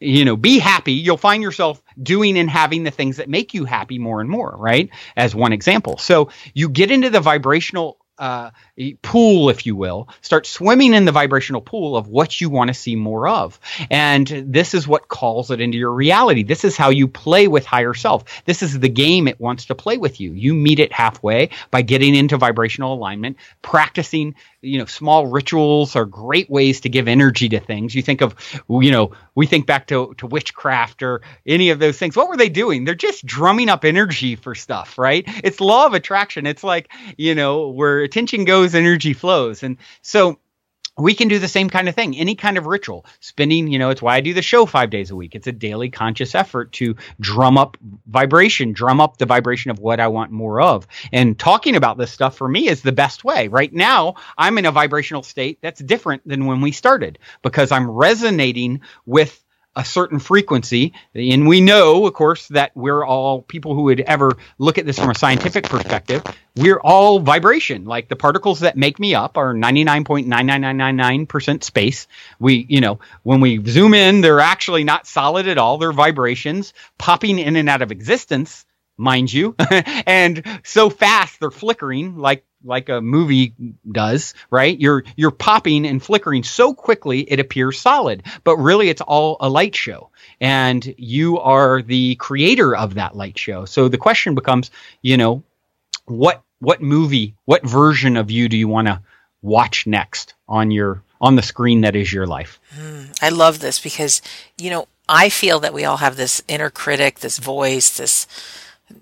you 0.00 0.24
know, 0.24 0.36
be 0.36 0.58
happy, 0.58 0.92
you'll 0.92 1.16
find 1.16 1.42
yourself 1.42 1.82
doing 2.02 2.38
and 2.38 2.48
having 2.50 2.84
the 2.84 2.90
things 2.90 3.18
that 3.18 3.28
make 3.28 3.54
you 3.54 3.64
happy 3.66 3.98
more 3.98 4.20
and 4.20 4.30
more, 4.30 4.56
right? 4.58 4.88
As 5.16 5.34
one 5.34 5.52
example. 5.52 5.98
So 5.98 6.30
you 6.54 6.68
get 6.68 6.90
into 6.90 7.10
the 7.10 7.20
vibrational 7.20 7.98
uh, 8.20 8.50
pool, 9.02 9.48
if 9.48 9.66
you 9.66 9.74
will, 9.74 10.08
start 10.20 10.46
swimming 10.46 10.94
in 10.94 11.06
the 11.06 11.12
vibrational 11.12 11.62
pool 11.62 11.96
of 11.96 12.06
what 12.06 12.40
you 12.40 12.50
want 12.50 12.68
to 12.68 12.74
see 12.74 12.94
more 12.94 13.26
of. 13.26 13.58
And 13.90 14.26
this 14.26 14.74
is 14.74 14.86
what 14.86 15.08
calls 15.08 15.50
it 15.50 15.60
into 15.60 15.78
your 15.78 15.92
reality. 15.92 16.42
This 16.42 16.64
is 16.64 16.76
how 16.76 16.90
you 16.90 17.08
play 17.08 17.48
with 17.48 17.64
higher 17.64 17.94
self. 17.94 18.44
This 18.44 18.62
is 18.62 18.78
the 18.78 18.88
game 18.90 19.26
it 19.26 19.40
wants 19.40 19.64
to 19.66 19.74
play 19.74 19.96
with 19.96 20.20
you. 20.20 20.32
You 20.32 20.54
meet 20.54 20.78
it 20.78 20.92
halfway 20.92 21.50
by 21.70 21.82
getting 21.82 22.14
into 22.14 22.36
vibrational 22.36 22.94
alignment, 22.94 23.38
practicing 23.62 24.34
you 24.62 24.78
know 24.78 24.84
small 24.84 25.26
rituals 25.26 25.96
are 25.96 26.04
great 26.04 26.50
ways 26.50 26.82
to 26.82 26.88
give 26.88 27.08
energy 27.08 27.48
to 27.48 27.60
things 27.60 27.94
you 27.94 28.02
think 28.02 28.20
of 28.20 28.34
you 28.68 28.90
know 28.90 29.12
we 29.34 29.46
think 29.46 29.66
back 29.66 29.86
to, 29.86 30.14
to 30.18 30.26
witchcraft 30.26 31.02
or 31.02 31.22
any 31.46 31.70
of 31.70 31.78
those 31.78 31.98
things 31.98 32.16
what 32.16 32.28
were 32.28 32.36
they 32.36 32.48
doing 32.48 32.84
they're 32.84 32.94
just 32.94 33.24
drumming 33.24 33.68
up 33.68 33.84
energy 33.84 34.36
for 34.36 34.54
stuff 34.54 34.98
right 34.98 35.24
it's 35.42 35.60
law 35.60 35.86
of 35.86 35.94
attraction 35.94 36.46
it's 36.46 36.62
like 36.62 36.90
you 37.16 37.34
know 37.34 37.68
where 37.68 38.02
attention 38.10 38.44
goes 38.44 38.74
energy 38.74 39.12
flows. 39.12 39.62
And 39.62 39.76
so 40.02 40.40
we 40.98 41.14
can 41.14 41.28
do 41.28 41.38
the 41.38 41.48
same 41.48 41.70
kind 41.70 41.88
of 41.88 41.94
thing 41.94 42.16
any 42.16 42.34
kind 42.34 42.58
of 42.58 42.66
ritual. 42.66 43.06
Spending 43.20 43.68
you 43.68 43.78
know 43.78 43.90
it's 43.90 44.02
why 44.02 44.16
i 44.16 44.20
do 44.20 44.34
the 44.34 44.42
show 44.42 44.66
five 44.66 44.90
days 44.90 45.10
a 45.10 45.16
week. 45.16 45.34
It's 45.34 45.46
a 45.46 45.52
daily 45.52 45.88
conscious 45.90 46.34
effort 46.34 46.72
to 46.72 46.96
drum 47.20 47.56
up 47.56 47.76
vibration 48.06 48.72
drum 48.72 49.00
up 49.00 49.16
the 49.16 49.26
vibration 49.26 49.70
of 49.70 49.78
what 49.78 50.00
i 50.00 50.08
want 50.08 50.32
more 50.32 50.60
of. 50.60 50.86
And 51.12 51.38
talking 51.38 51.76
about 51.76 51.96
this 51.96 52.10
stuff 52.12 52.36
for 52.36 52.48
me 52.48 52.68
is 52.68 52.82
the 52.82 52.92
best 52.92 53.24
way. 53.24 53.48
Right 53.48 53.72
now 53.72 54.16
i'm 54.36 54.58
in 54.58 54.66
a 54.66 54.72
vibrational 54.72 55.22
state 55.22 55.58
that's 55.62 55.80
different 55.80 56.26
than 56.26 56.46
when 56.46 56.60
we 56.60 56.72
started 56.72 57.18
because 57.42 57.70
i'm 57.70 57.88
resonating 57.88 58.80
with 59.06 59.42
a 59.76 59.84
certain 59.84 60.18
frequency. 60.18 60.94
And 61.14 61.46
we 61.46 61.60
know, 61.60 62.06
of 62.06 62.14
course, 62.14 62.48
that 62.48 62.72
we're 62.74 63.04
all 63.04 63.42
people 63.42 63.74
who 63.74 63.82
would 63.84 64.00
ever 64.00 64.36
look 64.58 64.78
at 64.78 64.86
this 64.86 64.98
from 64.98 65.10
a 65.10 65.14
scientific 65.14 65.62
perspective. 65.64 66.24
We're 66.56 66.80
all 66.80 67.20
vibration. 67.20 67.84
Like 67.84 68.08
the 68.08 68.16
particles 68.16 68.58
that 68.60 68.76
make 68.76 68.98
me 68.98 69.14
up 69.14 69.38
are 69.38 69.54
99.99999% 69.54 71.62
space. 71.62 72.08
We, 72.38 72.66
you 72.68 72.80
know, 72.80 72.98
when 73.22 73.40
we 73.40 73.64
zoom 73.64 73.94
in, 73.94 74.20
they're 74.20 74.40
actually 74.40 74.82
not 74.84 75.06
solid 75.06 75.46
at 75.46 75.58
all. 75.58 75.78
They're 75.78 75.92
vibrations 75.92 76.74
popping 76.98 77.38
in 77.38 77.54
and 77.56 77.68
out 77.68 77.82
of 77.82 77.92
existence 77.92 78.66
mind 79.00 79.32
you, 79.32 79.56
and 80.06 80.42
so 80.62 80.90
fast 80.90 81.40
they're 81.40 81.50
flickering 81.50 82.18
like 82.18 82.44
like 82.64 82.88
a 82.88 83.00
movie 83.00 83.54
does, 83.90 84.34
right? 84.50 84.78
You're 84.78 85.04
you're 85.16 85.30
popping 85.30 85.86
and 85.86 86.02
flickering 86.02 86.42
so 86.42 86.74
quickly 86.74 87.20
it 87.20 87.40
appears 87.40 87.80
solid, 87.80 88.24
but 88.44 88.56
really 88.56 88.88
it's 88.88 89.00
all 89.00 89.36
a 89.40 89.48
light 89.48 89.74
show. 89.74 90.10
And 90.40 90.94
you 90.98 91.38
are 91.38 91.82
the 91.82 92.16
creator 92.16 92.76
of 92.76 92.94
that 92.94 93.16
light 93.16 93.38
show. 93.38 93.64
So 93.64 93.88
the 93.88 93.98
question 93.98 94.34
becomes, 94.34 94.70
you 95.02 95.16
know, 95.16 95.42
what 96.06 96.42
what 96.60 96.82
movie, 96.82 97.34
what 97.44 97.66
version 97.66 98.16
of 98.16 98.30
you 98.30 98.48
do 98.48 98.56
you 98.56 98.68
want 98.68 98.88
to 98.88 99.00
watch 99.42 99.86
next 99.86 100.34
on 100.48 100.70
your 100.70 101.02
on 101.20 101.36
the 101.36 101.42
screen 101.42 101.82
that 101.82 101.96
is 101.96 102.12
your 102.12 102.26
life? 102.26 102.60
Mm, 102.74 103.16
I 103.22 103.30
love 103.30 103.60
this 103.60 103.78
because, 103.78 104.22
you 104.56 104.70
know, 104.70 104.88
I 105.08 105.28
feel 105.28 105.60
that 105.60 105.74
we 105.74 105.84
all 105.84 105.98
have 105.98 106.16
this 106.16 106.42
inner 106.48 106.70
critic, 106.70 107.18
this 107.18 107.38
voice, 107.38 107.96
this 107.96 108.26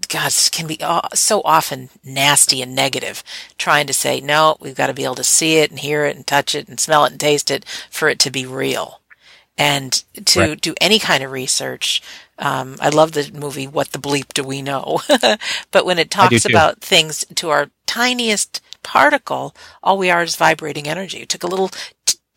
God, 0.08 0.32
can 0.50 0.66
be 0.66 0.78
so 1.14 1.42
often 1.44 1.90
nasty 2.04 2.62
and 2.62 2.74
negative, 2.74 3.22
trying 3.58 3.86
to 3.86 3.92
say, 3.92 4.20
no, 4.20 4.56
we've 4.60 4.74
got 4.74 4.86
to 4.86 4.94
be 4.94 5.04
able 5.04 5.14
to 5.16 5.24
see 5.24 5.58
it 5.58 5.70
and 5.70 5.80
hear 5.80 6.04
it 6.04 6.16
and 6.16 6.26
touch 6.26 6.54
it 6.54 6.68
and 6.68 6.80
smell 6.80 7.04
it 7.04 7.12
and 7.12 7.20
taste 7.20 7.50
it 7.50 7.64
for 7.90 8.08
it 8.08 8.18
to 8.20 8.30
be 8.30 8.46
real. 8.46 9.00
And 9.56 9.92
to 10.24 10.40
right. 10.40 10.60
do 10.60 10.74
any 10.80 10.98
kind 10.98 11.24
of 11.24 11.32
research, 11.32 12.00
um, 12.38 12.76
I 12.80 12.90
love 12.90 13.12
the 13.12 13.30
movie 13.34 13.66
What 13.66 13.90
the 13.90 13.98
Bleep 13.98 14.32
Do 14.32 14.44
We 14.44 14.62
Know? 14.62 15.00
but 15.70 15.84
when 15.84 15.98
it 15.98 16.10
talks 16.10 16.44
about 16.44 16.80
things 16.80 17.24
to 17.34 17.50
our 17.50 17.70
tiniest 17.84 18.62
particle, 18.84 19.54
all 19.82 19.98
we 19.98 20.10
are 20.10 20.22
is 20.22 20.36
vibrating 20.36 20.86
energy. 20.86 21.18
It 21.18 21.28
took 21.28 21.42
a 21.42 21.48
little 21.48 21.70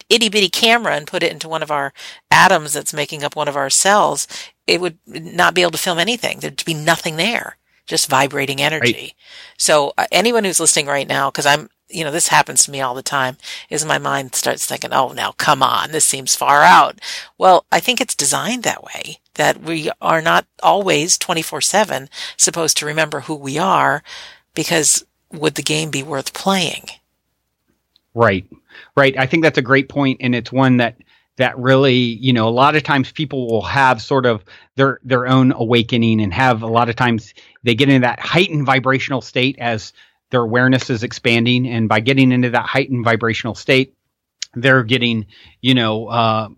itty 0.10 0.30
bitty 0.30 0.50
camera 0.50 0.96
and 0.96 1.08
put 1.08 1.24
it 1.24 1.32
into 1.32 1.48
one 1.48 1.64
of 1.64 1.72
our 1.72 1.94
atoms 2.30 2.74
that's 2.74 2.94
making 2.94 3.24
up 3.24 3.36
one 3.36 3.48
of 3.48 3.56
our 3.56 3.70
cells, 3.70 4.28
it 4.72 4.80
would 4.80 4.98
not 5.06 5.54
be 5.54 5.62
able 5.64 5.72
to 5.72 5.78
film 5.78 6.00
anything. 6.00 6.40
There'd 6.40 6.64
be 6.64 6.74
nothing 6.74 7.18
there, 7.18 7.58
just 7.86 8.10
vibrating 8.10 8.62
energy. 8.62 8.94
Right. 8.94 9.14
So 9.58 9.94
uh, 9.98 10.08
anyone 10.14 10.46
who's 10.46 10.62
listening 10.62 10.86
right 10.86 11.08
now, 11.08 11.30
because 11.30 11.46
I'm, 11.46 11.70
you 11.90 12.06
know, 12.06 12.12
this 12.12 12.30
happens 12.30 12.64
to 12.64 12.72
me 12.72 12.80
all 12.80 12.96
the 12.96 13.04
time, 13.04 13.36
is 13.70 13.84
my 13.84 13.98
mind 13.98 14.34
starts 14.34 14.66
thinking, 14.66 14.94
oh, 14.94 15.12
now 15.12 15.34
come 15.34 15.62
on, 15.62 15.92
this 15.92 16.06
seems 16.06 16.36
far 16.36 16.64
out. 16.64 17.00
Well, 17.38 17.66
I 17.70 17.82
think 17.82 18.00
it's 18.00 18.16
designed 18.16 18.64
that 18.64 18.82
way, 18.82 19.18
that 19.34 19.62
we 19.62 19.92
are 20.00 20.22
not 20.22 20.48
always 20.64 21.18
24 21.18 21.60
7 21.60 22.08
supposed 22.38 22.78
to 22.78 22.86
remember 22.86 23.22
who 23.22 23.36
we 23.36 23.58
are, 23.58 24.04
because 24.54 25.06
would 25.34 25.56
the 25.56 25.64
game 25.64 25.92
be 25.92 26.02
worth 26.02 26.34
playing? 26.34 26.86
Right. 28.14 28.46
Right. 28.96 29.18
I 29.18 29.26
think 29.26 29.44
that's 29.44 29.58
a 29.58 29.62
great 29.62 29.90
point, 29.90 30.22
and 30.22 30.34
it's 30.34 30.52
one 30.52 30.78
that 30.78 30.96
that 31.38 31.58
really, 31.58 31.96
you 31.96 32.34
know, 32.34 32.48
a 32.48 32.52
lot 32.52 32.76
of 32.76 32.84
times 32.84 33.12
people 33.12 33.48
will 33.48 33.62
have 33.62 34.02
sort 34.02 34.26
of 34.26 34.44
their 34.76 35.00
their 35.04 35.28
own 35.28 35.52
awakening 35.52 36.22
and 36.22 36.34
have 36.34 36.62
a 36.62 36.68
lot 36.68 36.90
of 36.90 36.96
times 36.96 37.34
they 37.64 37.76
get 37.76 37.90
into 37.90 38.02
that 38.02 38.20
heightened 38.20 38.66
vibrational 38.66 39.22
state 39.22 39.58
as 39.60 39.94
their 40.30 40.42
awareness 40.42 40.90
is 40.90 41.04
expanding, 41.04 41.68
and 41.68 41.90
by 41.90 42.00
getting 42.00 42.32
into 42.32 42.50
that 42.52 42.66
heightened 42.66 43.04
vibrational 43.04 43.56
state, 43.56 43.96
they're 44.54 44.84
getting, 44.84 45.26
you 45.62 45.74
know, 45.74 46.08
uh, 46.08 46.50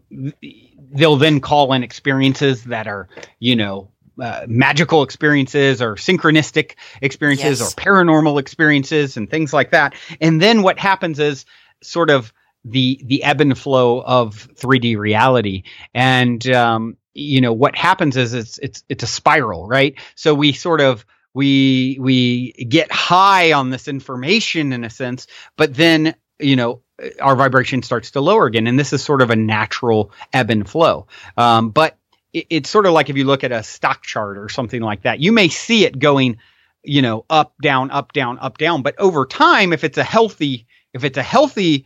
they'll 0.91 1.17
then 1.17 1.39
call 1.39 1.73
in 1.73 1.83
experiences 1.83 2.63
that 2.65 2.87
are, 2.87 3.07
you 3.39 3.55
know, 3.55 3.89
uh, 4.21 4.45
magical 4.47 5.01
experiences 5.01 5.81
or 5.81 5.95
synchronistic 5.95 6.75
experiences 7.01 7.59
yes. 7.59 7.73
or 7.73 7.75
paranormal 7.75 8.39
experiences 8.39 9.17
and 9.17 9.29
things 9.29 9.51
like 9.51 9.71
that. 9.71 9.95
And 10.21 10.39
then 10.39 10.61
what 10.61 10.77
happens 10.77 11.17
is 11.19 11.45
sort 11.81 12.11
of 12.11 12.31
the 12.65 13.01
the 13.05 13.23
ebb 13.23 13.41
and 13.41 13.57
flow 13.57 14.01
of 14.01 14.49
3D 14.55 14.97
reality. 14.97 15.63
And 15.93 16.45
um, 16.49 16.97
you 17.13 17.41
know 17.41 17.53
what 17.53 17.75
happens 17.75 18.17
is 18.17 18.33
it's 18.33 18.57
it's 18.59 18.83
it's 18.89 19.03
a 19.03 19.07
spiral, 19.07 19.67
right? 19.67 19.95
So 20.15 20.33
we 20.33 20.53
sort 20.53 20.81
of 20.81 21.05
we 21.33 21.97
we 21.99 22.51
get 22.51 22.91
high 22.91 23.53
on 23.53 23.69
this 23.69 23.87
information 23.87 24.73
in 24.73 24.83
a 24.83 24.89
sense, 24.89 25.27
but 25.57 25.73
then 25.73 26.15
you 26.39 26.55
know 26.55 26.81
our 27.21 27.35
vibration 27.35 27.83
starts 27.83 28.11
to 28.11 28.21
lower 28.21 28.45
again, 28.45 28.67
and 28.67 28.79
this 28.79 28.93
is 28.93 29.03
sort 29.03 29.21
of 29.21 29.29
a 29.29 29.35
natural 29.35 30.11
ebb 30.31 30.49
and 30.49 30.67
flow. 30.67 31.07
Um, 31.37 31.69
but 31.69 31.97
it, 32.31 32.47
it's 32.49 32.69
sort 32.69 32.85
of 32.85 32.93
like 32.93 33.09
if 33.09 33.17
you 33.17 33.25
look 33.25 33.43
at 33.43 33.51
a 33.51 33.63
stock 33.63 34.03
chart 34.03 34.37
or 34.37 34.49
something 34.49 34.81
like 34.81 35.03
that, 35.03 35.19
you 35.19 35.31
may 35.31 35.49
see 35.49 35.85
it 35.85 35.99
going, 35.99 36.37
you 36.83 37.01
know, 37.01 37.25
up, 37.29 37.55
down, 37.61 37.91
up, 37.91 38.13
down, 38.13 38.39
up, 38.39 38.57
down. 38.57 38.83
But 38.83 38.97
over 38.99 39.25
time, 39.25 39.73
if 39.73 39.83
it's 39.83 39.97
a 39.97 40.03
healthy 40.03 40.65
if 40.93 41.03
it's 41.03 41.17
a 41.17 41.23
healthy 41.23 41.85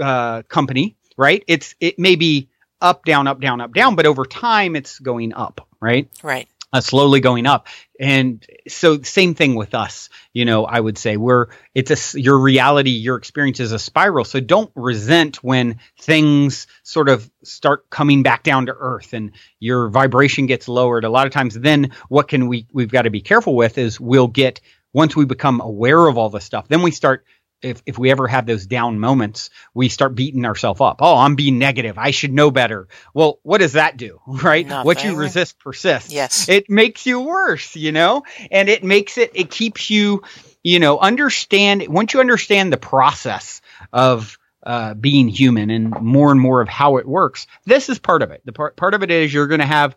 uh, 0.00 0.42
company, 0.42 0.96
right? 1.16 1.42
It's 1.46 1.74
it 1.80 1.98
may 1.98 2.16
be 2.16 2.48
up, 2.80 3.04
down, 3.04 3.26
up, 3.28 3.40
down, 3.40 3.60
up, 3.60 3.72
down, 3.72 3.94
but 3.94 4.06
over 4.06 4.24
time 4.24 4.76
it's 4.76 4.98
going 4.98 5.32
up, 5.34 5.66
right? 5.80 6.08
Right. 6.22 6.48
Uh, 6.74 6.80
slowly 6.80 7.20
going 7.20 7.44
up, 7.44 7.66
and 8.00 8.46
so 8.66 9.02
same 9.02 9.34
thing 9.34 9.54
with 9.56 9.74
us. 9.74 10.08
You 10.32 10.46
know, 10.46 10.64
I 10.64 10.80
would 10.80 10.96
say 10.96 11.18
we're 11.18 11.48
it's 11.74 12.14
a 12.14 12.18
your 12.18 12.38
reality, 12.38 12.92
your 12.92 13.16
experience 13.16 13.60
is 13.60 13.72
a 13.72 13.78
spiral. 13.78 14.24
So 14.24 14.40
don't 14.40 14.72
resent 14.74 15.44
when 15.44 15.80
things 16.00 16.66
sort 16.82 17.10
of 17.10 17.30
start 17.44 17.90
coming 17.90 18.22
back 18.22 18.42
down 18.42 18.66
to 18.66 18.74
earth 18.74 19.12
and 19.12 19.32
your 19.60 19.90
vibration 19.90 20.46
gets 20.46 20.66
lowered. 20.66 21.04
A 21.04 21.10
lot 21.10 21.26
of 21.26 21.34
times, 21.34 21.52
then 21.52 21.92
what 22.08 22.28
can 22.28 22.46
we 22.46 22.66
we've 22.72 22.90
got 22.90 23.02
to 23.02 23.10
be 23.10 23.20
careful 23.20 23.54
with 23.54 23.76
is 23.76 24.00
we'll 24.00 24.28
get 24.28 24.62
once 24.94 25.14
we 25.14 25.26
become 25.26 25.60
aware 25.60 26.06
of 26.06 26.16
all 26.16 26.30
the 26.30 26.40
stuff, 26.40 26.68
then 26.68 26.80
we 26.80 26.90
start 26.90 27.26
if, 27.62 27.82
if 27.86 27.98
we 27.98 28.10
ever 28.10 28.26
have 28.26 28.46
those 28.46 28.66
down 28.66 28.98
moments, 28.98 29.50
we 29.74 29.88
start 29.88 30.14
beating 30.14 30.44
ourselves 30.44 30.80
up. 30.80 30.96
Oh, 31.00 31.16
I'm 31.16 31.36
being 31.36 31.58
negative. 31.58 31.98
I 31.98 32.10
should 32.10 32.32
know 32.32 32.50
better. 32.50 32.88
Well, 33.14 33.38
what 33.42 33.58
does 33.58 33.74
that 33.74 33.96
do? 33.96 34.20
Right? 34.42 34.66
Nothing. 34.66 34.86
What 34.86 35.04
you 35.04 35.14
resist 35.14 35.58
persists. 35.60 36.12
Yes. 36.12 36.48
It 36.48 36.68
makes 36.68 37.06
you 37.06 37.20
worse, 37.20 37.76
you 37.76 37.92
know, 37.92 38.24
and 38.50 38.68
it 38.68 38.82
makes 38.82 39.18
it, 39.18 39.30
it 39.34 39.50
keeps 39.50 39.88
you, 39.88 40.22
you 40.64 40.80
know, 40.80 40.98
understand, 40.98 41.86
once 41.88 42.12
you 42.12 42.20
understand 42.20 42.72
the 42.72 42.76
process 42.76 43.60
of, 43.92 44.36
uh, 44.64 44.94
being 44.94 45.28
human 45.28 45.70
and 45.70 45.90
more 46.00 46.30
and 46.30 46.40
more 46.40 46.60
of 46.60 46.68
how 46.68 46.96
it 46.98 47.06
works. 47.06 47.46
This 47.66 47.88
is 47.88 47.98
part 47.98 48.22
of 48.22 48.30
it. 48.30 48.42
The 48.44 48.52
part 48.52 48.76
part 48.76 48.94
of 48.94 49.02
it 49.02 49.10
is 49.10 49.34
you're 49.34 49.48
going 49.48 49.60
to 49.60 49.66
have 49.66 49.96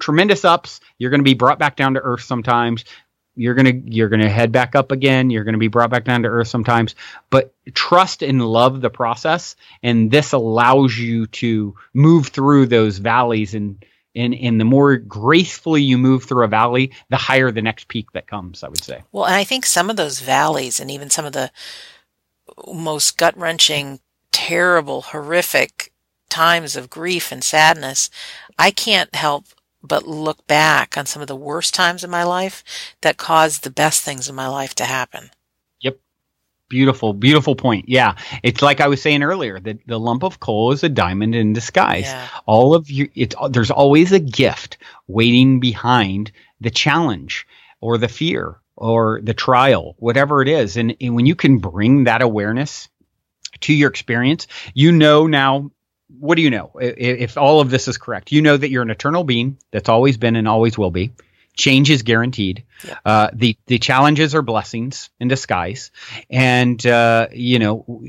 tremendous 0.00 0.44
ups. 0.44 0.80
You're 0.98 1.10
going 1.10 1.20
to 1.20 1.24
be 1.24 1.34
brought 1.34 1.58
back 1.58 1.76
down 1.76 1.94
to 1.94 2.00
earth 2.00 2.22
sometimes. 2.22 2.84
You're 3.34 3.54
gonna 3.54 3.72
you're 3.84 4.08
gonna 4.08 4.28
head 4.28 4.52
back 4.52 4.74
up 4.74 4.92
again. 4.92 5.30
You're 5.30 5.44
gonna 5.44 5.58
be 5.58 5.68
brought 5.68 5.90
back 5.90 6.04
down 6.04 6.22
to 6.22 6.28
earth 6.28 6.48
sometimes. 6.48 6.94
But 7.30 7.54
trust 7.74 8.22
and 8.22 8.46
love 8.46 8.80
the 8.80 8.90
process, 8.90 9.56
and 9.82 10.10
this 10.10 10.32
allows 10.32 10.96
you 10.98 11.26
to 11.28 11.74
move 11.94 12.28
through 12.28 12.66
those 12.66 12.98
valleys 12.98 13.54
and 13.54 13.84
and 14.14 14.34
and 14.34 14.60
the 14.60 14.64
more 14.64 14.96
gracefully 14.96 15.82
you 15.82 15.96
move 15.96 16.24
through 16.24 16.44
a 16.44 16.48
valley, 16.48 16.92
the 17.08 17.16
higher 17.16 17.50
the 17.50 17.62
next 17.62 17.88
peak 17.88 18.12
that 18.12 18.26
comes. 18.26 18.62
I 18.62 18.68
would 18.68 18.84
say. 18.84 19.02
Well, 19.12 19.24
and 19.24 19.34
I 19.34 19.44
think 19.44 19.64
some 19.64 19.88
of 19.88 19.96
those 19.96 20.20
valleys, 20.20 20.78
and 20.78 20.90
even 20.90 21.10
some 21.10 21.24
of 21.24 21.32
the 21.32 21.50
most 22.66 23.16
gut 23.16 23.36
wrenching, 23.36 24.00
terrible, 24.30 25.02
horrific 25.02 25.92
times 26.28 26.76
of 26.76 26.90
grief 26.90 27.32
and 27.32 27.42
sadness, 27.42 28.10
I 28.58 28.70
can't 28.70 29.14
help 29.14 29.46
but 29.82 30.06
look 30.06 30.46
back 30.46 30.96
on 30.96 31.06
some 31.06 31.22
of 31.22 31.28
the 31.28 31.36
worst 31.36 31.74
times 31.74 32.04
in 32.04 32.10
my 32.10 32.22
life 32.22 32.62
that 33.00 33.16
caused 33.16 33.64
the 33.64 33.70
best 33.70 34.02
things 34.02 34.28
in 34.28 34.34
my 34.34 34.48
life 34.48 34.74
to 34.76 34.84
happen. 34.84 35.30
Yep. 35.80 35.98
Beautiful, 36.68 37.12
beautiful 37.12 37.54
point. 37.54 37.88
Yeah. 37.88 38.14
It's 38.42 38.62
like 38.62 38.80
I 38.80 38.88
was 38.88 39.02
saying 39.02 39.22
earlier 39.22 39.58
that 39.60 39.86
the 39.86 39.98
lump 39.98 40.22
of 40.22 40.40
coal 40.40 40.72
is 40.72 40.84
a 40.84 40.88
diamond 40.88 41.34
in 41.34 41.52
disguise. 41.52 42.04
Yeah. 42.04 42.28
All 42.46 42.74
of 42.74 42.90
you, 42.90 43.08
it's, 43.14 43.34
there's 43.50 43.70
always 43.70 44.12
a 44.12 44.20
gift 44.20 44.78
waiting 45.08 45.60
behind 45.60 46.32
the 46.60 46.70
challenge 46.70 47.46
or 47.80 47.98
the 47.98 48.08
fear 48.08 48.56
or 48.76 49.20
the 49.22 49.34
trial, 49.34 49.96
whatever 49.98 50.40
it 50.42 50.48
is. 50.48 50.76
And, 50.76 50.96
and 51.00 51.14
when 51.14 51.26
you 51.26 51.34
can 51.34 51.58
bring 51.58 52.04
that 52.04 52.22
awareness 52.22 52.88
to 53.60 53.74
your 53.74 53.90
experience, 53.90 54.46
you 54.74 54.92
know 54.92 55.26
now 55.26 55.70
what 56.18 56.36
do 56.36 56.42
you 56.42 56.50
know? 56.50 56.72
If 56.80 57.36
all 57.36 57.60
of 57.60 57.70
this 57.70 57.88
is 57.88 57.98
correct, 57.98 58.32
you 58.32 58.42
know 58.42 58.56
that 58.56 58.70
you're 58.70 58.82
an 58.82 58.90
eternal 58.90 59.24
being 59.24 59.58
that's 59.70 59.88
always 59.88 60.16
been 60.16 60.36
and 60.36 60.48
always 60.48 60.76
will 60.78 60.90
be. 60.90 61.12
Change 61.54 61.90
is 61.90 62.02
guaranteed. 62.02 62.64
Yeah. 62.86 62.98
Uh, 63.04 63.30
the 63.32 63.56
the 63.66 63.78
challenges 63.78 64.34
are 64.34 64.42
blessings 64.42 65.10
in 65.20 65.28
disguise, 65.28 65.90
and 66.30 66.84
uh, 66.86 67.28
you 67.32 67.58
know 67.58 68.02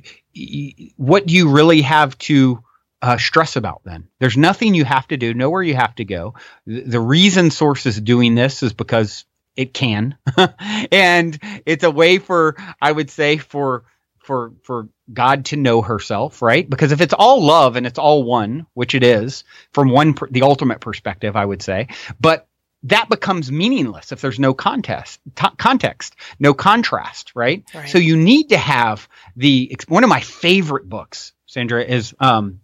what 0.95 1.25
do 1.25 1.33
you 1.33 1.49
really 1.49 1.81
have 1.81 2.17
to 2.19 2.63
uh, 3.01 3.17
stress 3.17 3.57
about 3.57 3.81
then? 3.83 4.07
There's 4.19 4.37
nothing 4.37 4.73
you 4.73 4.85
have 4.85 5.07
to 5.09 5.17
do, 5.17 5.33
nowhere 5.33 5.61
you 5.61 5.75
have 5.75 5.93
to 5.95 6.05
go. 6.05 6.35
The, 6.65 6.81
the 6.81 6.99
reason 7.01 7.51
Source 7.51 7.85
is 7.85 7.99
doing 7.99 8.33
this 8.33 8.63
is 8.63 8.71
because 8.71 9.25
it 9.57 9.73
can, 9.73 10.15
and 10.91 11.37
it's 11.65 11.83
a 11.83 11.91
way 11.91 12.19
for 12.19 12.55
I 12.81 12.91
would 12.91 13.09
say 13.09 13.37
for 13.37 13.83
for 14.23 14.53
for 14.63 14.89
God 15.11 15.45
to 15.45 15.57
know 15.57 15.81
herself, 15.81 16.41
right? 16.41 16.67
Because 16.67 16.91
if 16.91 17.01
it's 17.01 17.13
all 17.13 17.43
love 17.43 17.75
and 17.75 17.85
it's 17.85 17.99
all 17.99 18.23
one, 18.23 18.65
which 18.73 18.95
it 18.95 19.03
is 19.03 19.43
from 19.71 19.89
one 19.89 20.15
the 20.31 20.41
ultimate 20.41 20.79
perspective, 20.79 21.35
I 21.35 21.45
would 21.45 21.61
say, 21.61 21.89
but 22.19 22.47
that 22.83 23.09
becomes 23.09 23.51
meaningless 23.51 24.11
if 24.11 24.21
there's 24.21 24.39
no 24.39 24.53
contest, 24.53 25.19
t- 25.35 25.47
context, 25.57 26.15
no 26.39 26.53
contrast, 26.53 27.31
right? 27.33 27.63
right? 27.73 27.89
So 27.89 27.97
you 27.97 28.17
need 28.17 28.49
to 28.49 28.57
have 28.57 29.07
the 29.35 29.77
one 29.87 30.03
of 30.03 30.09
my 30.09 30.19
favorite 30.19 30.89
books, 30.89 31.33
Sandra, 31.45 31.83
is 31.83 32.13
um, 32.19 32.59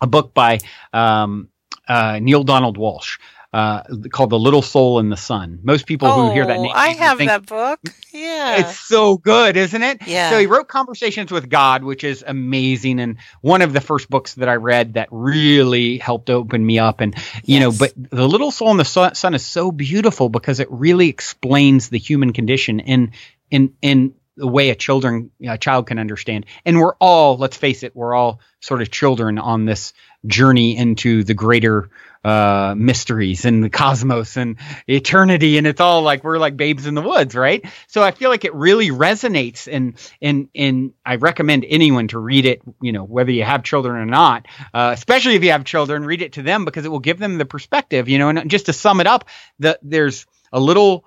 a 0.00 0.06
book 0.06 0.34
by 0.34 0.58
um, 0.92 1.48
uh, 1.88 2.18
Neale 2.20 2.44
Donald 2.44 2.76
Walsch 2.78 3.18
uh, 3.54 3.84
called 4.10 4.30
The 4.30 4.38
Little 4.38 4.62
Soul 4.62 4.98
and 4.98 5.12
the 5.12 5.16
Sun. 5.16 5.60
Most 5.62 5.86
people 5.86 6.08
oh, 6.08 6.26
who 6.26 6.34
hear 6.34 6.44
that 6.44 6.56
oh, 6.56 6.62
name. 6.62 6.72
I 6.74 6.88
have 6.88 7.18
think, 7.18 7.30
that 7.30 7.46
book. 7.46 7.78
Yeah. 8.12 8.56
It's 8.56 8.80
so 8.80 9.16
good, 9.16 9.56
isn't 9.56 9.80
it? 9.80 10.08
Yeah. 10.08 10.30
So 10.30 10.40
he 10.40 10.46
wrote 10.46 10.66
Conversations 10.66 11.30
with 11.30 11.48
God, 11.48 11.84
which 11.84 12.02
is 12.02 12.24
amazing. 12.26 12.98
And 12.98 13.18
one 13.42 13.62
of 13.62 13.72
the 13.72 13.80
first 13.80 14.10
books 14.10 14.34
that 14.34 14.48
I 14.48 14.56
read 14.56 14.94
that 14.94 15.06
really 15.12 15.98
helped 15.98 16.30
open 16.30 16.66
me 16.66 16.80
up. 16.80 17.00
And, 17.00 17.14
you 17.44 17.60
yes. 17.60 17.62
know, 17.62 17.72
but 17.78 17.92
The 18.10 18.26
Little 18.26 18.50
Soul 18.50 18.72
and 18.72 18.80
the 18.80 19.12
Sun 19.14 19.34
is 19.34 19.46
so 19.46 19.70
beautiful 19.70 20.28
because 20.28 20.58
it 20.58 20.68
really 20.72 21.08
explains 21.08 21.90
the 21.90 21.98
human 21.98 22.32
condition 22.32 22.80
in, 22.80 23.12
in, 23.52 23.74
in, 23.80 24.14
the 24.36 24.46
way 24.46 24.70
a 24.70 24.74
children 24.74 25.30
a 25.46 25.58
child 25.58 25.86
can 25.86 25.98
understand 25.98 26.46
and 26.64 26.78
we're 26.78 26.94
all 26.96 27.36
let's 27.36 27.56
face 27.56 27.82
it 27.82 27.94
we're 27.94 28.14
all 28.14 28.40
sort 28.60 28.82
of 28.82 28.90
children 28.90 29.38
on 29.38 29.64
this 29.64 29.92
journey 30.26 30.76
into 30.76 31.22
the 31.24 31.34
greater 31.34 31.90
uh, 32.24 32.74
mysteries 32.76 33.44
and 33.44 33.62
the 33.62 33.68
cosmos 33.68 34.38
and 34.38 34.56
eternity, 34.88 35.58
and 35.58 35.66
it's 35.66 35.80
all 35.80 36.02
like 36.02 36.24
we're 36.24 36.38
like 36.38 36.56
babes 36.56 36.86
in 36.86 36.94
the 36.94 37.02
woods, 37.02 37.34
right? 37.34 37.64
So 37.86 38.02
I 38.02 38.12
feel 38.12 38.30
like 38.30 38.46
it 38.46 38.54
really 38.54 38.88
resonates, 38.88 39.68
and 39.70 39.94
and 40.22 40.48
and 40.54 40.94
I 41.04 41.16
recommend 41.16 41.66
anyone 41.68 42.08
to 42.08 42.18
read 42.18 42.46
it. 42.46 42.62
You 42.80 42.92
know, 42.92 43.04
whether 43.04 43.30
you 43.30 43.44
have 43.44 43.62
children 43.62 43.96
or 43.96 44.06
not, 44.06 44.46
uh, 44.72 44.92
especially 44.94 45.34
if 45.34 45.44
you 45.44 45.52
have 45.52 45.64
children, 45.64 46.06
read 46.06 46.22
it 46.22 46.32
to 46.34 46.42
them 46.42 46.64
because 46.64 46.86
it 46.86 46.90
will 46.90 46.98
give 46.98 47.18
them 47.18 47.36
the 47.36 47.44
perspective. 47.44 48.08
You 48.08 48.18
know, 48.18 48.30
and 48.30 48.50
just 48.50 48.66
to 48.66 48.72
sum 48.72 49.00
it 49.00 49.06
up, 49.06 49.26
that 49.58 49.80
there's 49.82 50.24
a 50.50 50.60
little 50.60 51.04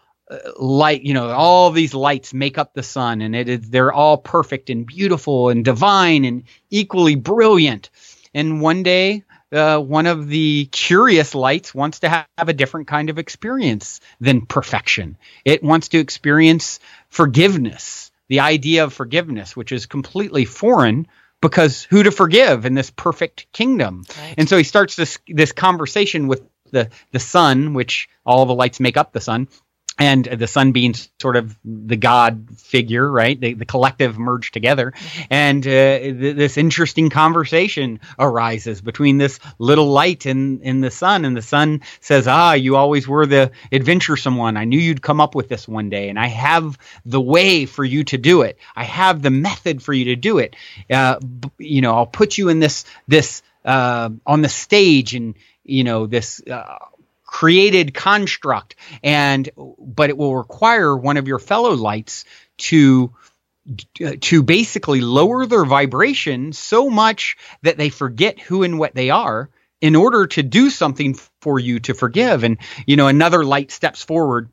light 0.57 1.03
you 1.03 1.13
know 1.13 1.29
all 1.29 1.71
these 1.71 1.93
lights 1.93 2.33
make 2.33 2.57
up 2.57 2.73
the 2.73 2.83
sun 2.83 3.21
and 3.21 3.35
it 3.35 3.47
is 3.47 3.69
they're 3.69 3.93
all 3.93 4.17
perfect 4.17 4.69
and 4.69 4.85
beautiful 4.85 5.49
and 5.49 5.63
divine 5.63 6.25
and 6.25 6.43
equally 6.69 7.15
brilliant 7.15 7.89
and 8.33 8.61
one 8.61 8.83
day 8.83 9.23
uh, 9.51 9.79
one 9.79 10.05
of 10.05 10.27
the 10.27 10.65
curious 10.71 11.33
lights 11.33 11.73
wants 11.73 12.01
to 12.01 12.09
have, 12.09 12.27
have 12.37 12.49
a 12.49 12.53
different 12.53 12.87
kind 12.87 13.09
of 13.09 13.17
experience 13.17 14.01
than 14.19 14.45
perfection. 14.45 15.17
It 15.45 15.63
wants 15.63 15.87
to 15.89 15.99
experience 15.99 16.81
forgiveness, 17.07 18.11
the 18.27 18.41
idea 18.41 18.83
of 18.83 18.93
forgiveness, 18.93 19.55
which 19.55 19.71
is 19.71 19.85
completely 19.85 20.43
foreign 20.43 21.07
because 21.39 21.83
who 21.83 22.03
to 22.03 22.11
forgive 22.11 22.65
in 22.65 22.73
this 22.73 22.89
perfect 22.89 23.51
kingdom? 23.53 24.03
Right. 24.17 24.35
And 24.37 24.49
so 24.49 24.57
he 24.57 24.63
starts 24.63 24.95
this 24.95 25.17
this 25.27 25.53
conversation 25.53 26.27
with 26.27 26.41
the 26.71 26.89
the 27.11 27.19
sun, 27.19 27.73
which 27.73 28.09
all 28.25 28.45
the 28.45 28.55
lights 28.55 28.79
make 28.79 28.97
up 28.97 29.13
the 29.13 29.21
sun, 29.21 29.47
and 29.99 30.25
the 30.25 30.47
sun 30.47 30.71
being 30.71 30.93
sort 31.19 31.35
of 31.35 31.57
the 31.63 31.95
god 31.95 32.47
figure, 32.57 33.09
right? 33.09 33.39
The, 33.39 33.53
the 33.53 33.65
collective 33.65 34.17
merge 34.17 34.51
together, 34.51 34.93
and 35.29 35.65
uh, 35.65 35.69
th- 35.99 36.35
this 36.35 36.57
interesting 36.57 37.09
conversation 37.09 37.99
arises 38.19 38.81
between 38.81 39.17
this 39.17 39.39
little 39.57 39.87
light 39.87 40.25
and 40.25 40.61
in 40.61 40.81
the 40.81 40.91
sun, 40.91 41.25
and 41.25 41.35
the 41.35 41.41
sun 41.41 41.81
says, 41.99 42.27
"Ah, 42.27 42.53
you 42.53 42.75
always 42.75 43.07
were 43.07 43.25
the 43.25 43.51
adventuresome 43.71 44.37
one. 44.37 44.57
I 44.57 44.65
knew 44.65 44.79
you'd 44.79 45.01
come 45.01 45.19
up 45.21 45.35
with 45.35 45.49
this 45.49 45.67
one 45.67 45.89
day, 45.89 46.09
and 46.09 46.19
I 46.19 46.27
have 46.27 46.77
the 47.05 47.21
way 47.21 47.65
for 47.65 47.83
you 47.83 48.03
to 48.05 48.17
do 48.17 48.43
it. 48.43 48.57
I 48.75 48.83
have 48.83 49.21
the 49.21 49.31
method 49.31 49.81
for 49.81 49.93
you 49.93 50.05
to 50.05 50.15
do 50.15 50.37
it. 50.37 50.55
Uh, 50.89 51.19
b- 51.19 51.49
you 51.57 51.81
know, 51.81 51.95
I'll 51.95 52.05
put 52.05 52.37
you 52.37 52.49
in 52.49 52.59
this 52.59 52.85
this 53.07 53.41
uh, 53.65 54.09
on 54.25 54.41
the 54.41 54.49
stage, 54.49 55.15
and 55.15 55.35
you 55.63 55.83
know 55.83 56.05
this." 56.05 56.41
Uh, 56.45 56.77
created 57.37 57.93
construct 57.93 58.75
and 59.03 59.51
but 59.77 60.09
it 60.09 60.17
will 60.17 60.35
require 60.35 60.97
one 60.97 61.17
of 61.17 61.27
your 61.27 61.37
fellow 61.37 61.73
lights 61.75 62.25
to 62.57 63.13
to 64.21 64.41
basically 64.41 65.01
lower 65.01 65.45
their 65.45 65.63
vibration 65.63 66.51
so 66.51 66.89
much 66.89 67.37
that 67.61 67.77
they 67.77 67.89
forget 67.89 68.39
who 68.39 68.63
and 68.63 68.79
what 68.79 68.95
they 68.95 69.11
are 69.11 69.51
in 69.81 69.95
order 69.95 70.25
to 70.25 70.41
do 70.41 70.71
something 70.71 71.13
for 71.41 71.59
you 71.59 71.79
to 71.79 71.93
forgive. 71.93 72.43
And 72.43 72.57
you 72.87 72.95
know 72.95 73.07
another 73.07 73.43
light 73.43 73.69
steps 73.69 74.01
forward 74.01 74.49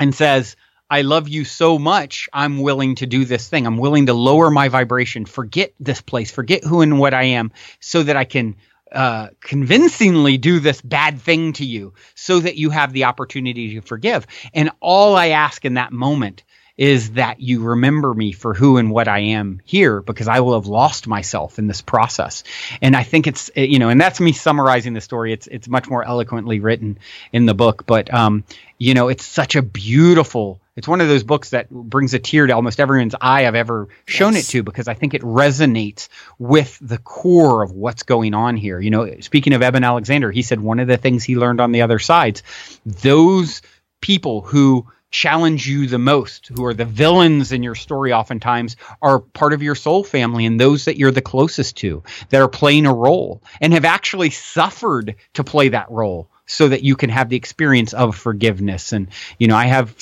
and 0.00 0.12
says 0.12 0.56
I 0.90 1.02
love 1.02 1.28
you 1.28 1.44
so 1.44 1.78
much, 1.78 2.28
I'm 2.32 2.58
willing 2.58 2.96
to 2.96 3.06
do 3.06 3.24
this 3.24 3.48
thing. 3.48 3.68
I'm 3.68 3.78
willing 3.78 4.06
to 4.06 4.14
lower 4.14 4.50
my 4.50 4.68
vibration, 4.68 5.26
forget 5.26 5.74
this 5.78 6.00
place, 6.00 6.32
forget 6.32 6.64
who 6.64 6.80
and 6.80 6.98
what 6.98 7.14
I 7.14 7.24
am, 7.38 7.52
so 7.78 8.02
that 8.02 8.16
I 8.16 8.24
can 8.24 8.56
uh, 8.92 9.28
convincingly 9.40 10.38
do 10.38 10.60
this 10.60 10.80
bad 10.80 11.20
thing 11.20 11.52
to 11.54 11.64
you 11.64 11.94
so 12.14 12.40
that 12.40 12.56
you 12.56 12.70
have 12.70 12.92
the 12.92 13.04
opportunity 13.04 13.74
to 13.74 13.80
forgive. 13.80 14.26
And 14.54 14.70
all 14.80 15.16
I 15.16 15.28
ask 15.28 15.64
in 15.64 15.74
that 15.74 15.92
moment 15.92 16.44
is 16.76 17.12
that 17.12 17.40
you 17.40 17.62
remember 17.62 18.12
me 18.12 18.32
for 18.32 18.52
who 18.52 18.76
and 18.76 18.90
what 18.90 19.08
I 19.08 19.18
am 19.20 19.60
here 19.64 20.02
because 20.02 20.28
I 20.28 20.40
will 20.40 20.54
have 20.54 20.66
lost 20.66 21.06
myself 21.06 21.58
in 21.58 21.66
this 21.66 21.80
process. 21.80 22.44
And 22.82 22.94
I 22.94 23.02
think 23.02 23.26
it's 23.26 23.50
you 23.56 23.78
know, 23.78 23.88
and 23.88 24.00
that's 24.00 24.20
me 24.20 24.32
summarizing 24.32 24.92
the 24.92 25.00
story. 25.00 25.32
It's 25.32 25.46
it's 25.46 25.68
much 25.68 25.88
more 25.88 26.04
eloquently 26.04 26.60
written 26.60 26.98
in 27.32 27.46
the 27.46 27.54
book, 27.54 27.86
but 27.86 28.12
um, 28.12 28.44
you 28.78 28.94
know, 28.94 29.08
it's 29.08 29.24
such 29.24 29.56
a 29.56 29.62
beautiful 29.62 30.60
it's 30.76 30.86
one 30.86 31.00
of 31.00 31.08
those 31.08 31.24
books 31.24 31.50
that 31.50 31.70
brings 31.70 32.14
a 32.14 32.18
tear 32.18 32.46
to 32.46 32.54
almost 32.54 32.80
everyone's 32.80 33.14
eye 33.20 33.46
I've 33.46 33.54
ever 33.54 33.88
shown 34.06 34.34
yes. 34.34 34.48
it 34.48 34.52
to 34.52 34.62
because 34.62 34.88
I 34.88 34.94
think 34.94 35.14
it 35.14 35.22
resonates 35.22 36.08
with 36.38 36.78
the 36.80 36.98
core 36.98 37.62
of 37.62 37.72
what's 37.72 38.02
going 38.02 38.34
on 38.34 38.56
here. 38.56 38.78
You 38.78 38.90
know, 38.90 39.20
speaking 39.20 39.54
of 39.54 39.62
Eben 39.62 39.84
Alexander, 39.84 40.30
he 40.30 40.42
said 40.42 40.60
one 40.60 40.78
of 40.78 40.88
the 40.88 40.98
things 40.98 41.24
he 41.24 41.36
learned 41.36 41.60
on 41.60 41.72
the 41.72 41.82
other 41.82 41.98
sides, 41.98 42.42
those 42.84 43.62
people 44.00 44.42
who 44.42 44.86
challenge 45.10 45.66
you 45.66 45.86
the 45.86 45.98
most, 45.98 46.48
who 46.48 46.64
are 46.66 46.74
the 46.74 46.84
villains 46.84 47.52
in 47.52 47.62
your 47.62 47.74
story 47.74 48.12
oftentimes, 48.12 48.76
are 49.00 49.20
part 49.20 49.52
of 49.52 49.62
your 49.62 49.74
soul 49.74 50.04
family 50.04 50.44
and 50.44 50.60
those 50.60 50.84
that 50.84 50.98
you're 50.98 51.10
the 51.10 51.22
closest 51.22 51.76
to 51.76 52.02
that 52.28 52.42
are 52.42 52.48
playing 52.48 52.86
a 52.86 52.92
role 52.92 53.42
and 53.60 53.72
have 53.72 53.84
actually 53.84 54.30
suffered 54.30 55.16
to 55.32 55.44
play 55.44 55.70
that 55.70 55.90
role 55.90 56.28
so 56.46 56.68
that 56.68 56.82
you 56.82 56.96
can 56.96 57.10
have 57.10 57.28
the 57.28 57.36
experience 57.36 57.92
of 57.92 58.16
forgiveness. 58.16 58.92
And, 58.92 59.08
you 59.38 59.48
know, 59.48 59.56
I 59.56 59.66
have 59.66 59.94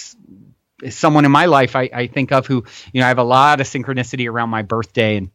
someone 0.90 1.24
in 1.24 1.32
my 1.32 1.46
life 1.46 1.76
I, 1.76 1.90
I 1.92 2.06
think 2.08 2.32
of 2.32 2.46
who, 2.46 2.64
you 2.92 3.00
know, 3.00 3.06
I 3.06 3.08
have 3.08 3.18
a 3.18 3.24
lot 3.24 3.60
of 3.60 3.66
synchronicity 3.66 4.28
around 4.30 4.50
my 4.50 4.62
birthday 4.62 5.16
and 5.16 5.30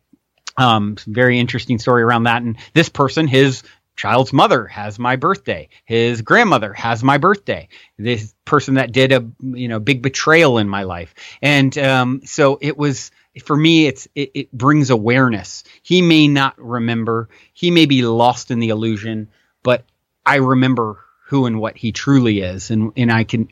Um, 0.58 0.98
very 1.08 1.40
interesting 1.40 1.80
story 1.80 2.04
around 2.04 2.26
that. 2.26 2.42
And 2.42 2.58
this 2.74 2.90
person, 2.90 3.28
his 3.28 3.64
child's 3.96 4.34
mother 4.34 4.68
has 4.68 5.00
my 5.00 5.16
birthday. 5.16 5.70
His 5.86 6.22
grandmother 6.22 6.74
has 6.74 7.02
my 7.04 7.18
birthday. 7.18 7.70
This 7.98 8.34
person 8.44 8.76
that 8.76 8.92
did 8.92 9.12
a 9.12 9.26
you 9.42 9.70
know 9.70 9.80
big 9.80 10.02
betrayal 10.02 10.58
in 10.58 10.68
my 10.68 10.84
life, 10.84 11.14
and 11.42 11.78
um, 11.78 12.22
so 12.26 12.58
it 12.62 12.78
was 12.78 13.12
for 13.46 13.56
me. 13.56 13.88
It's 13.88 14.08
it, 14.16 14.32
it 14.34 14.52
brings 14.52 14.90
awareness. 14.90 15.64
He 15.82 16.02
may 16.02 16.28
not 16.28 16.56
remember. 16.58 17.30
He 17.54 17.72
may 17.72 17.86
be 17.86 18.02
lost 18.02 18.52
in 18.52 18.60
the 18.60 18.70
illusion, 18.70 19.30
but 19.64 19.86
I 20.26 20.38
remember 20.38 20.98
who 21.30 21.46
and 21.46 21.60
what 21.62 21.78
he 21.78 21.92
truly 21.92 22.42
is, 22.42 22.72
and 22.72 22.92
and 22.98 23.12
I 23.12 23.24
can 23.24 23.48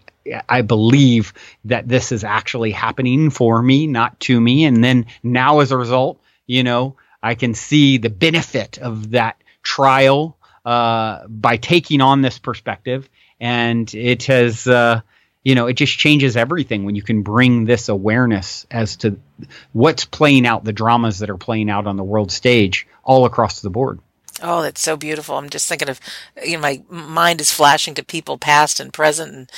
I 0.48 0.62
believe 0.62 1.34
that 1.66 1.88
this 1.88 2.12
is 2.12 2.24
actually 2.24 2.72
happening 2.72 3.30
for 3.30 3.62
me, 3.62 3.88
not 3.88 4.20
to 4.22 4.40
me. 4.40 4.66
And 4.66 4.84
then 4.84 5.08
now, 5.24 5.60
as 5.60 5.72
a 5.72 5.78
result, 5.78 6.22
you 6.46 6.64
know, 6.64 6.96
I 7.22 7.36
can 7.36 7.54
see 7.54 7.98
the 7.98 8.10
benefit 8.10 8.78
of 8.78 9.12
that 9.12 9.42
trial 9.64 10.38
uh, 10.66 11.28
by 11.28 11.58
taking 11.58 12.02
on 12.02 12.22
this 12.22 12.40
perspective, 12.40 13.10
and 13.40 13.94
it 13.94 14.24
has. 14.26 14.68
Uh, 14.68 15.02
you 15.44 15.56
know, 15.56 15.68
it 15.68 15.76
just 15.76 15.98
changes 15.98 16.36
everything 16.36 16.84
when 16.84 16.96
you 16.96 17.02
can 17.02 17.22
bring 17.22 17.64
this 17.64 17.88
awareness 17.88 18.68
as 18.70 18.98
to 18.98 19.18
what's 19.72 20.04
playing 20.04 20.46
out, 20.46 20.66
the 20.66 20.74
dramas 20.74 21.20
that 21.20 21.30
are 21.30 21.38
playing 21.38 21.70
out 21.70 21.88
on 21.88 21.96
the 21.96 22.04
world 22.04 22.34
stage 22.34 22.86
all 23.02 23.24
across 23.24 23.62
the 23.62 23.70
board. 23.70 24.02
Oh, 24.42 24.62
that's 24.62 24.82
so 24.82 24.98
beautiful. 24.98 25.38
I'm 25.38 25.50
just 25.50 25.70
thinking 25.70 25.88
of, 25.88 26.02
you 26.44 26.58
know, 26.58 26.60
my 26.60 26.84
mind 26.90 27.40
is 27.40 27.50
flashing 27.52 27.96
to 27.96 28.04
people 28.04 28.38
past 28.38 28.82
and 28.82 28.92
present 28.92 29.34
and 29.34 29.52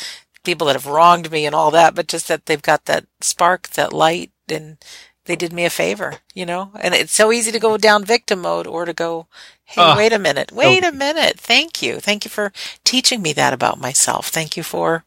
people 0.43 0.67
that 0.67 0.75
have 0.75 0.85
wronged 0.85 1.31
me 1.31 1.45
and 1.45 1.55
all 1.55 1.71
that, 1.71 1.95
but 1.95 2.07
just 2.07 2.27
that 2.27 2.45
they've 2.45 2.61
got 2.61 2.85
that 2.85 3.05
spark, 3.21 3.69
that 3.71 3.93
light, 3.93 4.31
and 4.47 4.77
they 5.25 5.35
did 5.35 5.53
me 5.53 5.65
a 5.65 5.69
favor, 5.69 6.15
you 6.33 6.45
know? 6.45 6.71
And 6.81 6.93
it's 6.93 7.13
so 7.13 7.31
easy 7.31 7.51
to 7.51 7.59
go 7.59 7.77
down 7.77 8.03
victim 8.03 8.41
mode 8.41 8.65
or 8.65 8.85
to 8.85 8.93
go, 8.93 9.27
hey, 9.63 9.81
uh, 9.81 9.95
wait 9.95 10.13
a 10.13 10.19
minute, 10.19 10.51
wait 10.51 10.83
a 10.83 10.91
minute. 10.91 11.39
Thank 11.39 11.81
you. 11.81 11.99
Thank 11.99 12.25
you 12.25 12.31
for 12.31 12.51
teaching 12.83 13.21
me 13.21 13.33
that 13.33 13.53
about 13.53 13.79
myself. 13.79 14.29
Thank 14.29 14.57
you 14.57 14.63
for 14.63 15.03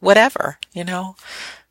whatever, 0.00 0.58
you 0.72 0.84
know? 0.84 1.16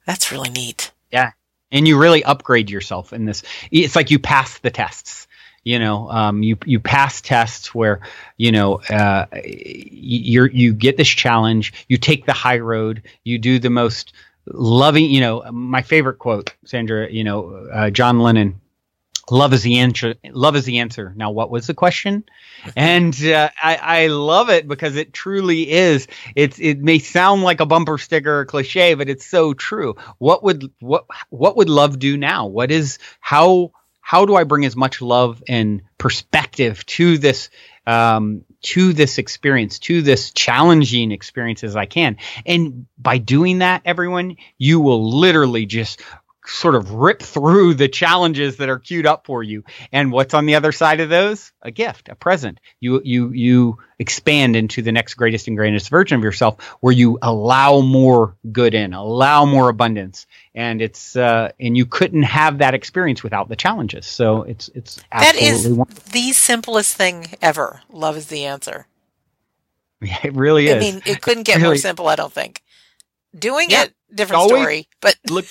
That's 0.06 0.32
really 0.32 0.50
neat. 0.50 0.92
Yeah. 1.12 1.32
And 1.72 1.88
you 1.88 1.98
really 1.98 2.24
upgrade 2.24 2.70
yourself 2.70 3.12
in 3.12 3.26
this. 3.26 3.42
It's 3.72 3.96
like 3.96 4.12
you 4.12 4.20
pass 4.20 4.60
the 4.60 4.70
tests. 4.70 5.28
You 5.66 5.80
know, 5.80 6.10
um, 6.10 6.44
you 6.44 6.58
you 6.66 6.80
pass 6.80 7.20
tests 7.22 7.76
where 7.76 8.00
you 8.38 8.54
know 8.54 8.76
uh, 8.90 9.26
you 9.44 10.46
you 10.46 10.74
get 10.74 10.96
this 10.96 11.10
challenge. 11.10 11.74
You 11.90 11.98
take 11.98 12.26
the 12.26 12.34
high 12.34 12.60
road. 12.60 13.02
You 13.24 13.40
do 13.40 13.60
the 13.60 13.70
most 13.70 14.14
loving, 14.48 15.10
you 15.10 15.22
know, 15.22 15.44
my 15.52 15.82
favorite 15.82 16.20
quote, 16.20 16.54
Sandra, 16.66 17.12
you 17.12 17.24
know, 17.24 17.68
uh, 17.74 17.90
John 17.90 18.20
Lennon, 18.20 18.62
love 19.30 19.54
is 19.54 19.64
the 19.64 19.80
answer. 19.80 20.16
Love 20.24 20.56
is 20.56 20.66
the 20.66 20.80
answer. 20.80 21.14
Now, 21.16 21.32
what 21.32 21.50
was 21.50 21.68
the 21.68 21.74
question? 21.74 22.24
and 22.76 23.16
uh, 23.26 23.50
I, 23.62 23.76
I 23.76 24.08
love 24.08 24.50
it 24.50 24.68
because 24.68 24.96
it 24.96 25.14
truly 25.14 25.70
is. 25.70 26.08
It's 26.36 26.60
it 26.60 26.80
may 26.80 27.00
sound 27.00 27.44
like 27.44 27.60
a 27.60 27.66
bumper 27.66 27.98
sticker 27.98 28.40
or 28.40 28.46
cliche, 28.46 28.94
but 28.94 29.10
it's 29.10 29.26
so 29.26 29.54
true. 29.54 29.96
What 30.18 30.44
would 30.44 30.72
what 30.80 31.06
what 31.30 31.58
would 31.58 31.70
love 31.70 32.00
do 32.00 32.18
now? 32.18 32.48
What 32.48 32.72
is 32.72 33.00
how 33.20 33.72
how 34.08 34.28
do 34.28 34.36
I 34.36 34.44
bring 34.44 34.66
as 34.66 34.76
much 34.76 35.02
love 35.02 35.42
and 35.48 35.82
perspective 35.98 36.86
to 36.86 37.18
this 37.18 37.50
um, 37.88 38.46
to 38.62 38.94
this 38.94 39.18
experience, 39.18 39.80
to 39.80 40.04
this 40.04 40.32
challenging 40.32 41.12
experience 41.12 41.64
as 41.64 41.76
I 41.76 41.88
can. 41.88 42.18
And 42.46 42.86
by 43.00 43.18
doing 43.18 43.60
that, 43.60 43.82
everyone, 43.84 44.38
you 44.60 44.80
will 44.80 45.18
literally 45.18 45.66
just 45.66 46.04
sort 46.46 46.76
of 46.76 46.92
rip 46.92 47.22
through 47.22 47.74
the 47.76 47.88
challenges 47.88 48.58
that 48.58 48.70
are 48.70 48.80
queued 48.80 49.06
up 49.06 49.26
for 49.26 49.44
you. 49.44 49.64
And 49.92 50.12
what's 50.12 50.34
on 50.34 50.46
the 50.46 50.56
other 50.56 50.72
side 50.72 51.00
of 51.00 51.10
those? 51.10 51.52
A 51.62 51.72
gift, 51.72 52.10
a 52.10 52.16
present. 52.16 52.60
You 52.80 53.02
you 53.04 53.32
you 53.32 53.78
expand 54.00 54.56
into 54.56 54.82
the 54.82 54.92
next 54.92 55.14
greatest 55.16 55.48
and 55.48 55.58
greatest 55.58 55.90
version 55.90 56.18
of 56.18 56.24
yourself 56.24 56.62
where 56.82 56.94
you 56.94 57.18
allow 57.22 57.82
more 57.82 58.36
good 58.52 58.74
in, 58.74 58.94
allow 58.94 59.46
more 59.46 59.70
abundance. 59.70 60.28
And 60.54 60.82
it's 60.82 61.16
uh 61.16 61.52
and 61.60 61.76
you 61.78 61.86
couldn't 61.86 62.24
have 62.24 62.60
that 62.60 62.74
experience 62.74 63.24
without 63.24 63.50
the 63.50 63.56
challenges. 63.56 64.06
So 64.06 64.44
it's 64.44 64.70
it's 64.76 65.02
That 65.12 65.36
is 65.36 65.68
wonderful. 65.68 66.12
the 66.12 66.32
simplest 66.34 66.96
thing 66.96 67.28
ever. 67.42 67.82
Love 67.90 68.18
is 68.18 68.28
the 68.28 68.46
answer. 68.46 68.88
Yeah, 70.02 70.18
it 70.24 70.36
really 70.36 70.68
is. 70.68 70.76
I 70.76 70.80
mean, 70.80 71.02
it 71.06 71.22
couldn't 71.22 71.44
get 71.44 71.56
really. 71.58 71.68
more 71.70 71.76
simple, 71.78 72.08
I 72.08 72.16
don't 72.16 72.34
think. 72.34 72.62
Doing 73.38 73.70
yeah, 73.70 73.84
it, 73.84 73.94
different 74.14 74.44
story. 74.44 74.88
But 75.02 75.16
look 75.30 75.46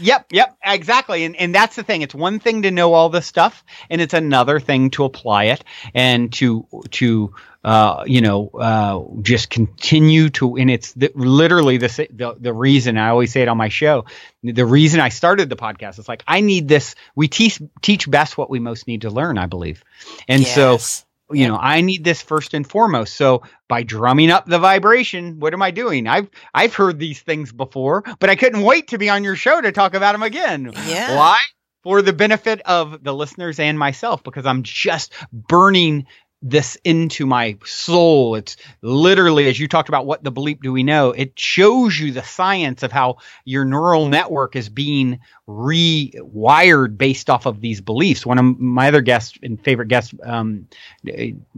Yep, 0.00 0.26
yep, 0.30 0.56
exactly. 0.64 1.24
And 1.24 1.36
and 1.36 1.54
that's 1.54 1.76
the 1.76 1.82
thing. 1.82 2.02
It's 2.02 2.14
one 2.14 2.38
thing 2.38 2.62
to 2.62 2.70
know 2.70 2.92
all 2.92 3.08
this 3.08 3.26
stuff, 3.26 3.64
and 3.90 4.00
it's 4.00 4.14
another 4.14 4.60
thing 4.60 4.90
to 4.90 5.04
apply 5.04 5.44
it 5.44 5.64
and 5.94 6.32
to 6.34 6.66
to 6.92 7.34
uh, 7.64 8.04
you 8.06 8.20
know 8.20 8.48
uh, 8.48 9.20
just 9.22 9.50
continue 9.50 10.30
to. 10.30 10.56
And 10.56 10.70
it's 10.70 10.92
the, 10.92 11.10
literally 11.14 11.78
the, 11.78 12.08
the 12.12 12.36
the 12.38 12.52
reason 12.52 12.98
I 12.98 13.08
always 13.08 13.32
say 13.32 13.42
it 13.42 13.48
on 13.48 13.56
my 13.56 13.68
show. 13.68 14.04
The 14.42 14.66
reason 14.66 15.00
I 15.00 15.08
started 15.08 15.48
the 15.48 15.56
podcast 15.56 15.98
is 15.98 16.08
like 16.08 16.22
I 16.26 16.40
need 16.40 16.68
this. 16.68 16.94
We 17.14 17.28
teach 17.28 17.60
teach 17.82 18.10
best 18.10 18.38
what 18.38 18.50
we 18.50 18.58
most 18.58 18.86
need 18.86 19.02
to 19.02 19.10
learn. 19.10 19.38
I 19.38 19.46
believe, 19.46 19.82
and 20.28 20.42
yes. 20.42 20.54
so 20.54 21.05
you 21.30 21.48
know 21.48 21.56
i 21.56 21.80
need 21.80 22.04
this 22.04 22.22
first 22.22 22.54
and 22.54 22.68
foremost. 22.68 23.16
So 23.16 23.42
by 23.68 23.82
drumming 23.82 24.30
up 24.30 24.46
the 24.46 24.58
vibration 24.58 25.38
what 25.40 25.52
am 25.52 25.62
i 25.62 25.70
doing? 25.70 26.06
I've 26.06 26.28
i've 26.54 26.74
heard 26.74 26.98
these 26.98 27.20
things 27.20 27.52
before 27.52 28.04
but 28.20 28.30
i 28.30 28.36
couldn't 28.36 28.62
wait 28.62 28.88
to 28.88 28.98
be 28.98 29.08
on 29.08 29.24
your 29.24 29.36
show 29.36 29.60
to 29.60 29.72
talk 29.72 29.94
about 29.94 30.12
them 30.12 30.22
again. 30.22 30.72
Yeah. 30.86 31.16
Why? 31.16 31.38
For 31.82 32.02
the 32.02 32.12
benefit 32.12 32.60
of 32.62 33.04
the 33.04 33.14
listeners 33.14 33.58
and 33.60 33.78
myself 33.78 34.22
because 34.24 34.46
i'm 34.46 34.62
just 34.62 35.12
burning 35.32 36.06
this 36.42 36.76
into 36.84 37.26
my 37.26 37.56
soul. 37.64 38.34
It's 38.34 38.56
literally, 38.82 39.48
as 39.48 39.58
you 39.58 39.68
talked 39.68 39.88
about, 39.88 40.06
what 40.06 40.22
the 40.22 40.32
bleep 40.32 40.62
do 40.62 40.72
we 40.72 40.82
know? 40.82 41.12
It 41.12 41.38
shows 41.38 41.98
you 41.98 42.12
the 42.12 42.22
science 42.22 42.82
of 42.82 42.92
how 42.92 43.18
your 43.44 43.64
neural 43.64 44.08
network 44.08 44.54
is 44.54 44.68
being 44.68 45.18
rewired 45.48 46.98
based 46.98 47.30
off 47.30 47.46
of 47.46 47.60
these 47.60 47.80
beliefs. 47.80 48.26
One 48.26 48.38
of 48.38 48.58
my 48.58 48.88
other 48.88 49.00
guests 49.00 49.38
and 49.42 49.62
favorite 49.62 49.88
guests, 49.88 50.14
um, 50.22 50.68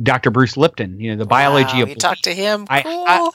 Dr. 0.03 0.31
Bruce 0.31 0.57
Lipton, 0.57 1.01
you 1.01 1.11
know, 1.11 1.17
the 1.17 1.27
biology 1.27 1.79
wow, 1.79 1.83
of. 1.83 1.89
You 1.91 1.95
talked 1.97 2.25
to 2.25 2.35
him. 2.35 2.67
Cool. 2.67 2.67
I, 2.71 2.85
I, 3.07 3.31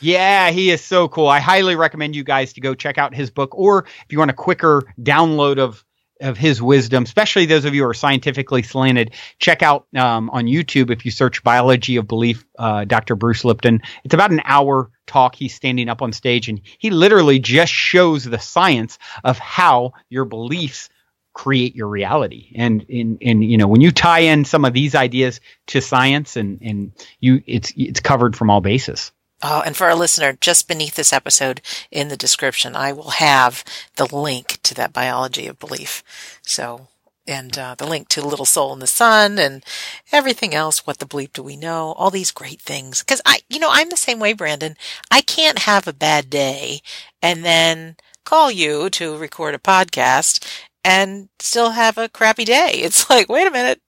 yeah, 0.00 0.50
he 0.50 0.70
is 0.70 0.82
so 0.82 1.08
cool. 1.08 1.28
I 1.28 1.40
highly 1.40 1.76
recommend 1.76 2.14
you 2.14 2.24
guys 2.24 2.52
to 2.54 2.60
go 2.60 2.74
check 2.74 2.98
out 2.98 3.14
his 3.14 3.30
book, 3.30 3.56
or 3.56 3.86
if 3.86 4.06
you 4.10 4.18
want 4.18 4.30
a 4.30 4.34
quicker 4.34 4.82
download 5.00 5.58
of 5.58 5.84
of 6.24 6.38
his 6.38 6.60
wisdom, 6.60 7.04
especially 7.04 7.46
those 7.46 7.64
of 7.64 7.74
you 7.74 7.82
who 7.82 7.88
are 7.88 7.94
scientifically 7.94 8.62
slanted. 8.62 9.12
Check 9.38 9.62
out 9.62 9.86
um, 9.94 10.30
on 10.30 10.46
YouTube 10.46 10.90
if 10.90 11.04
you 11.04 11.10
search 11.10 11.44
Biology 11.44 11.96
of 11.96 12.08
Belief, 12.08 12.44
uh, 12.58 12.84
Dr. 12.84 13.14
Bruce 13.14 13.44
Lipton. 13.44 13.82
It's 14.04 14.14
about 14.14 14.32
an 14.32 14.42
hour 14.44 14.90
talk. 15.06 15.34
He's 15.34 15.54
standing 15.54 15.88
up 15.88 16.02
on 16.02 16.12
stage 16.12 16.48
and 16.48 16.60
he 16.78 16.90
literally 16.90 17.38
just 17.38 17.72
shows 17.72 18.24
the 18.24 18.38
science 18.38 18.98
of 19.22 19.38
how 19.38 19.92
your 20.08 20.24
beliefs 20.24 20.88
create 21.34 21.74
your 21.74 21.88
reality. 21.88 22.52
And 22.54 22.82
in, 22.88 23.18
in 23.18 23.42
you 23.42 23.58
know 23.58 23.68
when 23.68 23.80
you 23.80 23.90
tie 23.90 24.20
in 24.20 24.44
some 24.44 24.64
of 24.64 24.72
these 24.72 24.94
ideas 24.94 25.40
to 25.68 25.80
science 25.80 26.36
and 26.36 26.60
and 26.62 26.92
you 27.20 27.42
it's 27.46 27.72
it's 27.76 28.00
covered 28.00 28.36
from 28.36 28.50
all 28.50 28.60
bases. 28.60 29.12
Oh, 29.46 29.60
and 29.60 29.76
for 29.76 29.84
our 29.84 29.94
listener, 29.94 30.38
just 30.40 30.66
beneath 30.68 30.94
this 30.94 31.12
episode 31.12 31.60
in 31.90 32.08
the 32.08 32.16
description, 32.16 32.74
I 32.74 32.94
will 32.94 33.10
have 33.10 33.62
the 33.96 34.06
link 34.06 34.58
to 34.62 34.72
that 34.72 34.94
biology 34.94 35.46
of 35.46 35.58
belief. 35.58 36.02
So, 36.40 36.88
and 37.26 37.58
uh, 37.58 37.74
the 37.74 37.86
link 37.86 38.08
to 38.08 38.26
Little 38.26 38.46
Soul 38.46 38.72
and 38.72 38.80
the 38.80 38.86
Sun 38.86 39.38
and 39.38 39.62
everything 40.10 40.54
else. 40.54 40.86
What 40.86 40.96
the 40.96 41.04
bleep 41.04 41.34
do 41.34 41.42
we 41.42 41.56
know? 41.56 41.92
All 41.98 42.10
these 42.10 42.30
great 42.30 42.62
things. 42.62 43.00
Because 43.00 43.20
I, 43.26 43.40
you 43.50 43.58
know, 43.58 43.68
I'm 43.70 43.90
the 43.90 43.98
same 43.98 44.18
way, 44.18 44.32
Brandon. 44.32 44.76
I 45.10 45.20
can't 45.20 45.58
have 45.58 45.86
a 45.86 45.92
bad 45.92 46.30
day 46.30 46.80
and 47.20 47.44
then 47.44 47.96
call 48.24 48.50
you 48.50 48.88
to 48.88 49.14
record 49.14 49.54
a 49.54 49.58
podcast 49.58 50.42
and 50.82 51.28
still 51.38 51.72
have 51.72 51.98
a 51.98 52.08
crappy 52.08 52.46
day. 52.46 52.70
It's 52.76 53.10
like, 53.10 53.28
wait 53.28 53.46
a 53.46 53.50
minute. 53.50 53.82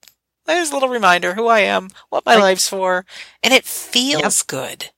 There's 0.45 0.71
a 0.71 0.75
little 0.75 0.91
reminder 0.91 1.33
who 1.33 1.47
I 1.47 1.61
am, 1.61 1.89
what 2.11 2.27
my 2.27 2.37
life's 2.37 2.69
for, 2.69 3.07
and 3.43 3.55
it 3.55 3.65
feels 3.65 4.41
yep. 4.41 4.47
good. 4.47 4.91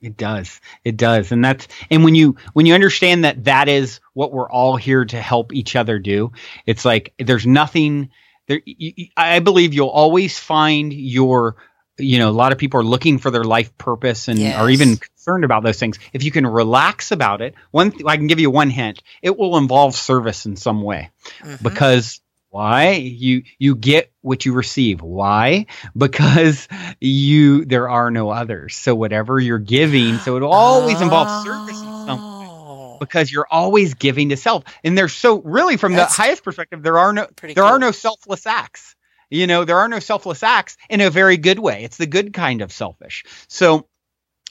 It 0.00 0.16
does. 0.16 0.60
It 0.84 0.96
does. 0.96 1.32
And 1.32 1.44
that's 1.44 1.68
and 1.90 2.04
when 2.04 2.14
you 2.14 2.36
when 2.52 2.66
you 2.66 2.74
understand 2.74 3.24
that 3.24 3.44
that 3.44 3.68
is 3.68 4.00
what 4.12 4.32
we're 4.32 4.50
all 4.50 4.76
here 4.76 5.04
to 5.04 5.20
help 5.20 5.52
each 5.52 5.74
other 5.74 5.98
do, 5.98 6.32
it's 6.66 6.84
like 6.84 7.14
there's 7.18 7.46
nothing 7.46 8.10
there 8.46 8.60
you, 8.64 9.08
I 9.16 9.40
believe 9.40 9.74
you'll 9.74 9.88
always 9.88 10.38
find 10.38 10.92
your 10.92 11.56
you 11.98 12.18
know, 12.18 12.28
a 12.28 12.32
lot 12.32 12.52
of 12.52 12.58
people 12.58 12.80
are 12.80 12.84
looking 12.84 13.18
for 13.18 13.30
their 13.30 13.44
life 13.44 13.76
purpose 13.78 14.28
and 14.28 14.38
yes. 14.38 14.58
are 14.58 14.68
even 14.68 14.96
concerned 14.96 15.44
about 15.44 15.62
those 15.62 15.78
things. 15.78 15.98
If 16.12 16.22
you 16.24 16.30
can 16.30 16.46
relax 16.46 17.10
about 17.10 17.40
it, 17.40 17.54
one 17.70 17.90
th- 17.90 18.04
I 18.06 18.16
can 18.16 18.26
give 18.26 18.40
you 18.40 18.50
one 18.50 18.70
hint. 18.70 19.02
It 19.22 19.36
will 19.36 19.56
involve 19.56 19.96
service 19.96 20.46
in 20.46 20.56
some 20.56 20.82
way. 20.82 21.10
Mm-hmm. 21.40 21.62
Because 21.62 22.20
why? 22.56 22.92
You 22.92 23.42
you 23.58 23.76
get 23.76 24.10
what 24.22 24.46
you 24.46 24.54
receive. 24.54 25.02
Why? 25.02 25.66
Because 25.94 26.68
you 27.02 27.66
there 27.66 27.90
are 27.90 28.10
no 28.10 28.30
others. 28.30 28.74
So 28.74 28.94
whatever 28.94 29.38
you're 29.38 29.58
giving, 29.58 30.16
so 30.16 30.36
it'll 30.36 30.54
always 30.54 31.02
involve 31.02 31.44
service. 31.44 31.76
Oh. 31.78 32.96
Because 32.98 33.30
you're 33.30 33.46
always 33.50 33.92
giving 33.92 34.30
to 34.30 34.38
self. 34.38 34.64
And 34.82 34.96
there's 34.96 35.12
so 35.12 35.42
really 35.42 35.76
from 35.76 35.92
That's 35.92 36.16
the 36.16 36.22
highest 36.22 36.44
perspective, 36.44 36.82
there 36.82 36.98
are 36.98 37.12
no 37.12 37.26
there 37.42 37.54
cool. 37.56 37.64
are 37.64 37.78
no 37.78 37.90
selfless 37.90 38.46
acts. 38.46 38.96
You 39.28 39.46
know, 39.46 39.66
there 39.66 39.76
are 39.76 39.88
no 39.88 39.98
selfless 39.98 40.42
acts 40.42 40.78
in 40.88 41.02
a 41.02 41.10
very 41.10 41.36
good 41.36 41.58
way. 41.58 41.84
It's 41.84 41.98
the 41.98 42.06
good 42.06 42.32
kind 42.32 42.62
of 42.62 42.72
selfish. 42.72 43.24
So 43.48 43.86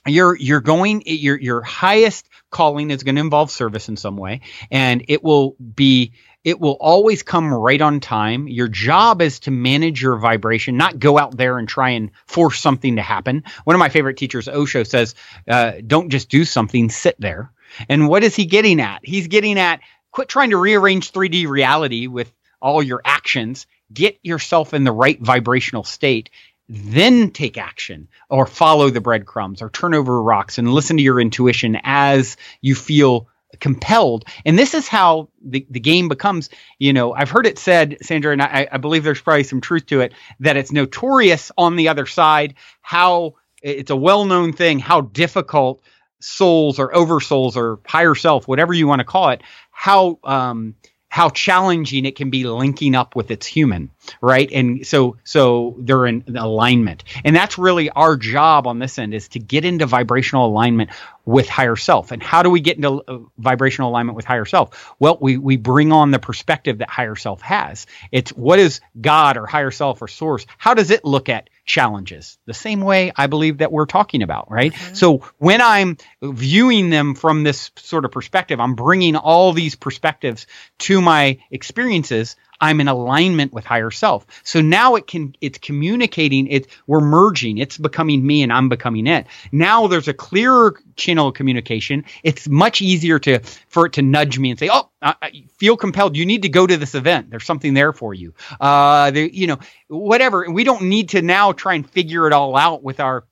you're 0.06 0.36
you're 0.36 0.62
going 0.62 1.02
your 1.08 1.40
your 1.40 1.64
highest 1.64 2.30
calling 2.52 2.92
is 2.92 3.02
going 3.02 3.16
to 3.16 3.22
involve 3.22 3.50
service 3.50 3.90
in 3.90 3.98
some 3.98 4.16
way 4.16 4.42
and 4.70 5.06
it 5.08 5.24
will 5.24 5.56
be 5.60 6.14
it 6.46 6.62
will 6.62 6.78
always 6.80 7.24
come 7.24 7.52
right 7.52 7.82
on 7.82 8.00
time. 8.00 8.48
Your 8.48 8.68
job 8.68 9.22
is 9.22 9.40
to 9.42 9.52
manage 9.52 10.02
your 10.02 10.18
vibration, 10.18 10.78
not 10.78 11.00
go 11.00 11.18
out 11.18 11.36
there 11.36 11.58
and 11.58 11.68
try 11.68 11.90
and 11.90 12.12
force 12.28 12.62
something 12.62 12.96
to 12.98 13.02
happen. 13.02 13.44
One 13.64 13.76
of 13.76 13.80
my 13.80 13.90
favorite 13.90 14.18
teachers, 14.18 14.48
Osho, 14.48 14.84
says, 14.84 15.16
uh, 15.50 15.74
don't 15.86 16.10
just 16.10 16.30
do 16.30 16.46
something, 16.46 16.90
sit 16.90 17.20
there. 17.20 17.52
And 17.90 18.08
what 18.08 18.24
is 18.24 18.36
he 18.36 18.46
getting 18.46 18.80
at? 18.80 19.02
He's 19.04 19.28
getting 19.28 19.58
at 19.58 19.82
quit 20.12 20.30
trying 20.30 20.52
to 20.52 20.58
rearrange 20.58 21.12
3D 21.12 21.48
reality 21.48 22.08
with 22.08 22.32
all 22.62 22.82
your 22.82 23.02
actions. 23.04 23.66
Get 23.92 24.20
yourself 24.22 24.74
in 24.74 24.84
the 24.84 24.92
right 24.92 25.20
vibrational 25.20 25.84
state 25.84 26.30
then 26.68 27.30
take 27.30 27.58
action 27.60 28.08
or 28.28 28.48
follow 28.48 28.90
the 28.90 29.02
breadcrumbs 29.02 29.62
or 29.62 29.70
turn 29.70 29.94
over 29.94 30.22
rocks 30.22 30.58
and 30.58 30.74
listen 30.74 30.98
to 30.98 31.04
your 31.04 31.20
intuition 31.20 31.78
as 31.84 32.38
you 32.60 32.74
feel 32.74 33.28
compelled. 33.60 34.26
And 34.46 34.58
this 34.58 34.74
is 34.74 34.88
how 34.88 35.30
the, 35.44 35.66
the 35.70 35.80
game 35.80 36.08
becomes, 36.08 36.50
you 36.80 36.94
know, 36.94 37.14
I've 37.14 37.30
heard 37.30 37.46
it 37.46 37.60
said, 37.60 37.98
Sandra, 38.02 38.32
and 38.32 38.42
I, 38.42 38.68
I 38.72 38.78
believe 38.78 39.04
there's 39.04 39.22
probably 39.22 39.44
some 39.44 39.62
truth 39.62 39.86
to 39.88 40.02
it, 40.02 40.14
that 40.40 40.58
it's 40.58 40.72
notorious 40.72 41.52
on 41.58 41.76
the 41.76 41.90
other 41.90 42.06
side 42.06 42.56
how 42.82 43.34
it's 43.62 43.90
a 43.90 43.96
well 43.96 44.26
known 44.26 44.54
thing 44.54 44.80
how 44.80 45.02
difficult 45.02 45.82
souls 46.20 46.80
or 46.80 46.92
oversouls 46.92 47.56
or 47.56 47.80
higher 47.86 48.16
self, 48.16 48.48
whatever 48.48 48.74
you 48.74 48.88
want 48.88 49.00
to 49.00 49.06
call 49.06 49.30
it, 49.30 49.42
how 49.72 50.20
um, 50.24 50.76
how 51.16 51.30
challenging 51.30 52.04
it 52.04 52.18
can 52.18 52.30
be 52.30 52.44
linking 52.44 52.94
up 52.94 53.16
with 53.16 53.32
its 53.32 53.46
human, 53.46 53.90
right? 54.20 54.52
And 54.52 54.86
so 54.86 55.16
so 55.24 55.78
they're 55.80 56.06
in 56.08 56.36
alignment. 56.36 57.06
And 57.24 57.34
that's 57.34 57.58
really 57.58 57.90
our 57.90 58.18
job 58.18 58.68
on 58.68 58.80
this 58.80 59.00
end 59.00 59.14
is 59.14 59.30
to 59.30 59.40
get 59.40 59.64
into 59.64 59.86
vibrational 59.86 60.46
alignment 60.46 60.90
with 61.24 61.48
higher 61.48 61.78
self. 61.78 62.12
And 62.12 62.22
how 62.22 62.44
do 62.44 62.50
we 62.50 62.60
get 62.60 62.76
into 62.76 63.02
uh, 63.08 63.20
vibrational 63.38 63.92
alignment 63.92 64.18
with 64.18 64.26
higher 64.26 64.44
self? 64.44 64.94
Well, 65.00 65.18
we 65.22 65.38
we 65.38 65.56
bring 65.56 65.94
on 65.94 66.12
the 66.12 66.20
perspective 66.20 66.80
that 66.80 66.90
higher 66.90 67.16
self 67.16 67.40
has. 67.40 67.88
It's 68.12 68.32
what 68.32 68.60
is 68.60 68.82
God 69.00 69.38
or 69.38 69.46
higher 69.46 69.72
self 69.72 70.02
or 70.02 70.10
source? 70.10 70.46
How 70.58 70.74
does 70.74 70.92
it 70.92 71.06
look 71.06 71.30
at 71.30 71.50
challenges 71.66 72.38
the 72.46 72.54
same 72.54 72.82
way 72.82 73.12
I 73.16 73.28
believe 73.28 73.58
that 73.60 73.72
we're 73.72 73.86
talking 73.86 74.22
about, 74.22 74.52
right? 74.52 74.72
Mm-hmm. 74.72 74.94
So 74.94 75.18
when 75.38 75.62
I'm 75.62 75.98
viewing 76.22 76.90
them 76.90 77.16
from 77.16 77.44
this 77.44 77.72
sort 77.78 78.06
of 78.06 78.12
perspective, 78.12 78.60
I'm 78.60 78.76
bringing 78.76 79.16
all 79.16 79.52
these 79.52 79.76
perspectives 79.76 80.48
to 80.80 81.02
my 81.02 81.40
experiences 81.50 82.36
I'm 82.60 82.80
in 82.82 82.88
alignment 82.88 83.54
with 83.54 83.66
higher 83.66 83.92
self. 83.92 84.26
So 84.44 84.62
now 84.62 84.96
it 84.96 85.08
can 85.08 85.36
it's 85.42 85.58
communicating 85.58 86.48
it 86.48 86.68
we're 86.88 87.02
merging. 87.02 87.58
It's 87.58 87.78
becoming 87.78 88.26
me 88.26 88.44
and 88.44 88.52
I'm 88.52 88.70
becoming 88.70 89.08
it. 89.08 89.28
Now 89.52 89.88
there's 89.88 90.08
a 90.08 90.14
clearer 90.14 90.80
channel 90.96 91.30
of 91.30 91.34
communication. 91.34 92.06
It's 92.24 92.48
much 92.48 92.82
easier 92.82 93.20
to 93.20 93.40
for 93.68 93.86
it 93.86 93.94
to 93.94 94.02
nudge 94.02 94.40
me 94.40 94.52
and 94.52 94.60
say, 94.60 94.70
"Oh, 94.72 94.90
I, 95.02 95.46
feel 95.58 95.78
compelled. 95.78 96.16
You 96.18 96.26
need 96.26 96.44
to 96.44 96.50
go 96.50 96.66
to 96.66 96.78
this 96.78 96.96
event. 96.96 97.30
There's 97.30 97.46
something 97.46 97.74
there 97.74 97.94
for 97.94 98.14
you." 98.14 98.34
Uh, 98.60 99.12
you 99.14 99.48
know, 99.48 99.60
whatever. 99.88 100.50
We 100.50 100.64
don't 100.64 100.84
need 100.84 101.10
to 101.10 101.22
now 101.22 101.52
try 101.52 101.76
and 101.76 101.90
figure 101.90 102.28
it 102.28 102.34
all 102.34 102.56
out 102.56 102.84
with 102.84 103.00
our 103.00 103.26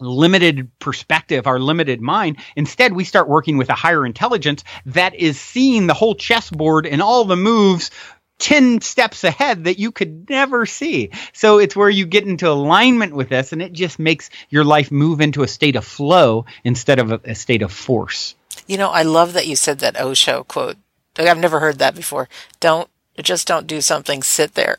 limited 0.00 0.70
perspective, 0.78 1.46
our 1.46 1.58
limited 1.58 2.00
mind. 2.00 2.36
Instead, 2.54 2.92
we 2.92 3.04
start 3.04 3.28
working 3.28 3.56
with 3.56 3.70
a 3.70 3.74
higher 3.74 4.04
intelligence 4.04 4.62
that 4.86 5.14
is 5.14 5.40
seeing 5.40 5.86
the 5.86 5.94
whole 5.94 6.14
chessboard 6.14 6.86
and 6.86 7.00
all 7.00 7.24
the 7.24 7.36
moves 7.36 7.90
10 8.38 8.80
steps 8.80 9.24
ahead 9.24 9.64
that 9.64 9.78
you 9.78 9.92
could 9.92 10.28
never 10.28 10.66
see. 10.66 11.10
So 11.32 11.58
it's 11.58 11.76
where 11.76 11.88
you 11.88 12.06
get 12.06 12.26
into 12.26 12.48
alignment 12.48 13.14
with 13.14 13.28
this 13.28 13.52
and 13.52 13.62
it 13.62 13.72
just 13.72 13.98
makes 13.98 14.30
your 14.50 14.64
life 14.64 14.90
move 14.90 15.20
into 15.20 15.42
a 15.42 15.48
state 15.48 15.76
of 15.76 15.84
flow 15.84 16.44
instead 16.64 16.98
of 16.98 17.12
a, 17.12 17.20
a 17.24 17.34
state 17.34 17.62
of 17.62 17.72
force. 17.72 18.34
You 18.66 18.76
know, 18.78 18.90
I 18.90 19.02
love 19.02 19.32
that 19.34 19.46
you 19.46 19.56
said 19.56 19.78
that 19.80 20.00
Osho 20.00 20.44
quote. 20.44 20.76
I've 21.18 21.38
never 21.38 21.60
heard 21.60 21.78
that 21.78 21.94
before. 21.94 22.28
Don't 22.60 22.90
just 23.22 23.46
don't 23.46 23.66
do 23.66 23.80
something, 23.80 24.22
sit 24.22 24.54
there. 24.54 24.76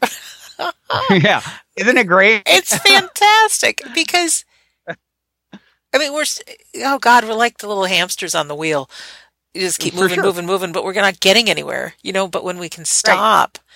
yeah. 1.10 1.42
Isn't 1.76 1.98
it 1.98 2.06
great? 2.06 2.44
it's 2.46 2.78
fantastic 2.78 3.82
because 3.96 4.46
I 5.94 6.00
mean, 6.00 6.14
we're 6.14 6.26
oh 6.78 7.00
god, 7.00 7.24
we're 7.24 7.34
like 7.34 7.58
the 7.58 7.68
little 7.68 7.86
hamsters 7.86 8.36
on 8.36 8.48
the 8.48 8.56
wheel. 8.56 8.90
You 9.58 9.64
just 9.64 9.80
keep 9.80 9.96
moving, 9.96 10.16
sure. 10.16 10.24
moving, 10.24 10.46
moving, 10.46 10.72
but 10.72 10.84
we're 10.84 10.94
not 10.94 11.20
getting 11.20 11.50
anywhere, 11.50 11.96
you 12.04 12.14
know. 12.14 12.28
But 12.28 12.44
when 12.44 12.60
we 12.60 12.70
can 12.70 12.86
stop, 12.86 13.58
right. 13.58 13.74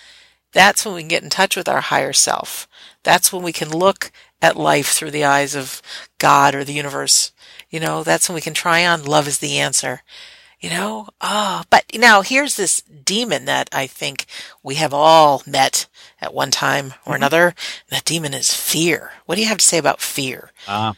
that's 0.54 0.86
when 0.86 0.94
we 0.94 1.02
can 1.02 1.08
get 1.08 1.24
in 1.24 1.32
touch 1.32 1.56
with 1.56 1.68
our 1.68 1.82
higher 1.82 2.14
self. 2.14 2.68
That's 3.04 3.34
when 3.34 3.42
we 3.42 3.52
can 3.52 3.70
look 3.70 4.12
at 4.44 4.56
life 4.56 4.90
through 4.90 5.10
the 5.10 5.24
eyes 5.24 5.56
of 5.56 5.82
God 6.20 6.54
or 6.54 6.64
the 6.64 6.74
universe. 6.74 7.32
You 7.72 7.80
know, 7.80 8.04
that's 8.04 8.30
when 8.30 8.36
we 8.36 8.42
can 8.42 8.54
try 8.54 8.86
on 8.86 9.04
love 9.04 9.28
is 9.28 9.40
the 9.40 9.58
answer. 9.58 10.04
You 10.60 10.70
know, 10.70 11.08
oh, 11.20 11.64
but 11.72 11.86
now 11.96 12.22
here's 12.22 12.56
this 12.56 12.82
demon 12.82 13.46
that 13.46 13.68
I 13.72 13.88
think 13.88 14.28
we 14.62 14.76
have 14.76 14.94
all 14.94 15.42
met 15.48 15.88
at 16.22 16.36
one 16.36 16.52
time 16.52 16.88
or 16.88 16.92
mm-hmm. 16.92 17.14
another. 17.14 17.56
That 17.90 18.06
demon 18.06 18.36
is 18.36 18.54
fear. 18.54 19.14
What 19.26 19.36
do 19.36 19.42
you 19.42 19.48
have 19.48 19.58
to 19.58 19.66
say 19.66 19.80
about 19.80 20.02
fear? 20.02 20.52
Uh, 20.68 20.94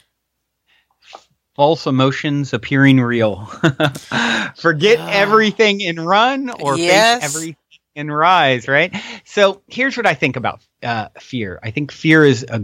false 1.55 1.87
emotions 1.87 2.53
appearing 2.53 2.99
real. 2.99 3.45
Forget 4.55 4.99
uh, 4.99 5.07
everything 5.11 5.83
and 5.83 6.05
run 6.05 6.49
or 6.49 6.77
yes. 6.77 7.21
face 7.21 7.35
everything 7.35 7.57
and 7.95 8.15
rise, 8.15 8.67
right? 8.67 8.93
So 9.25 9.61
here's 9.67 9.97
what 9.97 10.05
I 10.05 10.13
think 10.13 10.35
about 10.35 10.61
uh, 10.81 11.09
fear. 11.19 11.59
I 11.61 11.71
think 11.71 11.91
fear 11.91 12.25
is 12.25 12.45
a, 12.49 12.63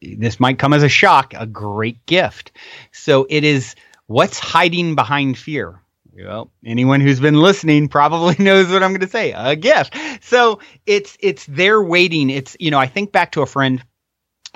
this 0.00 0.40
might 0.40 0.58
come 0.58 0.72
as 0.72 0.82
a 0.82 0.88
shock, 0.88 1.34
a 1.34 1.46
great 1.46 2.04
gift. 2.06 2.52
So 2.92 3.26
it 3.28 3.44
is 3.44 3.74
what's 4.06 4.38
hiding 4.38 4.94
behind 4.94 5.38
fear. 5.38 5.80
Well, 6.24 6.50
anyone 6.64 7.02
who's 7.02 7.20
been 7.20 7.40
listening 7.40 7.88
probably 7.88 8.36
knows 8.42 8.70
what 8.70 8.82
I'm 8.82 8.90
going 8.90 9.00
to 9.00 9.08
say. 9.08 9.32
A 9.32 9.54
gift. 9.54 9.94
So 10.22 10.60
it's 10.86 11.16
it's 11.20 11.44
there 11.46 11.82
waiting. 11.82 12.30
It's 12.30 12.56
you 12.58 12.70
know 12.70 12.78
I 12.78 12.86
think 12.86 13.12
back 13.12 13.32
to 13.32 13.42
a 13.42 13.46
friend 13.46 13.84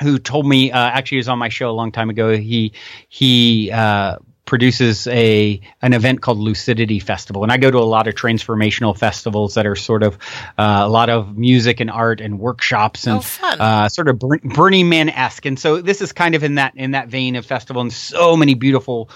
who 0.00 0.18
told 0.18 0.46
me 0.46 0.72
uh, 0.72 0.78
actually 0.78 1.16
he 1.16 1.20
was 1.20 1.28
on 1.28 1.38
my 1.38 1.48
show 1.48 1.70
a 1.70 1.72
long 1.72 1.92
time 1.92 2.10
ago. 2.10 2.36
He 2.36 2.72
he 3.08 3.70
uh, 3.70 4.16
produces 4.50 5.06
a 5.06 5.60
an 5.80 5.92
event 5.92 6.20
called 6.22 6.38
Lucidity 6.38 6.98
Festival, 6.98 7.44
and 7.44 7.52
I 7.52 7.56
go 7.56 7.70
to 7.70 7.78
a 7.78 7.86
lot 7.86 8.08
of 8.08 8.16
transformational 8.16 8.98
festivals 8.98 9.54
that 9.54 9.64
are 9.64 9.76
sort 9.76 10.02
of 10.02 10.18
uh, 10.58 10.80
a 10.82 10.88
lot 10.88 11.08
of 11.08 11.38
music 11.38 11.78
and 11.78 11.88
art 11.88 12.20
and 12.20 12.40
workshops 12.40 13.06
and 13.06 13.24
oh, 13.42 13.46
uh, 13.48 13.88
sort 13.88 14.08
of 14.08 14.18
Burning 14.18 14.88
Man 14.88 15.08
esque. 15.08 15.46
And 15.46 15.56
so 15.56 15.80
this 15.80 16.00
is 16.00 16.12
kind 16.12 16.34
of 16.34 16.42
in 16.42 16.56
that 16.56 16.74
in 16.76 16.90
that 16.90 17.06
vein 17.06 17.36
of 17.36 17.46
festival, 17.46 17.80
and 17.80 17.92
so 17.92 18.36
many 18.36 18.54
beautiful 18.54 19.08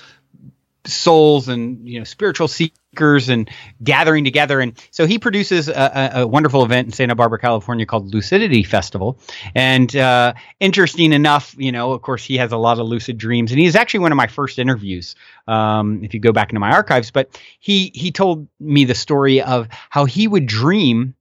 souls 0.86 1.48
and 1.48 1.88
you 1.88 1.98
know 1.98 2.04
spiritual 2.04 2.48
seekers 2.48 3.28
and 3.28 3.50
gathering 3.82 4.24
together. 4.24 4.60
And 4.60 4.78
so 4.90 5.06
he 5.06 5.18
produces 5.18 5.68
a, 5.68 6.10
a, 6.14 6.26
wonderful 6.26 6.64
event 6.64 6.86
in 6.86 6.92
santa 6.92 7.14
barbara 7.14 7.38
california 7.38 7.86
called 7.86 8.12
lucidity 8.12 8.62
festival. 8.62 9.18
And 9.54 9.94
uh, 9.96 10.34
interesting 10.60 11.12
enough 11.12 11.54
you 11.58 11.72
know 11.72 11.92
of 11.92 12.02
course 12.02 12.24
he 12.24 12.36
has 12.36 12.52
a 12.52 12.56
lot 12.56 12.78
of 12.78 12.86
lucid 12.86 13.18
dreams. 13.18 13.50
And 13.50 13.60
he's 13.60 13.76
actually 13.76 14.00
one 14.00 14.12
of 14.12 14.16
my 14.16 14.26
first 14.26 14.58
interviews 14.58 15.14
um, 15.48 16.04
if 16.04 16.14
you 16.14 16.20
go 16.20 16.32
back 16.32 16.50
into 16.50 16.60
my 16.60 16.70
archives. 16.70 17.10
But 17.10 17.40
he 17.60 17.90
he 17.94 18.12
told 18.12 18.48
me 18.60 18.84
the 18.84 18.94
story 18.94 19.42
of 19.42 19.68
how 19.90 20.04
he 20.04 20.28
would 20.28 20.46
dream 20.46 21.14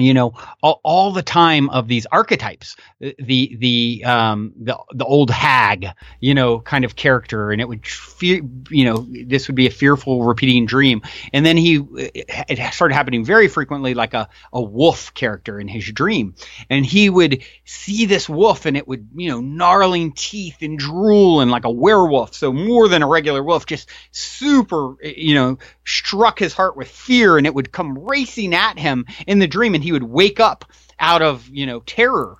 you 0.00 0.14
know 0.14 0.34
all, 0.62 0.80
all, 0.84 1.12
the 1.12 1.22
time 1.22 1.68
of 1.70 1.88
these 1.88 2.06
archetypes 2.06 2.76
the 3.00 3.56
the 3.58 4.04
um 4.04 4.52
the 4.60 4.78
the 4.92 5.04
old 5.04 5.30
hag 5.30 5.88
you 6.20 6.34
know 6.34 6.60
kind 6.60 6.84
of 6.84 6.94
character 6.94 7.50
and 7.50 7.60
it 7.60 7.68
would 7.68 7.84
you 8.22 8.84
know 8.84 9.06
this 9.26 9.48
would 9.48 9.56
be 9.56 9.66
a 9.66 9.70
fearful 9.70 10.24
repeating 10.24 10.66
dream. 10.66 11.02
And 11.32 11.44
then 11.44 11.56
he 11.56 11.84
it 11.92 12.72
started 12.72 12.94
happening 12.94 13.24
very 13.24 13.48
frequently 13.48 13.94
like 13.94 14.14
a 14.14 14.28
a 14.52 14.60
wolf 14.60 15.14
character 15.14 15.58
in 15.58 15.68
his 15.68 15.90
dream. 15.90 16.34
And 16.68 16.84
he 16.84 17.10
would 17.10 17.42
see 17.64 18.06
this 18.06 18.28
wolf 18.28 18.66
and 18.66 18.76
it 18.76 18.86
would 18.86 19.08
you 19.14 19.28
know 19.28 19.40
gnarling 19.40 20.12
teeth 20.12 20.58
and 20.62 20.78
drool 20.78 21.40
and 21.40 21.50
like 21.50 21.64
a 21.64 21.70
werewolf. 21.70 22.34
So 22.34 22.52
more 22.52 22.88
than 22.88 23.02
a 23.02 23.08
regular 23.08 23.42
wolf 23.42 23.66
just 23.66 23.88
super 24.12 24.96
you 25.02 25.34
know 25.34 25.58
struck 25.84 26.38
his 26.38 26.52
heart 26.52 26.76
with 26.76 26.88
fear 26.88 27.36
and 27.36 27.46
it 27.46 27.54
would 27.54 27.72
come 27.72 27.98
racing 27.98 28.54
at 28.54 28.78
him 28.78 29.06
in 29.26 29.38
the 29.38 29.48
dream 29.48 29.74
and 29.74 29.82
he 29.82 29.89
would 29.92 30.02
wake 30.02 30.40
up 30.40 30.64
out 30.98 31.22
of 31.22 31.48
you 31.48 31.66
know 31.66 31.80
terror. 31.80 32.36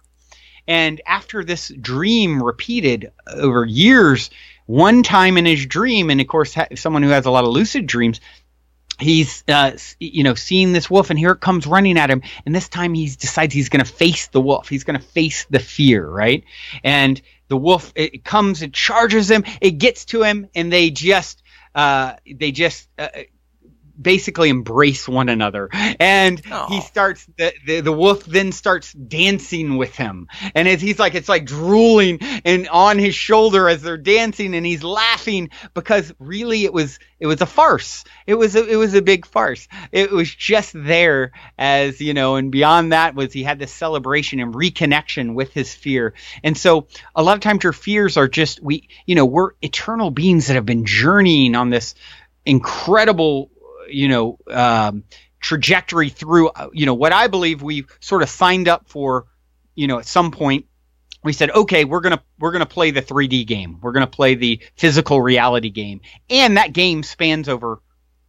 And 0.66 1.00
after 1.06 1.42
this 1.42 1.68
dream 1.68 2.42
repeated 2.42 3.12
over 3.26 3.64
years 3.64 4.30
one 4.66 5.02
time 5.02 5.36
in 5.36 5.46
his 5.46 5.66
dream 5.66 6.10
and 6.10 6.20
of 6.20 6.28
course 6.28 6.56
someone 6.76 7.02
who 7.02 7.08
has 7.08 7.26
a 7.26 7.30
lot 7.30 7.42
of 7.42 7.50
lucid 7.50 7.86
dreams 7.86 8.20
he's 9.00 9.42
uh, 9.48 9.72
you 9.98 10.22
know 10.22 10.34
seeing 10.34 10.72
this 10.72 10.88
wolf 10.88 11.10
and 11.10 11.18
here 11.18 11.32
it 11.32 11.40
comes 11.40 11.66
running 11.66 11.98
at 11.98 12.10
him. 12.10 12.22
And 12.46 12.54
this 12.54 12.68
time 12.68 12.94
he 12.94 13.06
decides 13.08 13.54
he's 13.54 13.68
going 13.68 13.84
to 13.84 13.90
face 13.90 14.28
the 14.28 14.40
wolf. 14.40 14.68
He's 14.68 14.84
going 14.84 14.98
to 14.98 15.04
face 15.04 15.46
the 15.50 15.58
fear 15.58 16.06
right? 16.06 16.44
And 16.84 17.20
the 17.48 17.56
wolf 17.56 17.92
it 17.96 18.24
comes 18.24 18.62
it 18.62 18.72
charges 18.72 19.30
him 19.30 19.44
it 19.60 19.72
gets 19.72 20.04
to 20.06 20.22
him 20.22 20.48
and 20.54 20.72
they 20.72 20.90
just 20.90 21.42
uh, 21.74 22.14
they 22.32 22.52
just 22.52 22.88
uh, 22.98 23.08
basically 24.00 24.48
embrace 24.48 25.08
one 25.08 25.28
another. 25.28 25.68
And 25.72 26.42
Aww. 26.42 26.68
he 26.68 26.78
oh. 26.78 26.80
starts 26.80 27.26
the, 27.36 27.52
the, 27.66 27.80
the 27.80 27.92
wolf 27.92 28.24
then 28.24 28.52
starts 28.52 28.92
dancing 28.92 29.76
with 29.76 29.94
him. 29.94 30.28
And 30.54 30.68
as 30.68 30.80
he's 30.80 30.98
like 30.98 31.14
it's 31.14 31.28
like 31.28 31.44
drooling 31.46 32.18
and 32.44 32.68
on 32.68 32.98
his 32.98 33.14
shoulder 33.14 33.68
as 33.68 33.82
they're 33.82 33.96
dancing 33.96 34.54
and 34.54 34.64
he's 34.64 34.82
laughing 34.82 35.50
because 35.74 36.12
really 36.18 36.64
it 36.64 36.72
was 36.72 36.98
it 37.18 37.26
was 37.26 37.40
a 37.40 37.46
farce. 37.46 38.04
It 38.26 38.34
was 38.34 38.56
a, 38.56 38.66
it 38.66 38.76
was 38.76 38.94
a 38.94 39.02
big 39.02 39.26
farce. 39.26 39.68
It 39.92 40.10
was 40.10 40.34
just 40.34 40.72
there 40.74 41.32
as 41.58 42.00
you 42.00 42.14
know 42.14 42.36
and 42.36 42.50
beyond 42.50 42.92
that 42.92 43.14
was 43.14 43.32
he 43.32 43.42
had 43.42 43.58
this 43.58 43.72
celebration 43.72 44.40
and 44.40 44.54
reconnection 44.54 45.34
with 45.34 45.52
his 45.52 45.74
fear. 45.74 46.14
And 46.42 46.56
so 46.56 46.86
a 47.14 47.22
lot 47.22 47.34
of 47.34 47.40
times 47.40 47.64
your 47.64 47.72
fears 47.72 48.16
are 48.16 48.28
just 48.28 48.62
we 48.62 48.88
you 49.06 49.14
know 49.14 49.26
we're 49.26 49.52
eternal 49.62 50.10
beings 50.10 50.46
that 50.46 50.54
have 50.54 50.66
been 50.66 50.86
journeying 50.86 51.54
on 51.54 51.70
this 51.70 51.94
incredible 52.46 53.50
you 53.90 54.08
know, 54.08 54.38
um, 54.48 55.04
trajectory 55.40 56.08
through, 56.08 56.48
uh, 56.48 56.68
you 56.72 56.86
know, 56.86 56.94
what 56.94 57.12
I 57.12 57.26
believe 57.26 57.62
we 57.62 57.86
sort 58.00 58.22
of 58.22 58.28
signed 58.28 58.68
up 58.68 58.88
for, 58.88 59.26
you 59.74 59.86
know, 59.86 59.98
at 59.98 60.06
some 60.06 60.30
point 60.30 60.66
we 61.22 61.32
said, 61.32 61.50
okay, 61.50 61.84
we're 61.84 62.00
gonna 62.00 62.22
we're 62.38 62.52
gonna 62.52 62.66
play 62.66 62.90
the 62.90 63.02
3D 63.02 63.46
game. 63.46 63.78
We're 63.82 63.92
gonna 63.92 64.06
play 64.06 64.34
the 64.34 64.60
physical 64.76 65.20
reality 65.20 65.70
game, 65.70 66.00
and 66.28 66.56
that 66.56 66.72
game 66.72 67.02
spans 67.02 67.48
over 67.48 67.80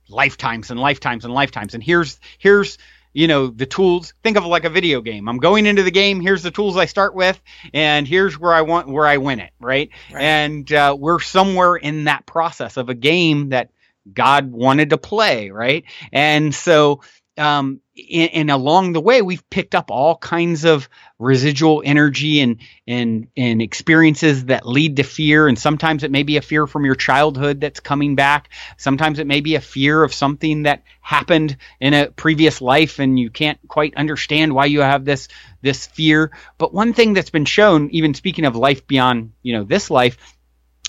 lifetimes 0.09 0.72
and 0.72 0.80
lifetimes 0.80 1.24
and 1.24 1.34
lifetimes. 1.34 1.74
And 1.74 1.82
here's 1.84 2.20
here's 2.38 2.78
you 3.14 3.28
know 3.28 3.47
the 3.47 3.66
tools. 3.66 4.14
Think 4.24 4.38
of 4.38 4.43
it 4.43 4.47
like 4.47 4.66
a 4.66 4.70
video 4.70 5.01
game. 5.01 5.30
I'm 5.30 5.38
going 5.38 5.66
into 5.66 5.84
the 5.84 5.91
game. 5.91 6.20
Here's 6.20 6.43
the 6.43 6.51
tools 6.51 6.76
I 6.76 6.86
start 6.86 7.16
with, 7.16 7.41
and 7.74 8.05
here's 8.07 8.38
where 8.38 8.53
I 8.53 8.62
want 8.62 8.89
where 8.89 9.07
I 9.07 9.18
win 9.18 9.39
it. 9.39 9.51
Right, 9.59 9.89
right. 10.12 10.22
and 10.22 10.72
uh, 10.72 10.95
we're 10.99 11.20
somewhere 11.20 11.78
in 11.78 12.05
that 12.05 12.26
process 12.26 12.76
of 12.76 12.89
a 12.89 12.93
game 12.93 13.49
that 13.49 13.70
God 14.12 14.52
wanted 14.52 14.91
to 14.91 14.97
play, 14.97 15.52
right? 15.52 15.86
And 16.12 16.54
so, 16.54 17.02
um, 17.38 17.82
and, 18.12 18.52
along 18.52 18.93
the 18.93 19.02
way, 19.02 19.22
we've 19.22 19.47
picked 19.49 19.76
up 19.76 19.91
all 19.91 20.18
kinds 20.18 20.66
of 20.66 20.89
residual 21.20 21.82
energy 21.86 22.41
and 22.41 22.58
and 22.88 23.28
and 23.38 23.62
experiences 23.62 24.45
that 24.45 24.66
lead 24.66 24.97
to 24.97 25.04
fear. 25.04 25.47
And 25.47 25.58
sometimes 25.58 26.04
it 26.04 26.12
may 26.12 26.24
be 26.24 26.38
a 26.38 26.41
fear 26.41 26.68
from 26.68 26.84
your 26.84 26.95
childhood 26.95 27.62
that's 27.62 27.80
coming 27.80 28.16
back. 28.16 28.49
Sometimes 28.78 29.20
it 29.20 29.28
may 29.28 29.41
be 29.41 29.56
a 29.56 29.62
fear 29.62 30.04
of 30.04 30.14
something 30.14 30.64
that 30.64 30.84
happened 30.99 31.58
in 31.80 31.93
a 31.93 32.08
previous 32.08 32.62
life, 32.62 32.99
and 32.99 33.20
you 33.20 33.30
can't 33.30 33.60
quite 33.68 33.95
understand 33.95 34.54
why 34.54 34.66
you 34.66 34.82
have 34.82 35.06
this 35.06 35.28
this 35.62 35.86
fear. 35.88 36.32
But 36.58 36.74
one 36.74 36.93
thing 36.93 37.14
that's 37.14 37.30
been 37.30 37.45
shown, 37.45 37.89
even 37.91 38.14
speaking 38.14 38.45
of 38.45 38.56
life 38.56 38.88
beyond 38.88 39.34
you 39.41 39.54
know 39.54 39.64
this 39.64 39.89
life, 39.89 40.18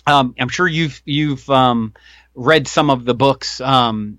um, 0.07 0.35
I'm 0.39 0.49
sure 0.49 0.67
you've 0.67 1.01
you've 1.05 1.49
um, 1.51 1.95
read 2.35 2.67
some 2.69 2.91
of 2.91 3.05
the 3.05 3.15
books. 3.15 3.61
Um, 3.61 4.19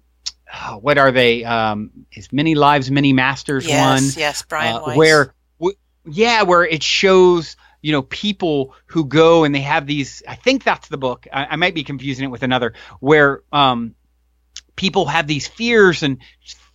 what 0.80 0.98
are 0.98 1.12
they? 1.12 1.44
Um, 1.44 1.92
is 2.12 2.32
Many 2.32 2.56
Lives, 2.56 2.92
Many 2.92 3.14
Masters 3.14 3.68
yes, 3.68 4.02
one? 4.02 4.10
Yes, 4.16 4.44
Brian 4.44 4.76
uh, 4.76 4.94
Where, 4.94 5.34
w- 5.60 5.78
yeah, 6.06 6.44
where 6.44 6.64
it 6.64 6.84
shows 6.84 7.56
you 7.82 7.92
know 7.92 8.02
people 8.02 8.76
who 8.88 9.06
go 9.06 9.44
and 9.44 9.54
they 9.54 9.62
have 9.62 9.86
these. 9.86 10.24
I 10.28 10.36
think 10.36 10.64
that's 10.64 10.88
the 10.88 10.98
book. 10.98 11.28
I, 11.32 11.48
I 11.52 11.56
might 11.56 11.76
be 11.76 11.84
confusing 11.84 12.26
it 12.26 12.32
with 12.32 12.44
another 12.44 12.74
where 13.00 13.42
um, 13.52 13.96
people 14.76 15.06
have 15.06 15.28
these 15.28 15.48
fears 15.48 16.04
and 16.04 16.20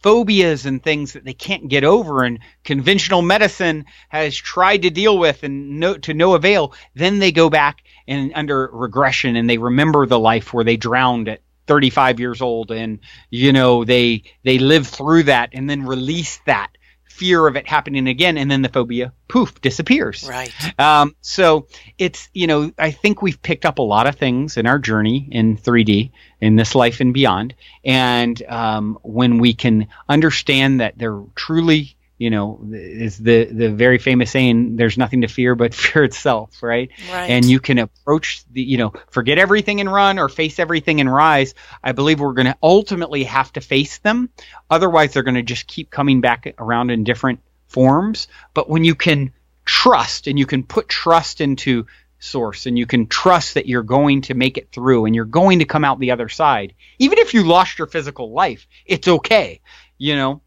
phobias 0.02 0.64
and 0.66 0.82
things 0.82 1.14
that 1.14 1.24
they 1.24 1.34
can't 1.34 1.68
get 1.68 1.82
over 1.82 2.22
and 2.22 2.38
conventional 2.62 3.20
medicine 3.20 3.84
has 4.08 4.36
tried 4.36 4.82
to 4.82 4.90
deal 4.90 5.18
with 5.18 5.42
and 5.42 5.80
no, 5.80 5.98
to 5.98 6.14
no 6.14 6.34
avail 6.34 6.72
then 6.94 7.18
they 7.18 7.32
go 7.32 7.50
back 7.50 7.82
and 8.08 8.32
under 8.34 8.68
regression 8.72 9.36
and 9.36 9.48
they 9.48 9.58
remember 9.58 10.06
the 10.06 10.18
life 10.18 10.52
where 10.52 10.64
they 10.64 10.76
drowned 10.76 11.28
at 11.28 11.40
35 11.66 12.18
years 12.18 12.40
old 12.40 12.72
and 12.72 12.98
you 13.30 13.52
know 13.52 13.84
they 13.84 14.22
they 14.42 14.58
live 14.58 14.86
through 14.86 15.24
that 15.24 15.50
and 15.52 15.68
then 15.68 15.84
release 15.84 16.40
that 16.46 16.70
fear 17.04 17.46
of 17.46 17.56
it 17.56 17.66
happening 17.66 18.06
again 18.06 18.38
and 18.38 18.50
then 18.50 18.62
the 18.62 18.68
phobia 18.68 19.12
poof 19.26 19.60
disappears. 19.60 20.26
Right. 20.28 20.52
Um, 20.78 21.16
so 21.20 21.66
it's 21.98 22.28
you 22.32 22.46
know 22.46 22.72
i 22.78 22.90
think 22.90 23.20
we've 23.20 23.42
picked 23.42 23.66
up 23.66 23.78
a 23.78 23.82
lot 23.82 24.06
of 24.06 24.14
things 24.14 24.56
in 24.56 24.66
our 24.66 24.78
journey 24.78 25.28
in 25.30 25.56
3d 25.56 26.12
in 26.40 26.56
this 26.56 26.74
life 26.74 27.00
and 27.00 27.12
beyond 27.12 27.54
and 27.84 28.40
um, 28.48 28.98
when 29.02 29.38
we 29.38 29.52
can 29.52 29.88
understand 30.08 30.80
that 30.80 30.96
they're 30.96 31.22
truly 31.34 31.97
you 32.18 32.30
know, 32.30 32.60
is 32.72 33.16
the 33.16 33.44
the 33.44 33.70
very 33.70 33.98
famous 33.98 34.30
saying, 34.30 34.76
"There's 34.76 34.98
nothing 34.98 35.22
to 35.22 35.28
fear 35.28 35.54
but 35.54 35.72
fear 35.84 36.04
itself," 36.04 36.62
right? 36.62 36.90
Right. 37.10 37.30
And 37.30 37.44
you 37.44 37.60
can 37.60 37.78
approach 37.78 38.42
the, 38.50 38.62
you 38.62 38.76
know, 38.76 38.92
forget 39.10 39.38
everything 39.38 39.80
and 39.80 39.90
run, 39.90 40.18
or 40.18 40.28
face 40.28 40.58
everything 40.58 41.00
and 41.00 41.12
rise. 41.12 41.54
I 41.82 41.92
believe 41.92 42.20
we're 42.20 42.32
going 42.32 42.46
to 42.46 42.58
ultimately 42.62 43.24
have 43.24 43.52
to 43.54 43.60
face 43.60 43.98
them. 43.98 44.30
Otherwise, 44.68 45.12
they're 45.12 45.22
going 45.22 45.36
to 45.36 45.42
just 45.42 45.68
keep 45.68 45.90
coming 45.90 46.20
back 46.20 46.52
around 46.58 46.90
in 46.90 47.04
different 47.04 47.40
forms. 47.68 48.26
But 48.52 48.68
when 48.68 48.82
you 48.82 48.96
can 48.96 49.32
trust 49.64 50.26
and 50.26 50.38
you 50.38 50.46
can 50.46 50.64
put 50.64 50.88
trust 50.88 51.40
into 51.40 51.86
source 52.18 52.66
and 52.66 52.76
you 52.76 52.86
can 52.86 53.06
trust 53.06 53.54
that 53.54 53.66
you're 53.66 53.82
going 53.82 54.22
to 54.22 54.34
make 54.34 54.58
it 54.58 54.72
through 54.72 55.04
and 55.04 55.14
you're 55.14 55.24
going 55.24 55.60
to 55.60 55.64
come 55.64 55.84
out 55.84 56.00
the 56.00 56.10
other 56.10 56.28
side 56.28 56.74
even 56.98 57.18
if 57.18 57.32
you 57.32 57.44
lost 57.44 57.78
your 57.78 57.86
physical 57.86 58.32
life 58.32 58.66
it's 58.86 59.06
okay 59.06 59.60
you 59.98 60.16
know 60.16 60.40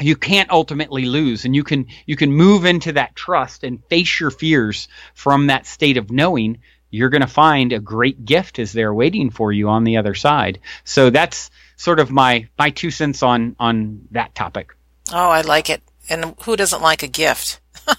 you 0.00 0.16
can't 0.16 0.50
ultimately 0.50 1.04
lose 1.04 1.44
and 1.44 1.54
you 1.54 1.64
can 1.64 1.86
you 2.06 2.16
can 2.16 2.32
move 2.32 2.64
into 2.64 2.92
that 2.92 3.14
trust 3.14 3.64
and 3.64 3.84
face 3.84 4.20
your 4.20 4.30
fears 4.30 4.88
from 5.14 5.48
that 5.48 5.66
state 5.66 5.96
of 5.96 6.10
knowing 6.10 6.58
you're 6.90 7.10
going 7.10 7.20
to 7.20 7.26
find 7.26 7.72
a 7.72 7.78
great 7.78 8.24
gift 8.24 8.58
is 8.58 8.72
there 8.72 8.92
waiting 8.92 9.30
for 9.30 9.52
you 9.52 9.68
on 9.68 9.84
the 9.84 9.96
other 9.96 10.14
side. 10.14 10.58
So 10.84 11.10
that's 11.10 11.50
sort 11.76 12.00
of 12.00 12.10
my 12.10 12.48
my 12.58 12.70
two 12.70 12.90
cents 12.90 13.22
on 13.22 13.56
on 13.58 14.08
that 14.10 14.34
topic. 14.34 14.74
Oh 15.12 15.30
i 15.30 15.40
like 15.42 15.70
it. 15.70 15.82
And 16.08 16.34
who 16.42 16.56
doesn't 16.56 16.82
like 16.82 17.02
a 17.02 17.08
gift? 17.08 17.60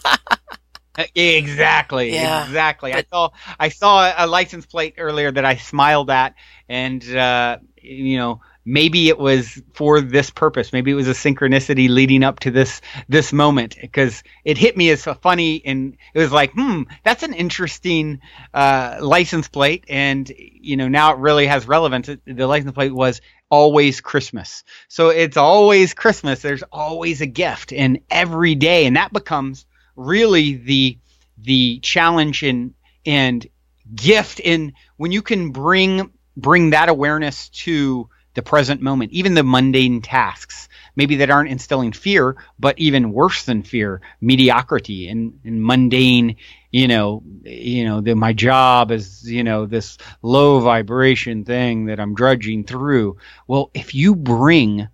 Uh, 0.94 1.06
exactly 1.16 2.14
yeah, 2.14 2.44
exactly. 2.44 2.92
But, 2.92 2.98
i 2.98 3.10
saw 3.10 3.30
i 3.58 3.70
saw 3.70 4.14
a 4.18 4.28
license 4.28 4.66
plate 4.66 4.96
earlier 4.98 5.32
that 5.32 5.46
i 5.46 5.56
smiled 5.56 6.10
at 6.10 6.36
and 6.68 7.02
uh 7.16 7.60
you 7.82 8.18
know 8.18 8.42
maybe 8.66 9.10
it 9.10 9.18
was 9.18 9.62
for 9.74 10.02
this 10.02 10.30
purpose. 10.30 10.72
Maybe 10.74 10.92
it 10.92 10.96
was 10.96 11.08
a 11.08 11.14
synchronicity 11.14 11.90
leading 11.90 12.24
up 12.24 12.40
to 12.42 12.52
this 12.52 12.82
this 13.08 13.34
moment 13.34 13.78
because 13.80 14.24
it 14.46 14.58
hit 14.58 14.78
me 14.78 14.90
as 14.90 15.04
funny 15.22 15.62
and 15.66 15.98
it 16.14 16.20
was 16.20 16.32
like, 16.32 16.52
hmm, 16.54 16.84
that's 17.04 17.24
an 17.24 17.34
interesting 17.34 18.20
uh, 18.54 18.98
license 19.02 19.48
plate, 19.48 19.86
and 19.90 20.32
you 20.38 20.78
know 20.78 20.88
now 20.88 21.14
it 21.14 21.20
really 21.20 21.48
has 21.48 21.68
relevance. 21.68 22.10
The 22.26 22.48
license 22.48 22.74
plate 22.74 22.94
was 22.94 23.22
always 23.50 24.02
Christmas, 24.02 24.64
so 24.88 25.10
it's 25.10 25.38
always 25.38 25.94
Christmas. 25.94 26.42
There's 26.42 26.64
always 26.72 27.22
a 27.22 27.28
gift 27.28 27.72
in 27.72 28.02
every 28.10 28.56
day, 28.56 28.86
and 28.86 28.96
that 28.96 29.14
becomes 29.14 29.66
really 29.96 30.56
the 30.56 30.98
the 31.38 31.80
challenge 31.80 32.44
and 32.44 32.74
and 33.06 33.48
gift 33.94 34.40
in 34.40 34.74
when 34.98 35.12
you 35.12 35.22
can 35.22 35.52
bring 35.52 36.12
bring 36.38 36.70
that 36.70 36.90
awareness 36.90 37.50
to 37.50 38.10
the 38.34 38.42
present 38.42 38.82
moment, 38.82 39.12
even 39.12 39.34
the 39.34 39.44
mundane 39.44 40.02
tasks, 40.02 40.70
maybe 40.96 41.18
that 41.18 41.30
aren't 41.30 41.50
instilling 41.50 41.92
fear, 41.92 42.38
but 42.60 42.80
even 42.80 43.12
worse 43.12 43.44
than 43.44 43.64
fear, 43.64 44.02
mediocrity 44.22 45.10
and, 45.10 45.40
and 45.44 45.64
mundane, 45.64 46.38
you 46.72 46.88
know, 46.88 47.24
you 47.44 47.86
know, 47.86 48.02
the, 48.02 48.16
my 48.16 48.34
job 48.34 48.92
is, 48.92 49.30
you 49.30 49.44
know, 49.44 49.66
this 49.66 49.98
low 50.22 50.60
vibration 50.60 51.44
thing 51.44 51.86
that 51.86 52.00
I'm 52.00 52.16
drudging 52.16 52.64
through. 52.64 53.18
Well, 53.48 53.70
if 53.74 53.94
you 53.94 54.16
bring 54.16 54.88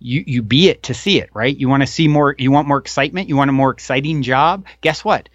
you 0.00 0.22
you 0.26 0.42
be 0.42 0.68
it 0.68 0.84
to 0.84 0.94
see 0.94 1.20
it, 1.20 1.30
right? 1.34 1.56
You 1.56 1.68
want 1.68 1.82
to 1.82 1.86
see 1.86 2.08
more 2.08 2.34
you 2.38 2.50
want 2.50 2.68
more 2.68 2.78
excitement, 2.78 3.28
you 3.28 3.36
want 3.36 3.50
a 3.50 3.52
more 3.52 3.70
exciting 3.70 4.22
job. 4.22 4.66
Guess 4.80 5.04
what? 5.04 5.28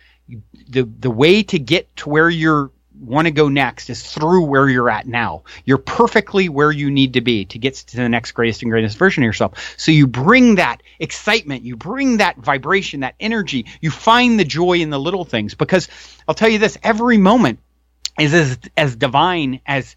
The 0.69 0.83
the 0.83 1.11
way 1.11 1.43
to 1.43 1.59
get 1.59 1.93
to 1.97 2.09
where 2.09 2.29
you're 2.29 2.71
want 3.03 3.27
to 3.27 3.31
go 3.31 3.49
next 3.49 3.89
is 3.89 4.01
through 4.01 4.45
where 4.45 4.69
you're 4.69 4.89
at 4.89 5.07
now. 5.07 5.43
You're 5.65 5.77
perfectly 5.77 6.49
where 6.49 6.71
you 6.71 6.89
need 6.89 7.13
to 7.13 7.21
be 7.21 7.45
to 7.45 7.59
get 7.59 7.75
to 7.75 7.97
the 7.97 8.09
next 8.09 8.31
greatest 8.31 8.61
and 8.61 8.71
greatest 8.71 8.97
version 8.97 9.23
of 9.23 9.25
yourself. 9.25 9.75
So 9.77 9.91
you 9.91 10.07
bring 10.07 10.55
that 10.55 10.81
excitement, 10.99 11.63
you 11.63 11.75
bring 11.75 12.17
that 12.17 12.37
vibration, 12.37 13.01
that 13.01 13.15
energy, 13.19 13.65
you 13.81 13.91
find 13.91 14.39
the 14.39 14.45
joy 14.45 14.79
in 14.79 14.89
the 14.89 14.99
little 14.99 15.25
things. 15.25 15.53
Because 15.53 15.87
I'll 16.27 16.35
tell 16.35 16.49
you 16.49 16.59
this 16.59 16.77
every 16.83 17.17
moment 17.17 17.59
is 18.19 18.33
as, 18.33 18.59
as 18.77 18.95
divine 18.95 19.61
as 19.65 19.95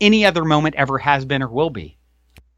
any 0.00 0.24
other 0.24 0.44
moment 0.44 0.74
ever 0.76 0.98
has 0.98 1.24
been 1.24 1.42
or 1.42 1.48
will 1.48 1.70
be. 1.70 1.96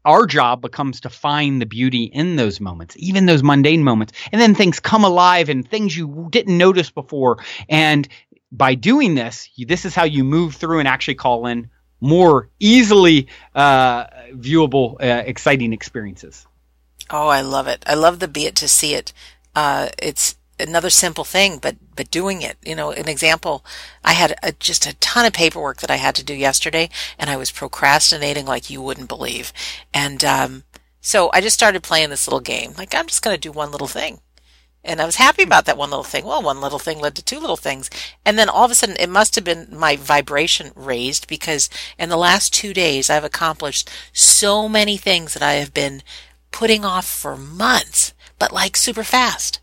Our 0.03 0.25
job 0.25 0.61
becomes 0.61 1.01
to 1.01 1.09
find 1.09 1.61
the 1.61 1.67
beauty 1.67 2.05
in 2.05 2.35
those 2.35 2.59
moments, 2.59 2.95
even 2.97 3.27
those 3.27 3.43
mundane 3.43 3.83
moments. 3.83 4.13
And 4.31 4.41
then 4.41 4.55
things 4.55 4.79
come 4.79 5.03
alive 5.03 5.49
and 5.49 5.67
things 5.67 5.95
you 5.95 6.27
didn't 6.31 6.57
notice 6.57 6.89
before. 6.89 7.37
And 7.69 8.07
by 8.51 8.75
doing 8.75 9.15
this, 9.15 9.49
this 9.57 9.85
is 9.85 9.95
how 9.95 10.03
you 10.03 10.23
move 10.23 10.55
through 10.55 10.79
and 10.79 10.87
actually 10.87 11.15
call 11.15 11.47
in 11.47 11.69
more 11.99 12.49
easily 12.59 13.27
uh, 13.55 14.05
viewable, 14.33 14.95
uh, 15.01 15.23
exciting 15.25 15.71
experiences. 15.73 16.47
Oh, 17.09 17.27
I 17.27 17.41
love 17.41 17.67
it. 17.67 17.83
I 17.87 17.93
love 17.93 18.19
the 18.19 18.27
be 18.27 18.45
it 18.45 18.55
to 18.57 18.67
see 18.67 18.93
it. 18.93 19.13
Uh, 19.55 19.89
it's 20.01 20.35
another 20.59 20.89
simple 20.89 21.23
thing, 21.23 21.57
but 21.57 21.75
but 21.95 22.11
doing 22.11 22.41
it. 22.41 22.57
You 22.65 22.75
know, 22.75 22.91
an 22.91 23.07
example. 23.07 23.65
I 24.03 24.13
had 24.13 24.35
a, 24.41 24.51
just 24.53 24.85
a 24.85 24.95
ton 24.95 25.25
of 25.25 25.33
paperwork 25.33 25.81
that 25.81 25.91
I 25.91 25.97
had 25.97 26.15
to 26.15 26.23
do 26.23 26.33
yesterday, 26.33 26.89
and 27.19 27.29
I 27.29 27.37
was 27.37 27.51
procrastinating 27.51 28.45
like 28.45 28.69
you 28.69 28.81
wouldn't 28.81 29.09
believe. 29.09 29.53
And 29.93 30.23
um, 30.23 30.63
So 31.01 31.31
I 31.33 31.41
just 31.41 31.55
started 31.55 31.81
playing 31.81 32.11
this 32.11 32.27
little 32.27 32.39
game. 32.39 32.73
Like, 32.77 32.93
I'm 32.93 33.07
just 33.07 33.23
going 33.23 33.35
to 33.35 33.39
do 33.39 33.51
one 33.51 33.71
little 33.71 33.87
thing. 33.87 34.21
And 34.83 34.99
I 34.99 35.05
was 35.05 35.17
happy 35.17 35.43
about 35.43 35.65
that 35.65 35.77
one 35.77 35.91
little 35.91 36.03
thing. 36.03 36.25
Well, 36.25 36.41
one 36.41 36.59
little 36.59 36.79
thing 36.79 36.99
led 36.99 37.15
to 37.15 37.23
two 37.23 37.39
little 37.39 37.57
things. 37.57 37.89
And 38.25 38.37
then 38.39 38.49
all 38.49 38.65
of 38.65 38.71
a 38.71 38.75
sudden, 38.75 38.95
it 38.99 39.09
must 39.09 39.35
have 39.35 39.43
been 39.43 39.67
my 39.71 39.95
vibration 39.95 40.71
raised 40.75 41.27
because 41.27 41.69
in 41.99 42.09
the 42.09 42.17
last 42.17 42.53
two 42.53 42.73
days, 42.73 43.09
I've 43.09 43.23
accomplished 43.23 43.89
so 44.11 44.67
many 44.67 44.97
things 44.97 45.33
that 45.33 45.43
I 45.43 45.53
have 45.53 45.73
been 45.73 46.01
putting 46.49 46.83
off 46.83 47.07
for 47.07 47.37
months, 47.37 48.13
but 48.39 48.51
like 48.51 48.75
super 48.75 49.03
fast. 49.03 49.59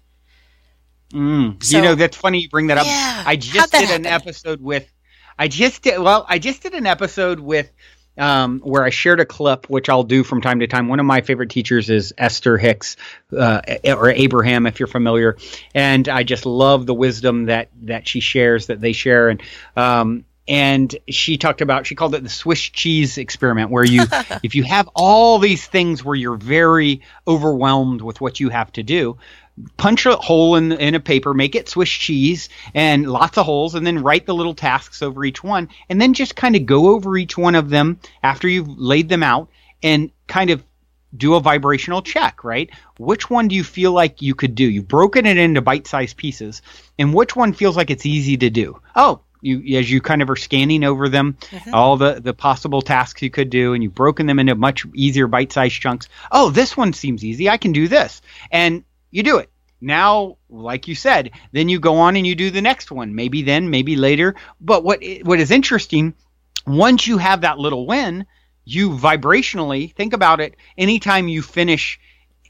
Mm. 1.13 1.63
So, 1.65 1.79
you 1.79 1.83
know, 1.83 1.95
that's 1.97 2.17
funny 2.17 2.43
you 2.43 2.49
bring 2.49 2.69
that 2.69 2.79
up. 2.79 2.87
Yeah, 2.87 3.25
I 3.27 3.35
just 3.37 3.73
did 3.73 3.91
an 3.91 4.07
episode 4.07 4.61
with, 4.61 4.93
I 5.39 5.49
just 5.49 5.83
did, 5.83 5.99
well, 5.99 6.27
I 6.29 6.39
just 6.39 6.63
did 6.63 6.75
an 6.75 6.87
episode 6.87 7.41
with, 7.41 7.73
um, 8.19 8.61
where 8.61 8.85
I 8.85 8.91
shared 8.91 9.21
a 9.21 9.25
clip, 9.25 9.69
which 9.71 9.89
I'll 9.89 10.03
do 10.03 10.25
from 10.25 10.41
time 10.41 10.61
to 10.61 10.67
time. 10.67 10.89
One 10.89 11.01
of 11.01 11.07
my 11.07 11.21
favorite 11.21 11.51
teachers 11.51 11.91
is 11.91 12.13
Esther 12.19 12.59
Hicks, 12.59 12.97
uh, 13.37 13.61
or 13.85 14.11
Abraham, 14.11 14.67
if 14.67 14.81
you're 14.81 14.87
familiar. 14.87 15.37
And 15.75 16.09
I 16.09 16.23
just 16.23 16.47
love 16.47 16.87
the 16.87 16.95
wisdom 16.95 17.47
that, 17.47 17.71
that 17.83 18.09
she 18.09 18.21
shares, 18.21 18.67
that 18.67 18.81
they 18.81 18.93
share. 18.93 19.29
And, 19.29 19.43
um, 19.77 20.25
and 20.49 20.97
she 21.09 21.37
talked 21.37 21.61
about 21.61 21.87
she 21.87 21.95
called 21.95 22.15
it 22.15 22.23
the 22.23 22.29
swiss 22.31 22.61
cheese 22.61 23.19
experiment 23.19 23.71
where 23.71 23.85
you 23.85 24.05
if 24.43 24.55
you 24.55 24.65
have 24.65 24.89
all 24.95 25.39
these 25.39 25.67
things 25.67 26.03
where 26.03 26.15
you're 26.15 26.39
very 26.39 27.03
overwhelmed 27.27 28.01
with 28.01 28.21
what 28.21 28.41
you 28.41 28.49
have 28.49 28.73
to 28.73 28.83
do 28.83 29.19
punch 29.77 30.07
a 30.07 30.17
hole 30.17 30.57
in 30.57 30.73
in 30.73 30.95
a 30.95 31.01
paper 31.01 31.35
make 31.35 31.55
it 31.55 31.69
swiss 31.69 31.89
cheese 31.89 32.49
and 32.75 33.11
lots 33.11 33.39
of 33.39 33.47
holes 33.47 33.75
and 33.75 33.87
then 33.87 34.03
write 34.03 34.27
the 34.27 34.35
little 34.35 34.55
tasks 34.55 35.03
over 35.03 35.25
each 35.25 35.43
one 35.43 35.69
and 35.89 36.01
then 36.01 36.15
just 36.15 36.37
kind 36.37 36.57
of 36.57 36.67
go 36.67 36.89
over 36.89 37.17
each 37.17 37.37
one 37.37 37.55
of 37.55 37.71
them 37.71 37.99
after 38.23 38.49
you've 38.49 38.69
laid 38.69 39.09
them 39.09 39.23
out 39.23 39.49
and 39.83 40.11
kind 40.27 40.51
of 40.51 40.63
do 41.17 41.35
a 41.35 41.41
vibrational 41.41 42.03
check, 42.03 42.45
right? 42.45 42.71
Which 42.99 43.31
one 43.31 43.49
do 43.49 43.57
you 43.57 43.65
feel 43.65 43.93
like 43.93 44.21
you 44.21 44.35
could 44.35 44.55
do? 44.55 44.69
You've 44.69 44.89
broken 44.89 45.27
it 45.27 45.39
into 45.39 45.63
bite-sized 45.63 46.17
pieces, 46.17 46.63
and 46.99 47.15
which 47.15 47.35
one 47.35 47.53
feels 47.53 47.77
like 47.77 47.91
it's 47.91 48.07
easy 48.07 48.37
to 48.37 48.51
do? 48.51 48.81
Oh, 48.95 49.21
you 49.41 49.79
as 49.79 49.91
you 49.91 50.01
kind 50.01 50.21
of 50.21 50.31
are 50.31 50.37
scanning 50.37 50.85
over 50.85 51.09
them, 51.09 51.37
mm-hmm. 51.41 51.75
all 51.75 51.97
the 51.97 52.21
the 52.21 52.35
possible 52.35 52.83
tasks 52.83 53.23
you 53.23 53.31
could 53.31 53.51
do, 53.51 53.73
and 53.73 53.83
you've 53.83 53.95
broken 53.95 54.27
them 54.27 54.39
into 54.39 54.55
much 54.55 54.85
easier 54.95 55.27
bite-sized 55.27 55.81
chunks. 55.81 56.09
Oh, 56.31 56.51
this 56.51 56.77
one 56.77 56.93
seems 56.93 57.25
easy. 57.25 57.49
I 57.49 57.57
can 57.57 57.73
do 57.73 57.89
this, 57.89 58.21
and 58.51 58.85
you 59.11 59.23
do 59.23 59.39
it. 59.39 59.51
Now, 59.81 60.39
like 60.49 60.89
you 60.89 60.95
said, 60.95 61.31
then 61.53 61.69
you 61.69 61.79
go 61.79 61.99
on 61.99 62.17
and 62.17 62.27
you 62.27 62.35
do 62.35 62.51
the 62.51 62.63
next 62.63 62.91
one. 62.91 63.15
Maybe 63.15 63.43
then, 63.43 63.71
maybe 63.71 63.97
later. 63.97 64.35
But 64.61 64.83
what 64.83 65.03
what 65.23 65.39
is 65.39 65.51
interesting, 65.51 66.15
once 66.67 67.07
you 67.07 67.19
have 67.19 67.43
that 67.43 67.59
little 67.59 67.87
win, 67.87 68.27
you 68.65 68.91
vibrationally 68.91 69.95
think 69.95 70.13
about 70.13 70.41
it. 70.41 70.57
Anytime 70.77 71.29
you 71.29 71.43
finish 71.43 72.01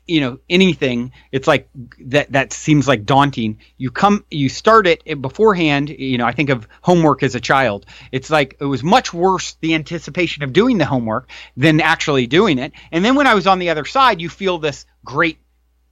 you 0.09 0.23
know 0.23 0.39
anything 0.49 1.13
it's 1.31 1.47
like 1.47 1.69
that 2.01 2.33
that 2.33 2.53
seems 2.53 2.89
like 2.89 3.05
daunting 3.05 3.59
you 3.77 3.91
come 3.91 4.25
you 4.31 4.49
start 4.49 4.87
it 4.87 5.21
beforehand 5.21 5.91
you 5.91 6.17
know 6.17 6.25
i 6.25 6.33
think 6.33 6.49
of 6.49 6.67
homework 6.81 7.23
as 7.23 7.35
a 7.35 7.41
child 7.41 7.85
it's 8.11 8.31
like 8.31 8.57
it 8.59 8.65
was 8.65 8.83
much 8.83 9.13
worse 9.13 9.59
the 9.61 9.75
anticipation 9.75 10.43
of 10.43 10.53
doing 10.55 10.79
the 10.79 10.87
homework 10.87 11.29
than 11.59 11.81
actually 11.81 12.27
doing 12.27 12.59
it 12.59 12.73
and 12.91 13.05
then 13.05 13.15
when 13.15 13.27
i 13.27 13.35
was 13.35 13.47
on 13.47 13.59
the 13.59 13.69
other 13.69 13.85
side 13.85 14.21
you 14.21 14.31
feel 14.31 14.59
this 14.59 14.87
great 15.05 15.39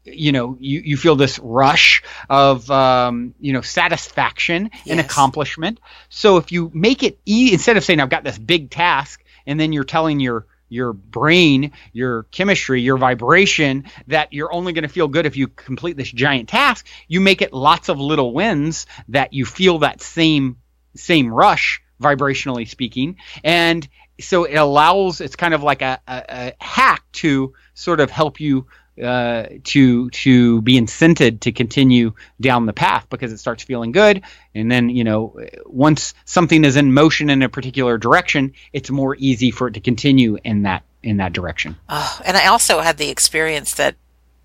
you 0.07 0.33
know 0.33 0.57
you, 0.61 0.81
you 0.81 0.97
feel 0.97 1.17
this 1.17 1.39
rush 1.39 2.03
of 2.31 2.71
um, 2.71 3.35
you 3.41 3.53
know 3.53 3.61
satisfaction 3.61 4.71
yes. 4.73 4.87
and 4.87 5.01
accomplishment 5.01 5.81
so 6.09 6.37
if 6.37 6.53
you 6.53 6.71
make 6.75 7.03
it 7.03 7.19
e- 7.27 7.53
instead 7.53 7.77
of 7.77 7.85
saying 7.85 8.01
i've 8.01 8.11
got 8.11 8.25
this 8.25 8.39
big 8.39 8.71
task 8.71 9.23
and 9.47 9.59
then 9.59 9.73
you're 9.73 9.85
telling 9.85 10.21
your 10.21 10.47
your 10.69 10.93
brain, 10.93 11.73
your 11.93 12.25
chemistry, 12.25 12.83
your 12.83 12.99
vibration 12.99 13.85
that 14.09 14.33
you're 14.33 14.53
only 14.53 14.73
going 14.73 14.83
to 14.83 14.89
feel 14.89 15.09
good 15.09 15.27
if 15.27 15.37
you 15.37 15.47
complete 15.47 15.97
this 15.97 16.11
giant 16.11 16.49
task. 16.49 16.87
You 17.07 17.21
make 17.21 17.41
it 17.41 17.53
lots 17.53 17.89
of 17.89 18.01
little 18.01 18.33
wins 18.35 18.87
that 19.09 19.33
you 19.33 19.45
feel 19.45 19.79
that 19.79 20.03
same 20.03 20.57
same 20.97 21.33
rush 21.33 21.83
vibrationally 22.01 22.69
speaking 22.69 23.17
and 23.45 23.87
so 24.21 24.45
it 24.45 24.55
allows 24.55 25.21
it's 25.21 25.37
kind 25.37 25.53
of 25.55 25.63
like 25.63 25.83
a, 25.83 26.01
a, 26.07 26.25
a 26.29 26.53
hack 26.59 27.03
to 27.13 27.53
sort 27.75 28.01
of 28.01 28.11
help 28.11 28.41
you 28.41 28.67
uh, 29.03 29.47
to 29.65 30.11
to 30.11 30.63
be 30.63 30.81
incented 30.81 31.41
to 31.41 31.53
continue 31.53 32.13
down 32.41 32.67
the 32.67 32.73
path 32.73 33.07
because 33.11 33.33
it 33.33 33.39
starts 33.39 33.63
feeling 33.63 33.93
good, 33.93 34.23
and 34.55 34.71
then 34.71 34.89
you 34.89 35.05
know 35.05 35.39
once 35.67 36.15
something 36.25 36.65
is 36.65 36.77
in 36.77 36.95
motion 36.95 37.31
in 37.31 37.43
a 37.43 37.49
particular 37.49 37.99
direction, 37.99 38.55
it's 38.73 38.91
more 38.91 39.17
easy 39.19 39.51
for 39.51 39.69
it 39.69 39.75
to 39.75 39.81
continue 39.81 40.39
in 40.45 40.63
that 40.63 40.83
in 41.03 41.19
that 41.19 41.33
direction. 41.33 41.77
Oh, 41.89 42.21
and 42.25 42.37
I 42.37 42.47
also 42.47 42.81
had 42.81 42.97
the 42.97 43.11
experience 43.11 43.75
that 43.75 43.97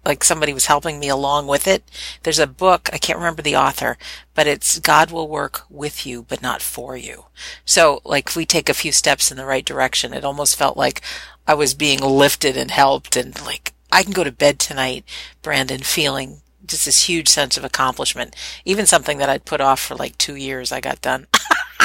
like 0.05 0.23
somebody 0.23 0.53
was 0.53 0.65
helping 0.65 0.99
me 0.99 1.09
along 1.09 1.47
with 1.47 1.67
it. 1.67 1.83
There's 2.23 2.39
a 2.39 2.47
book, 2.47 2.89
I 2.91 2.97
can't 2.97 3.19
remember 3.19 3.41
the 3.41 3.55
author, 3.55 3.97
but 4.33 4.47
it's 4.47 4.79
God 4.79 5.11
will 5.11 5.27
work 5.27 5.63
with 5.69 6.05
you, 6.05 6.23
but 6.23 6.41
not 6.41 6.61
for 6.61 6.97
you. 6.97 7.25
So 7.65 8.01
like 8.03 8.29
if 8.29 8.35
we 8.35 8.45
take 8.45 8.69
a 8.69 8.73
few 8.73 8.91
steps 8.91 9.31
in 9.31 9.37
the 9.37 9.45
right 9.45 9.65
direction, 9.65 10.13
it 10.13 10.25
almost 10.25 10.55
felt 10.55 10.75
like 10.75 11.01
I 11.47 11.53
was 11.53 11.73
being 11.73 11.99
lifted 11.99 12.57
and 12.57 12.71
helped 12.71 13.15
and 13.15 13.39
like 13.45 13.73
I 13.91 14.03
can 14.03 14.13
go 14.13 14.23
to 14.23 14.31
bed 14.31 14.59
tonight, 14.59 15.03
Brandon, 15.41 15.81
feeling 15.81 16.41
just 16.65 16.85
this 16.85 17.03
huge 17.03 17.27
sense 17.27 17.57
of 17.57 17.63
accomplishment. 17.63 18.35
Even 18.65 18.85
something 18.85 19.17
that 19.17 19.29
I'd 19.29 19.45
put 19.45 19.61
off 19.61 19.79
for 19.79 19.95
like 19.95 20.17
two 20.17 20.35
years, 20.35 20.71
I 20.71 20.79
got 20.79 21.01
done. 21.01 21.27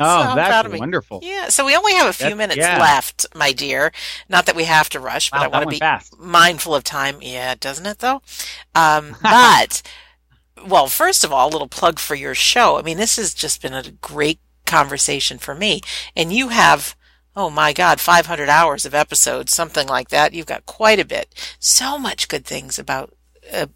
oh, 0.00 0.28
so 0.28 0.34
that's 0.34 0.68
wonderful. 0.68 1.20
Yeah. 1.22 1.48
So 1.48 1.64
we 1.64 1.76
only 1.76 1.94
have 1.94 2.08
a 2.08 2.12
few 2.12 2.28
that's, 2.28 2.36
minutes 2.36 2.58
yeah. 2.58 2.80
left, 2.80 3.26
my 3.34 3.52
dear. 3.52 3.92
Not 4.28 4.46
that 4.46 4.56
we 4.56 4.64
have 4.64 4.88
to 4.90 5.00
rush, 5.00 5.30
but 5.30 5.40
wow, 5.40 5.44
I 5.44 5.48
want 5.48 5.64
to 5.64 5.70
be 5.70 5.78
fast. 5.78 6.18
mindful 6.18 6.74
of 6.74 6.84
time. 6.84 7.18
Yeah, 7.20 7.54
doesn't 7.58 7.86
it 7.86 7.98
though? 7.98 8.22
Um, 8.74 9.16
but, 9.22 9.82
well, 10.66 10.88
first 10.88 11.24
of 11.24 11.32
all, 11.32 11.48
a 11.48 11.52
little 11.52 11.68
plug 11.68 11.98
for 11.98 12.14
your 12.14 12.34
show. 12.34 12.78
I 12.78 12.82
mean, 12.82 12.96
this 12.96 13.16
has 13.16 13.34
just 13.34 13.62
been 13.62 13.74
a 13.74 13.90
great 14.00 14.40
conversation 14.66 15.38
for 15.38 15.54
me. 15.54 15.80
And 16.16 16.32
you 16.32 16.48
have 16.48 16.96
oh 17.36 17.50
my 17.50 17.72
God, 17.72 18.00
500 18.00 18.48
hours 18.48 18.86
of 18.86 18.94
episodes, 18.94 19.52
something 19.52 19.88
like 19.88 20.08
that. 20.10 20.32
You've 20.32 20.46
got 20.46 20.66
quite 20.66 21.00
a 21.00 21.04
bit. 21.04 21.34
So 21.58 21.98
much 21.98 22.28
good 22.28 22.44
things 22.44 22.78
about, 22.78 23.14
uh, 23.52 23.66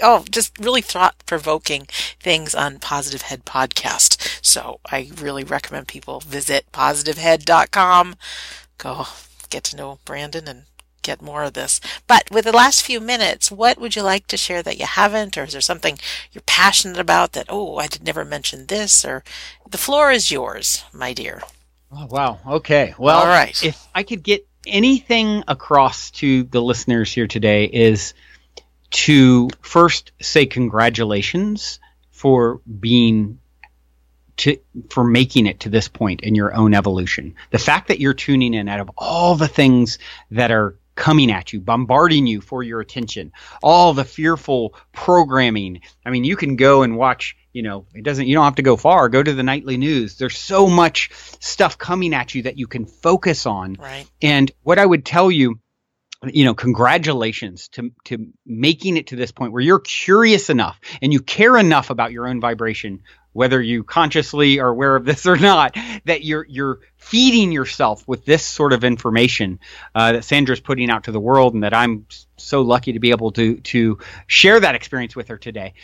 oh, 0.00 0.24
just 0.30 0.58
really 0.58 0.80
thought 0.80 1.24
provoking 1.26 1.86
things 2.20 2.54
on 2.54 2.78
Positive 2.78 3.22
Head 3.22 3.44
podcast. 3.44 4.44
So 4.44 4.80
I 4.90 5.10
really 5.20 5.44
recommend 5.44 5.88
people 5.88 6.20
visit 6.20 6.70
positivehead.com. 6.72 8.16
Go 8.78 9.06
get 9.50 9.64
to 9.64 9.76
know 9.76 9.98
Brandon 10.04 10.48
and 10.48 10.64
get 11.02 11.22
more 11.22 11.44
of 11.44 11.52
this. 11.52 11.80
But 12.06 12.24
with 12.30 12.46
the 12.46 12.52
last 12.52 12.82
few 12.82 12.98
minutes, 12.98 13.52
what 13.52 13.78
would 13.78 13.94
you 13.94 14.02
like 14.02 14.26
to 14.28 14.36
share 14.36 14.62
that 14.62 14.78
you 14.78 14.86
haven't, 14.86 15.36
or 15.36 15.44
is 15.44 15.52
there 15.52 15.60
something 15.60 15.98
you're 16.32 16.42
passionate 16.46 16.98
about 16.98 17.32
that, 17.32 17.46
oh, 17.48 17.76
I 17.76 17.86
did 17.86 18.04
never 18.04 18.24
mention 18.24 18.66
this, 18.66 19.04
or 19.04 19.22
the 19.68 19.78
floor 19.78 20.10
is 20.10 20.30
yours, 20.32 20.82
my 20.92 21.12
dear. 21.12 21.42
Oh, 21.96 22.06
wow. 22.10 22.38
Okay. 22.46 22.94
Well, 22.98 23.20
all 23.20 23.26
right. 23.26 23.62
If 23.62 23.86
I 23.94 24.02
could 24.02 24.22
get 24.22 24.46
anything 24.66 25.44
across 25.46 26.10
to 26.12 26.44
the 26.44 26.60
listeners 26.60 27.12
here 27.12 27.26
today 27.26 27.64
is 27.66 28.14
to 28.90 29.48
first 29.60 30.12
say 30.20 30.46
congratulations 30.46 31.78
for 32.10 32.60
being 32.80 33.38
to 34.36 34.58
for 34.90 35.04
making 35.04 35.46
it 35.46 35.60
to 35.60 35.68
this 35.68 35.88
point 35.88 36.22
in 36.22 36.34
your 36.34 36.54
own 36.54 36.74
evolution. 36.74 37.36
The 37.50 37.58
fact 37.58 37.88
that 37.88 38.00
you're 38.00 38.14
tuning 38.14 38.54
in 38.54 38.68
out 38.68 38.80
of 38.80 38.90
all 38.96 39.36
the 39.36 39.48
things 39.48 39.98
that 40.32 40.50
are 40.50 40.76
coming 40.96 41.30
at 41.30 41.52
you, 41.52 41.60
bombarding 41.60 42.26
you 42.26 42.40
for 42.40 42.62
your 42.62 42.80
attention, 42.80 43.32
all 43.62 43.94
the 43.94 44.04
fearful 44.04 44.74
programming. 44.92 45.80
I 46.04 46.10
mean, 46.10 46.24
you 46.24 46.36
can 46.36 46.56
go 46.56 46.82
and 46.82 46.96
watch 46.96 47.36
you 47.54 47.62
know 47.62 47.86
it 47.94 48.04
doesn't 48.04 48.26
you 48.26 48.34
don't 48.34 48.44
have 48.44 48.56
to 48.56 48.62
go 48.62 48.76
far. 48.76 49.08
Go 49.08 49.22
to 49.22 49.32
the 49.32 49.42
nightly 49.42 49.78
news. 49.78 50.18
There's 50.18 50.36
so 50.36 50.66
much 50.66 51.10
stuff 51.40 51.78
coming 51.78 52.12
at 52.12 52.34
you 52.34 52.42
that 52.42 52.58
you 52.58 52.66
can 52.66 52.84
focus 52.84 53.46
on. 53.46 53.74
Right. 53.74 54.06
And 54.20 54.50
what 54.62 54.78
i 54.78 54.84
would 54.84 55.06
tell 55.06 55.30
you 55.30 55.58
you 56.32 56.44
know 56.44 56.54
congratulations 56.54 57.68
to 57.68 57.90
to 58.04 58.32
making 58.46 58.96
it 58.96 59.08
to 59.08 59.16
this 59.16 59.32
point 59.32 59.52
where 59.52 59.62
you're 59.62 59.80
curious 59.80 60.50
enough 60.50 60.80
and 61.02 61.12
you 61.12 61.20
care 61.20 61.56
enough 61.56 61.90
about 61.90 62.12
your 62.12 62.26
own 62.26 62.40
vibration 62.40 63.02
whether 63.32 63.60
you 63.60 63.82
consciously 63.82 64.60
are 64.60 64.68
aware 64.68 64.96
of 64.96 65.04
this 65.04 65.26
or 65.26 65.36
not 65.36 65.76
that 66.04 66.24
you're 66.24 66.46
you're 66.48 66.80
feeding 66.96 67.52
yourself 67.52 68.06
with 68.08 68.24
this 68.24 68.42
sort 68.42 68.72
of 68.72 68.84
information 68.84 69.58
uh, 69.94 70.12
that 70.12 70.24
Sandra's 70.24 70.60
putting 70.60 70.88
out 70.88 71.04
to 71.04 71.12
the 71.12 71.20
world 71.20 71.52
and 71.52 71.64
that 71.64 71.74
I'm 71.74 72.06
so 72.38 72.62
lucky 72.62 72.94
to 72.94 73.00
be 73.00 73.10
able 73.10 73.32
to 73.32 73.56
to 73.56 73.98
share 74.26 74.60
that 74.60 74.74
experience 74.74 75.14
with 75.14 75.28
her 75.28 75.36
today 75.36 75.74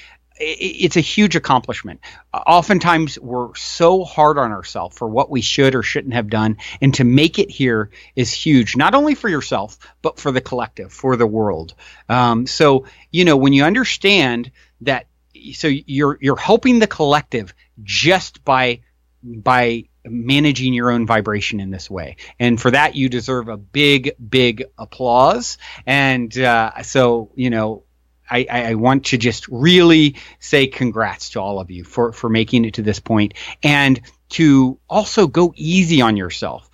it's 0.40 0.96
a 0.96 1.00
huge 1.00 1.36
accomplishment. 1.36 2.00
Oftentimes, 2.32 3.18
we're 3.18 3.54
so 3.54 4.04
hard 4.04 4.38
on 4.38 4.52
ourselves 4.52 4.96
for 4.96 5.08
what 5.08 5.30
we 5.30 5.42
should 5.42 5.74
or 5.74 5.82
shouldn't 5.82 6.14
have 6.14 6.28
done, 6.28 6.56
and 6.80 6.94
to 6.94 7.04
make 7.04 7.38
it 7.38 7.50
here 7.50 7.90
is 8.16 8.32
huge, 8.32 8.76
not 8.76 8.94
only 8.94 9.14
for 9.14 9.28
yourself 9.28 9.78
but 10.02 10.18
for 10.18 10.32
the 10.32 10.40
collective, 10.40 10.92
for 10.92 11.16
the 11.16 11.26
world. 11.26 11.74
Um, 12.08 12.46
so, 12.46 12.86
you 13.10 13.24
know, 13.24 13.36
when 13.36 13.52
you 13.52 13.64
understand 13.64 14.50
that, 14.80 15.06
so 15.52 15.68
you're 15.68 16.18
you're 16.20 16.36
helping 16.36 16.78
the 16.78 16.86
collective 16.86 17.54
just 17.82 18.44
by 18.44 18.80
by 19.22 19.84
managing 20.04 20.72
your 20.72 20.90
own 20.90 21.06
vibration 21.06 21.60
in 21.60 21.70
this 21.70 21.90
way. 21.90 22.16
And 22.38 22.60
for 22.60 22.70
that, 22.70 22.94
you 22.94 23.08
deserve 23.08 23.48
a 23.48 23.56
big, 23.56 24.12
big 24.16 24.64
applause. 24.78 25.58
And 25.86 26.36
uh, 26.38 26.82
so, 26.82 27.30
you 27.34 27.50
know, 27.50 27.84
I, 28.30 28.46
I, 28.50 28.74
want 28.74 29.06
to 29.06 29.18
just 29.18 29.48
really 29.48 30.16
say 30.38 30.66
congrats 30.66 31.30
to 31.30 31.40
all 31.40 31.60
of 31.60 31.70
you 31.70 31.84
for, 31.84 32.12
for 32.12 32.30
making 32.30 32.64
it 32.64 32.74
to 32.74 32.82
this 32.82 33.00
point 33.00 33.34
and 33.62 34.00
to 34.30 34.78
also 34.88 35.26
go 35.26 35.52
easy 35.56 36.00
on 36.00 36.16
yourself 36.16 36.70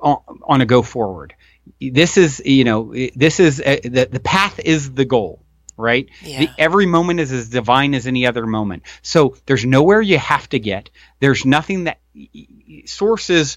on, 0.00 0.18
on 0.42 0.60
a 0.60 0.66
go 0.66 0.82
forward. 0.82 1.34
This 1.80 2.16
is, 2.16 2.40
you 2.44 2.64
know, 2.64 2.94
this 3.14 3.40
is 3.40 3.60
a, 3.60 3.78
uh, 3.78 3.80
the, 3.82 4.08
the 4.12 4.20
path 4.20 4.60
is 4.60 4.92
the 4.92 5.04
goal 5.04 5.42
right? 5.76 6.08
Yeah. 6.22 6.40
The, 6.40 6.48
every 6.58 6.86
moment 6.86 7.18
is 7.20 7.32
as 7.32 7.48
divine 7.48 7.94
as 7.94 8.06
any 8.06 8.26
other 8.26 8.46
moment. 8.46 8.82
So 9.00 9.36
there's 9.46 9.64
nowhere 9.64 10.00
you 10.00 10.18
have 10.18 10.48
to 10.50 10.58
get. 10.58 10.90
There's 11.18 11.44
nothing 11.44 11.84
that 11.84 11.98
source 12.84 13.30
is 13.30 13.56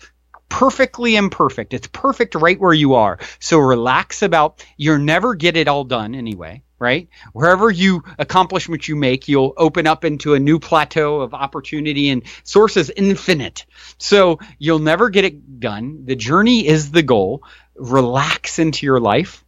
perfectly 0.50 1.16
imperfect. 1.16 1.74
It's 1.74 1.88
perfect 1.88 2.36
right 2.36 2.60
where 2.60 2.74
you 2.74 2.96
are. 2.96 3.20
So 3.40 3.60
relax 3.60 4.22
about 4.22 4.66
you'll 4.78 5.00
never 5.00 5.36
get 5.36 5.58
it 5.58 5.68
all 5.68 5.84
done 5.84 6.16
anyway, 6.16 6.64
right? 6.80 7.08
Wherever 7.34 7.70
you 7.70 8.04
accomplishment 8.18 8.88
you 8.88 8.96
make, 8.96 9.28
you'll 9.28 9.54
open 9.58 9.88
up 9.88 10.06
into 10.06 10.34
a 10.34 10.40
new 10.40 10.60
plateau 10.60 11.22
of 11.22 11.34
opportunity 11.34 12.10
and 12.10 12.24
source 12.44 12.78
is 12.78 12.92
infinite. 12.96 13.66
So 13.98 14.40
you'll 14.60 14.80
never 14.80 15.10
get 15.10 15.26
it 15.26 15.60
done. 15.60 16.06
The 16.06 16.16
journey 16.16 16.68
is 16.68 16.92
the 16.92 17.04
goal. 17.04 17.44
Relax 17.76 18.60
into 18.60 18.86
your 18.86 19.00
life 19.00 19.45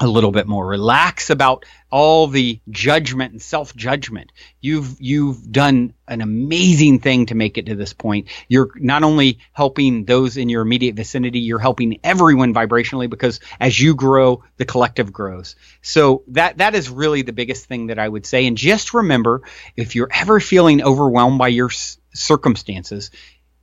a 0.00 0.06
little 0.06 0.30
bit 0.30 0.46
more. 0.46 0.66
Relax 0.66 1.28
about 1.28 1.66
all 1.90 2.26
the 2.26 2.58
judgment 2.70 3.32
and 3.32 3.42
self 3.42 3.76
judgment. 3.76 4.32
You've 4.60 4.96
you've 4.98 5.52
done 5.52 5.92
an 6.08 6.22
amazing 6.22 7.00
thing 7.00 7.26
to 7.26 7.34
make 7.34 7.58
it 7.58 7.66
to 7.66 7.74
this 7.74 7.92
point. 7.92 8.28
You're 8.48 8.70
not 8.76 9.02
only 9.02 9.40
helping 9.52 10.06
those 10.06 10.38
in 10.38 10.48
your 10.48 10.62
immediate 10.62 10.96
vicinity, 10.96 11.40
you're 11.40 11.58
helping 11.58 12.00
everyone 12.02 12.54
vibrationally 12.54 13.10
because 13.10 13.40
as 13.60 13.78
you 13.78 13.94
grow, 13.94 14.42
the 14.56 14.64
collective 14.64 15.12
grows. 15.12 15.54
So 15.82 16.22
that 16.28 16.58
that 16.58 16.74
is 16.74 16.88
really 16.88 17.20
the 17.22 17.34
biggest 17.34 17.66
thing 17.66 17.88
that 17.88 17.98
I 17.98 18.08
would 18.08 18.24
say. 18.24 18.46
And 18.46 18.56
just 18.56 18.94
remember, 18.94 19.42
if 19.76 19.94
you're 19.94 20.10
ever 20.12 20.40
feeling 20.40 20.82
overwhelmed 20.82 21.38
by 21.38 21.48
your 21.48 21.70
circumstances, 22.14 23.10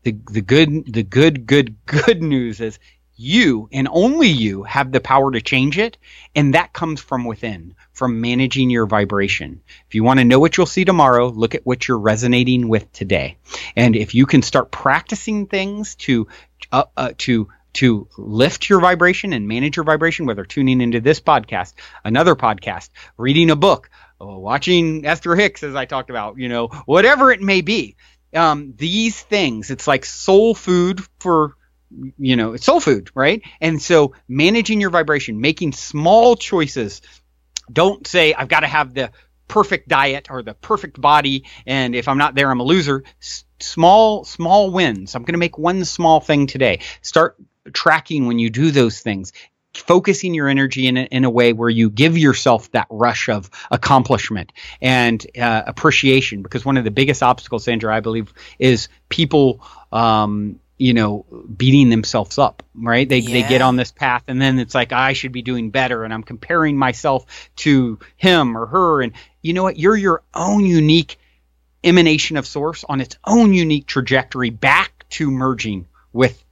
the 0.03 0.15
the 0.29 0.41
good 0.41 0.93
the 0.93 1.03
good 1.03 1.47
good 1.47 1.83
good 1.85 2.21
news 2.21 2.61
is 2.61 2.77
you 3.17 3.67
and 3.73 3.87
only 3.91 4.27
you 4.27 4.63
have 4.63 4.91
the 4.91 5.01
power 5.01 5.31
to 5.31 5.41
change 5.41 5.77
it. 5.77 5.97
And 6.35 6.53
that 6.53 6.71
comes 6.71 7.01
from 7.01 7.25
within, 7.25 7.73
from 7.91 8.21
managing 8.21 8.69
your 8.69 8.85
vibration. 8.85 9.61
If 9.87 9.95
you 9.95 10.03
want 10.03 10.19
to 10.19 10.25
know 10.25 10.39
what 10.39 10.55
you'll 10.55 10.67
see 10.67 10.85
tomorrow, 10.85 11.27
look 11.27 11.55
at 11.55 11.65
what 11.65 11.87
you're 11.87 11.97
resonating 11.97 12.69
with 12.69 12.91
today. 12.93 13.37
And 13.75 13.95
if 13.95 14.13
you 14.13 14.27
can 14.27 14.43
start 14.43 14.71
practicing 14.71 15.47
things 15.47 15.95
to, 15.95 16.27
uh, 16.71 16.85
uh, 16.95 17.13
to, 17.19 17.49
to 17.73 18.07
lift 18.17 18.69
your 18.69 18.79
vibration 18.79 19.33
and 19.33 19.47
manage 19.47 19.75
your 19.75 19.83
vibration, 19.83 20.25
whether 20.25 20.45
tuning 20.45 20.79
into 20.79 21.01
this 21.01 21.19
podcast, 21.19 21.73
another 22.05 22.35
podcast, 22.35 22.89
reading 23.17 23.49
a 23.49 23.55
book, 23.55 23.89
watching 24.19 25.05
Esther 25.05 25.35
Hicks, 25.35 25.63
as 25.63 25.75
I 25.75 25.85
talked 25.85 26.09
about, 26.09 26.37
you 26.37 26.49
know, 26.49 26.67
whatever 26.85 27.31
it 27.31 27.41
may 27.41 27.61
be. 27.61 27.95
Um, 28.33 28.73
these 28.77 29.19
things, 29.19 29.71
it's 29.71 29.87
like 29.87 30.05
soul 30.05 30.53
food 30.53 31.01
for 31.19 31.55
you 32.17 32.35
know, 32.35 32.53
it's 32.53 32.65
soul 32.65 32.79
food, 32.79 33.09
right? 33.15 33.41
And 33.61 33.81
so 33.81 34.13
managing 34.27 34.81
your 34.81 34.89
vibration, 34.89 35.41
making 35.41 35.73
small 35.73 36.35
choices. 36.35 37.01
Don't 37.71 38.05
say, 38.07 38.33
I've 38.33 38.47
got 38.47 38.61
to 38.61 38.67
have 38.67 38.93
the 38.93 39.11
perfect 39.47 39.87
diet 39.87 40.27
or 40.29 40.43
the 40.43 40.53
perfect 40.53 40.99
body. 40.99 41.45
And 41.65 41.95
if 41.95 42.07
I'm 42.07 42.17
not 42.17 42.35
there, 42.35 42.51
I'm 42.51 42.59
a 42.59 42.63
loser. 42.63 43.03
S- 43.21 43.45
small, 43.59 44.23
small 44.23 44.71
wins. 44.71 45.15
I'm 45.15 45.23
going 45.23 45.33
to 45.33 45.39
make 45.39 45.57
one 45.57 45.85
small 45.85 46.19
thing 46.19 46.47
today. 46.47 46.79
Start 47.01 47.37
tracking 47.73 48.27
when 48.27 48.39
you 48.39 48.49
do 48.49 48.71
those 48.71 48.99
things 49.01 49.33
focusing 49.73 50.33
your 50.33 50.47
energy 50.47 50.87
in 50.87 50.97
a, 50.97 51.03
in 51.03 51.23
a 51.23 51.29
way 51.29 51.53
where 51.53 51.69
you 51.69 51.89
give 51.89 52.17
yourself 52.17 52.71
that 52.71 52.87
rush 52.89 53.29
of 53.29 53.49
accomplishment 53.71 54.51
and 54.81 55.25
uh, 55.39 55.63
appreciation 55.67 56.41
because 56.41 56.65
one 56.65 56.77
of 56.77 56.83
the 56.83 56.91
biggest 56.91 57.21
obstacles 57.21 57.63
sandra 57.63 57.95
i 57.95 57.99
believe 57.99 58.33
is 58.59 58.89
people 59.09 59.61
um, 59.91 60.59
you 60.77 60.93
know 60.93 61.25
beating 61.55 61.89
themselves 61.89 62.37
up 62.37 62.63
right? 62.77 63.07
They 63.07 63.19
yeah. 63.19 63.33
they 63.33 63.49
get 63.49 63.61
on 63.61 63.75
this 63.75 63.91
path 63.91 64.23
and 64.27 64.41
then 64.41 64.59
it's 64.59 64.75
like 64.75 64.91
I 64.91 65.13
should 65.13 65.31
be 65.31 65.41
doing 65.41 65.71
better 65.71 66.03
and 66.03 66.13
I'm 66.13 66.23
comparing 66.23 66.77
myself 66.77 67.25
to 67.57 67.99
him 68.15 68.57
or 68.57 68.67
her. 68.67 69.01
And 69.01 69.13
you 69.41 69.53
know 69.53 69.63
what? 69.63 69.77
You're 69.77 69.97
your 69.97 70.23
own 70.33 70.65
unique 70.65 71.19
emanation 71.83 72.37
of 72.37 72.45
source 72.45 72.83
on 72.87 73.01
its 73.01 73.17
own 73.25 73.53
unique 73.53 73.87
trajectory 73.87 74.49
back 74.49 75.05
to 75.09 75.31
merging 75.31 75.87
with 76.13 76.43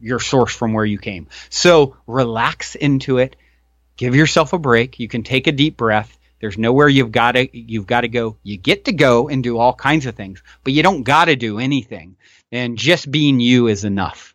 your 0.00 0.20
source 0.20 0.54
from 0.54 0.72
where 0.72 0.84
you 0.84 0.98
came. 0.98 1.28
So 1.50 1.96
relax 2.06 2.74
into 2.74 3.18
it. 3.18 3.36
Give 3.96 4.14
yourself 4.14 4.52
a 4.52 4.58
break. 4.58 4.98
You 4.98 5.08
can 5.08 5.22
take 5.22 5.46
a 5.46 5.52
deep 5.52 5.76
breath. 5.76 6.18
There's 6.40 6.58
nowhere 6.58 6.88
you've 6.88 7.12
got 7.12 7.32
to 7.32 7.56
you've 7.56 7.86
got 7.86 8.02
to 8.02 8.08
go. 8.08 8.36
You 8.42 8.56
get 8.58 8.86
to 8.86 8.92
go 8.92 9.28
and 9.28 9.42
do 9.42 9.58
all 9.58 9.74
kinds 9.74 10.06
of 10.06 10.14
things 10.14 10.42
but 10.62 10.72
you 10.72 10.82
don't 10.82 11.02
got 11.02 11.26
to 11.26 11.36
do 11.36 11.58
anything 11.58 12.16
and 12.52 12.76
just 12.76 13.10
being 13.10 13.40
you 13.40 13.68
is 13.68 13.84
enough. 13.84 14.34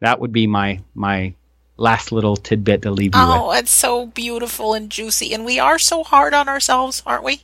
That 0.00 0.20
would 0.20 0.32
be 0.32 0.46
my 0.46 0.80
my 0.94 1.34
last 1.76 2.12
little 2.12 2.36
tidbit 2.36 2.82
to 2.82 2.90
leave 2.90 3.14
you 3.14 3.20
oh, 3.20 3.32
with. 3.32 3.40
Oh, 3.42 3.58
it's 3.58 3.70
so 3.70 4.06
beautiful 4.06 4.74
and 4.74 4.90
juicy, 4.90 5.32
and 5.34 5.44
we 5.44 5.58
are 5.58 5.78
so 5.78 6.04
hard 6.04 6.34
on 6.34 6.48
ourselves, 6.48 7.02
aren't 7.06 7.24
we? 7.24 7.42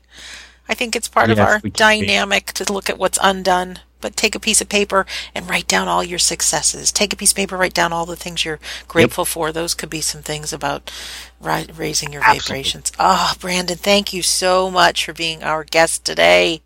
I 0.68 0.74
think 0.74 0.94
it's 0.96 1.08
part 1.08 1.28
yes, 1.28 1.38
of 1.38 1.46
our 1.46 1.60
dynamic 1.70 2.46
to 2.54 2.72
look 2.72 2.90
at 2.90 2.98
what's 2.98 3.18
undone. 3.22 3.80
But 3.98 4.14
take 4.14 4.34
a 4.34 4.40
piece 4.40 4.60
of 4.60 4.68
paper 4.68 5.06
and 5.34 5.48
write 5.48 5.66
down 5.66 5.88
all 5.88 6.04
your 6.04 6.18
successes. 6.18 6.92
Take 6.92 7.14
a 7.14 7.16
piece 7.16 7.32
of 7.32 7.36
paper, 7.36 7.56
write 7.56 7.72
down 7.72 7.94
all 7.94 8.04
the 8.04 8.14
things 8.14 8.44
you're 8.44 8.60
grateful 8.86 9.22
yep. 9.22 9.28
for. 9.28 9.52
Those 9.52 9.74
could 9.74 9.88
be 9.88 10.02
some 10.02 10.22
things 10.22 10.52
about 10.52 10.92
ri- 11.40 11.66
raising 11.74 12.12
your 12.12 12.22
Absolutely. 12.22 12.46
vibrations. 12.46 12.92
Oh, 12.98 13.32
Brandon, 13.40 13.76
thank 13.76 14.12
you 14.12 14.22
so 14.22 14.70
much 14.70 15.04
for 15.04 15.14
being 15.14 15.42
our 15.42 15.64
guest 15.64 16.04
today. 16.04 16.60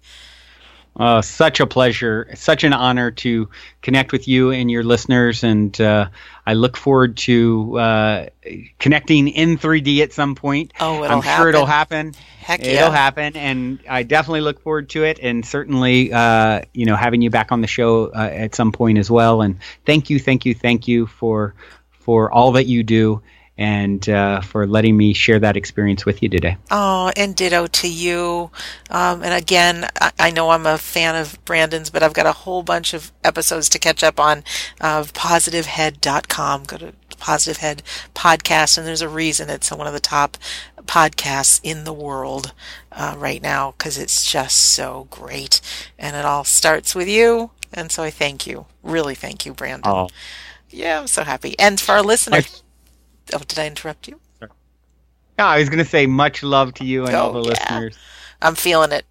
Uh, 1.00 1.22
such 1.22 1.60
a 1.60 1.66
pleasure, 1.66 2.28
such 2.34 2.62
an 2.62 2.74
honor 2.74 3.10
to 3.10 3.48
connect 3.80 4.12
with 4.12 4.28
you 4.28 4.50
and 4.50 4.70
your 4.70 4.82
listeners, 4.82 5.44
and 5.44 5.80
uh, 5.80 6.06
I 6.44 6.52
look 6.52 6.76
forward 6.76 7.16
to 7.18 7.78
uh, 7.78 8.26
connecting 8.78 9.28
in 9.28 9.56
3D 9.56 10.00
at 10.02 10.12
some 10.12 10.34
point. 10.34 10.74
Oh, 10.78 11.02
it'll 11.02 11.16
I'm 11.16 11.22
happen. 11.22 11.42
sure 11.42 11.48
it'll 11.48 11.64
happen. 11.64 12.12
Heck 12.40 12.62
yeah. 12.62 12.72
It'll 12.72 12.90
happen, 12.90 13.34
and 13.34 13.78
I 13.88 14.02
definitely 14.02 14.42
look 14.42 14.60
forward 14.60 14.90
to 14.90 15.04
it, 15.04 15.18
and 15.22 15.42
certainly, 15.46 16.12
uh, 16.12 16.60
you 16.74 16.84
know, 16.84 16.96
having 16.96 17.22
you 17.22 17.30
back 17.30 17.50
on 17.50 17.62
the 17.62 17.66
show 17.66 18.08
uh, 18.08 18.28
at 18.30 18.54
some 18.54 18.70
point 18.70 18.98
as 18.98 19.10
well. 19.10 19.40
And 19.40 19.58
thank 19.86 20.10
you, 20.10 20.18
thank 20.18 20.44
you, 20.44 20.54
thank 20.54 20.86
you 20.86 21.06
for 21.06 21.54
for 21.92 22.30
all 22.30 22.52
that 22.52 22.66
you 22.66 22.82
do 22.82 23.22
and 23.60 24.08
uh, 24.08 24.40
for 24.40 24.66
letting 24.66 24.96
me 24.96 25.12
share 25.12 25.38
that 25.38 25.54
experience 25.54 26.06
with 26.06 26.22
you 26.22 26.30
today. 26.30 26.56
Oh, 26.70 27.12
and 27.14 27.36
ditto 27.36 27.66
to 27.66 27.88
you. 27.88 28.50
Um, 28.88 29.22
and 29.22 29.34
again, 29.34 29.86
I, 30.00 30.12
I, 30.18 30.30
know 30.30 30.48
I'm 30.48 30.64
a 30.64 30.78
fan 30.78 31.14
of 31.14 31.38
Brandon's, 31.44 31.90
but 31.90 32.02
I've 32.02 32.14
got 32.14 32.24
a 32.24 32.32
whole 32.32 32.62
bunch 32.62 32.94
of 32.94 33.12
episodes 33.22 33.68
to 33.68 33.78
catch 33.78 34.02
up 34.02 34.18
on 34.18 34.44
of 34.80 35.12
positivehead.com. 35.12 36.64
Go 36.64 36.78
to 36.78 36.94
Positive 37.18 37.58
Head 37.58 37.82
podcast, 38.14 38.78
and 38.78 38.86
there's 38.86 39.02
a 39.02 39.08
reason 39.10 39.50
it's 39.50 39.70
one 39.70 39.86
of 39.86 39.92
the 39.92 40.00
top 40.00 40.38
podcasts 40.86 41.60
in 41.62 41.84
the 41.84 41.92
world 41.92 42.54
uh, 42.90 43.14
right 43.18 43.42
now 43.42 43.74
because 43.76 43.98
it's 43.98 44.24
just 44.24 44.56
so 44.56 45.06
great. 45.10 45.60
And 45.98 46.16
it 46.16 46.24
all 46.24 46.44
starts 46.44 46.94
with 46.94 47.08
you. 47.08 47.50
And 47.74 47.92
so 47.92 48.02
I 48.02 48.10
thank 48.10 48.46
you. 48.46 48.64
Really 48.82 49.14
thank 49.14 49.44
you, 49.44 49.52
Brandon. 49.52 49.92
Oh. 49.92 50.08
Yeah, 50.70 51.00
I'm 51.00 51.08
so 51.08 51.24
happy. 51.24 51.58
And 51.58 51.78
for 51.78 51.92
our 51.92 52.02
listeners. 52.02 52.62
Oh, 53.32 53.38
did 53.38 53.58
I 53.58 53.66
interrupt 53.66 54.08
you? 54.08 54.20
No, 54.40 55.46
I 55.46 55.58
was 55.58 55.70
going 55.70 55.78
to 55.78 55.86
say 55.86 56.06
much 56.06 56.42
love 56.42 56.74
to 56.74 56.84
you 56.84 57.06
and 57.06 57.14
oh, 57.14 57.20
all 57.20 57.32
the 57.32 57.40
yeah. 57.40 57.48
listeners. 57.48 57.98
I'm 58.42 58.54
feeling 58.54 58.92
it 58.92 59.06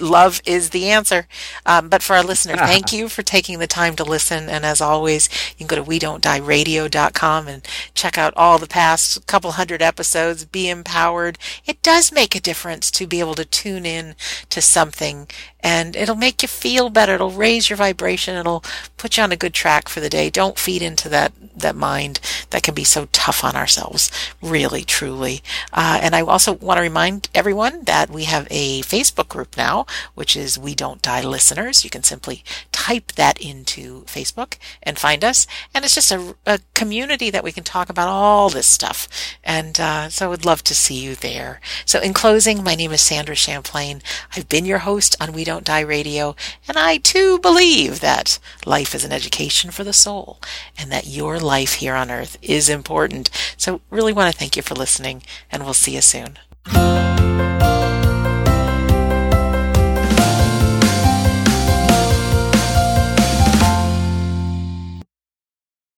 love 0.00 0.42
is 0.44 0.70
the 0.70 0.90
answer. 0.90 1.26
Um, 1.64 1.88
but 1.88 2.02
for 2.02 2.16
our 2.16 2.22
listener, 2.22 2.56
thank 2.56 2.92
you 2.92 3.08
for 3.08 3.22
taking 3.22 3.58
the 3.58 3.66
time 3.66 3.96
to 3.96 4.04
listen. 4.04 4.48
And 4.48 4.64
as 4.64 4.80
always, 4.80 5.28
you 5.50 5.56
can 5.58 5.66
go 5.66 5.76
to 5.76 5.82
we 5.82 5.98
don't 5.98 6.22
die 6.22 6.38
radio.com 6.38 7.48
and 7.48 7.66
check 7.94 8.18
out 8.18 8.34
all 8.36 8.58
the 8.58 8.66
past 8.66 9.26
couple 9.26 9.52
hundred 9.52 9.82
episodes. 9.82 10.44
Be 10.44 10.68
empowered. 10.68 11.38
It 11.64 11.82
does 11.82 12.12
make 12.12 12.34
a 12.34 12.40
difference 12.40 12.90
to 12.92 13.06
be 13.06 13.20
able 13.20 13.34
to 13.34 13.44
tune 13.44 13.86
in 13.86 14.16
to 14.50 14.60
something 14.60 15.28
and 15.64 15.96
it'll 15.96 16.14
make 16.14 16.42
you 16.42 16.48
feel 16.48 16.90
better. 16.90 17.14
It'll 17.14 17.30
raise 17.30 17.70
your 17.70 17.78
vibration. 17.78 18.36
It'll 18.36 18.62
put 18.98 19.16
you 19.16 19.22
on 19.22 19.32
a 19.32 19.36
good 19.36 19.54
track 19.54 19.88
for 19.88 20.00
the 20.00 20.10
day. 20.10 20.28
Don't 20.28 20.58
feed 20.58 20.82
into 20.82 21.08
that, 21.08 21.32
that 21.56 21.74
mind 21.74 22.20
that 22.50 22.62
can 22.62 22.74
be 22.74 22.84
so 22.84 23.08
tough 23.12 23.42
on 23.42 23.56
ourselves. 23.56 24.10
Really, 24.42 24.84
truly. 24.84 25.40
Uh, 25.72 25.98
and 26.02 26.14
I 26.14 26.20
also 26.20 26.52
want 26.52 26.76
to 26.76 26.82
remind 26.82 27.30
everyone 27.34 27.84
that 27.84 28.10
we 28.10 28.24
have 28.24 28.46
a 28.50 28.82
Facebook 28.82 29.28
group 29.28 29.56
now 29.56 29.86
which 30.14 30.36
is 30.36 30.58
We 30.58 30.74
Don't 30.74 31.00
Die 31.00 31.22
Listeners. 31.22 31.82
You 31.82 31.90
can 31.90 32.02
simply 32.02 32.44
type 32.70 33.12
that 33.12 33.40
into 33.40 34.02
Facebook 34.02 34.58
and 34.82 34.98
find 34.98 35.24
us. 35.24 35.46
And 35.74 35.84
it's 35.84 35.94
just 35.94 36.12
a, 36.12 36.36
a 36.44 36.60
community 36.74 37.30
that 37.30 37.44
we 37.44 37.52
can 37.52 37.64
talk 37.64 37.88
about 37.88 38.08
all 38.08 38.50
this 38.50 38.66
stuff. 38.66 39.08
And 39.42 39.80
uh, 39.80 40.10
so 40.10 40.26
I 40.26 40.28
would 40.28 40.44
love 40.44 40.62
to 40.64 40.74
see 40.74 40.96
you 41.02 41.14
there. 41.14 41.60
So 41.86 42.00
in 42.00 42.12
closing, 42.12 42.62
my 42.62 42.74
name 42.74 42.92
is 42.92 43.00
Sandra 43.00 43.34
Champlain. 43.34 44.02
I've 44.36 44.48
been 44.48 44.66
your 44.66 44.78
host 44.78 45.16
on 45.20 45.32
We 45.32 45.44
Don't 45.54 45.64
Die 45.64 45.80
Radio, 45.82 46.34
and 46.66 46.76
I 46.76 46.96
too 46.96 47.38
believe 47.38 48.00
that 48.00 48.40
life 48.66 48.92
is 48.92 49.04
an 49.04 49.12
education 49.12 49.70
for 49.70 49.84
the 49.84 49.92
soul 49.92 50.40
and 50.76 50.90
that 50.90 51.06
your 51.06 51.38
life 51.38 51.74
here 51.74 51.94
on 51.94 52.10
earth 52.10 52.36
is 52.42 52.68
important. 52.68 53.30
So 53.56 53.80
really 53.88 54.12
want 54.12 54.32
to 54.32 54.36
thank 54.36 54.56
you 54.56 54.62
for 54.62 54.74
listening, 54.74 55.22
and 55.52 55.62
we'll 55.62 55.72
see 55.72 55.94
you 55.94 56.00
soon. 56.00 56.38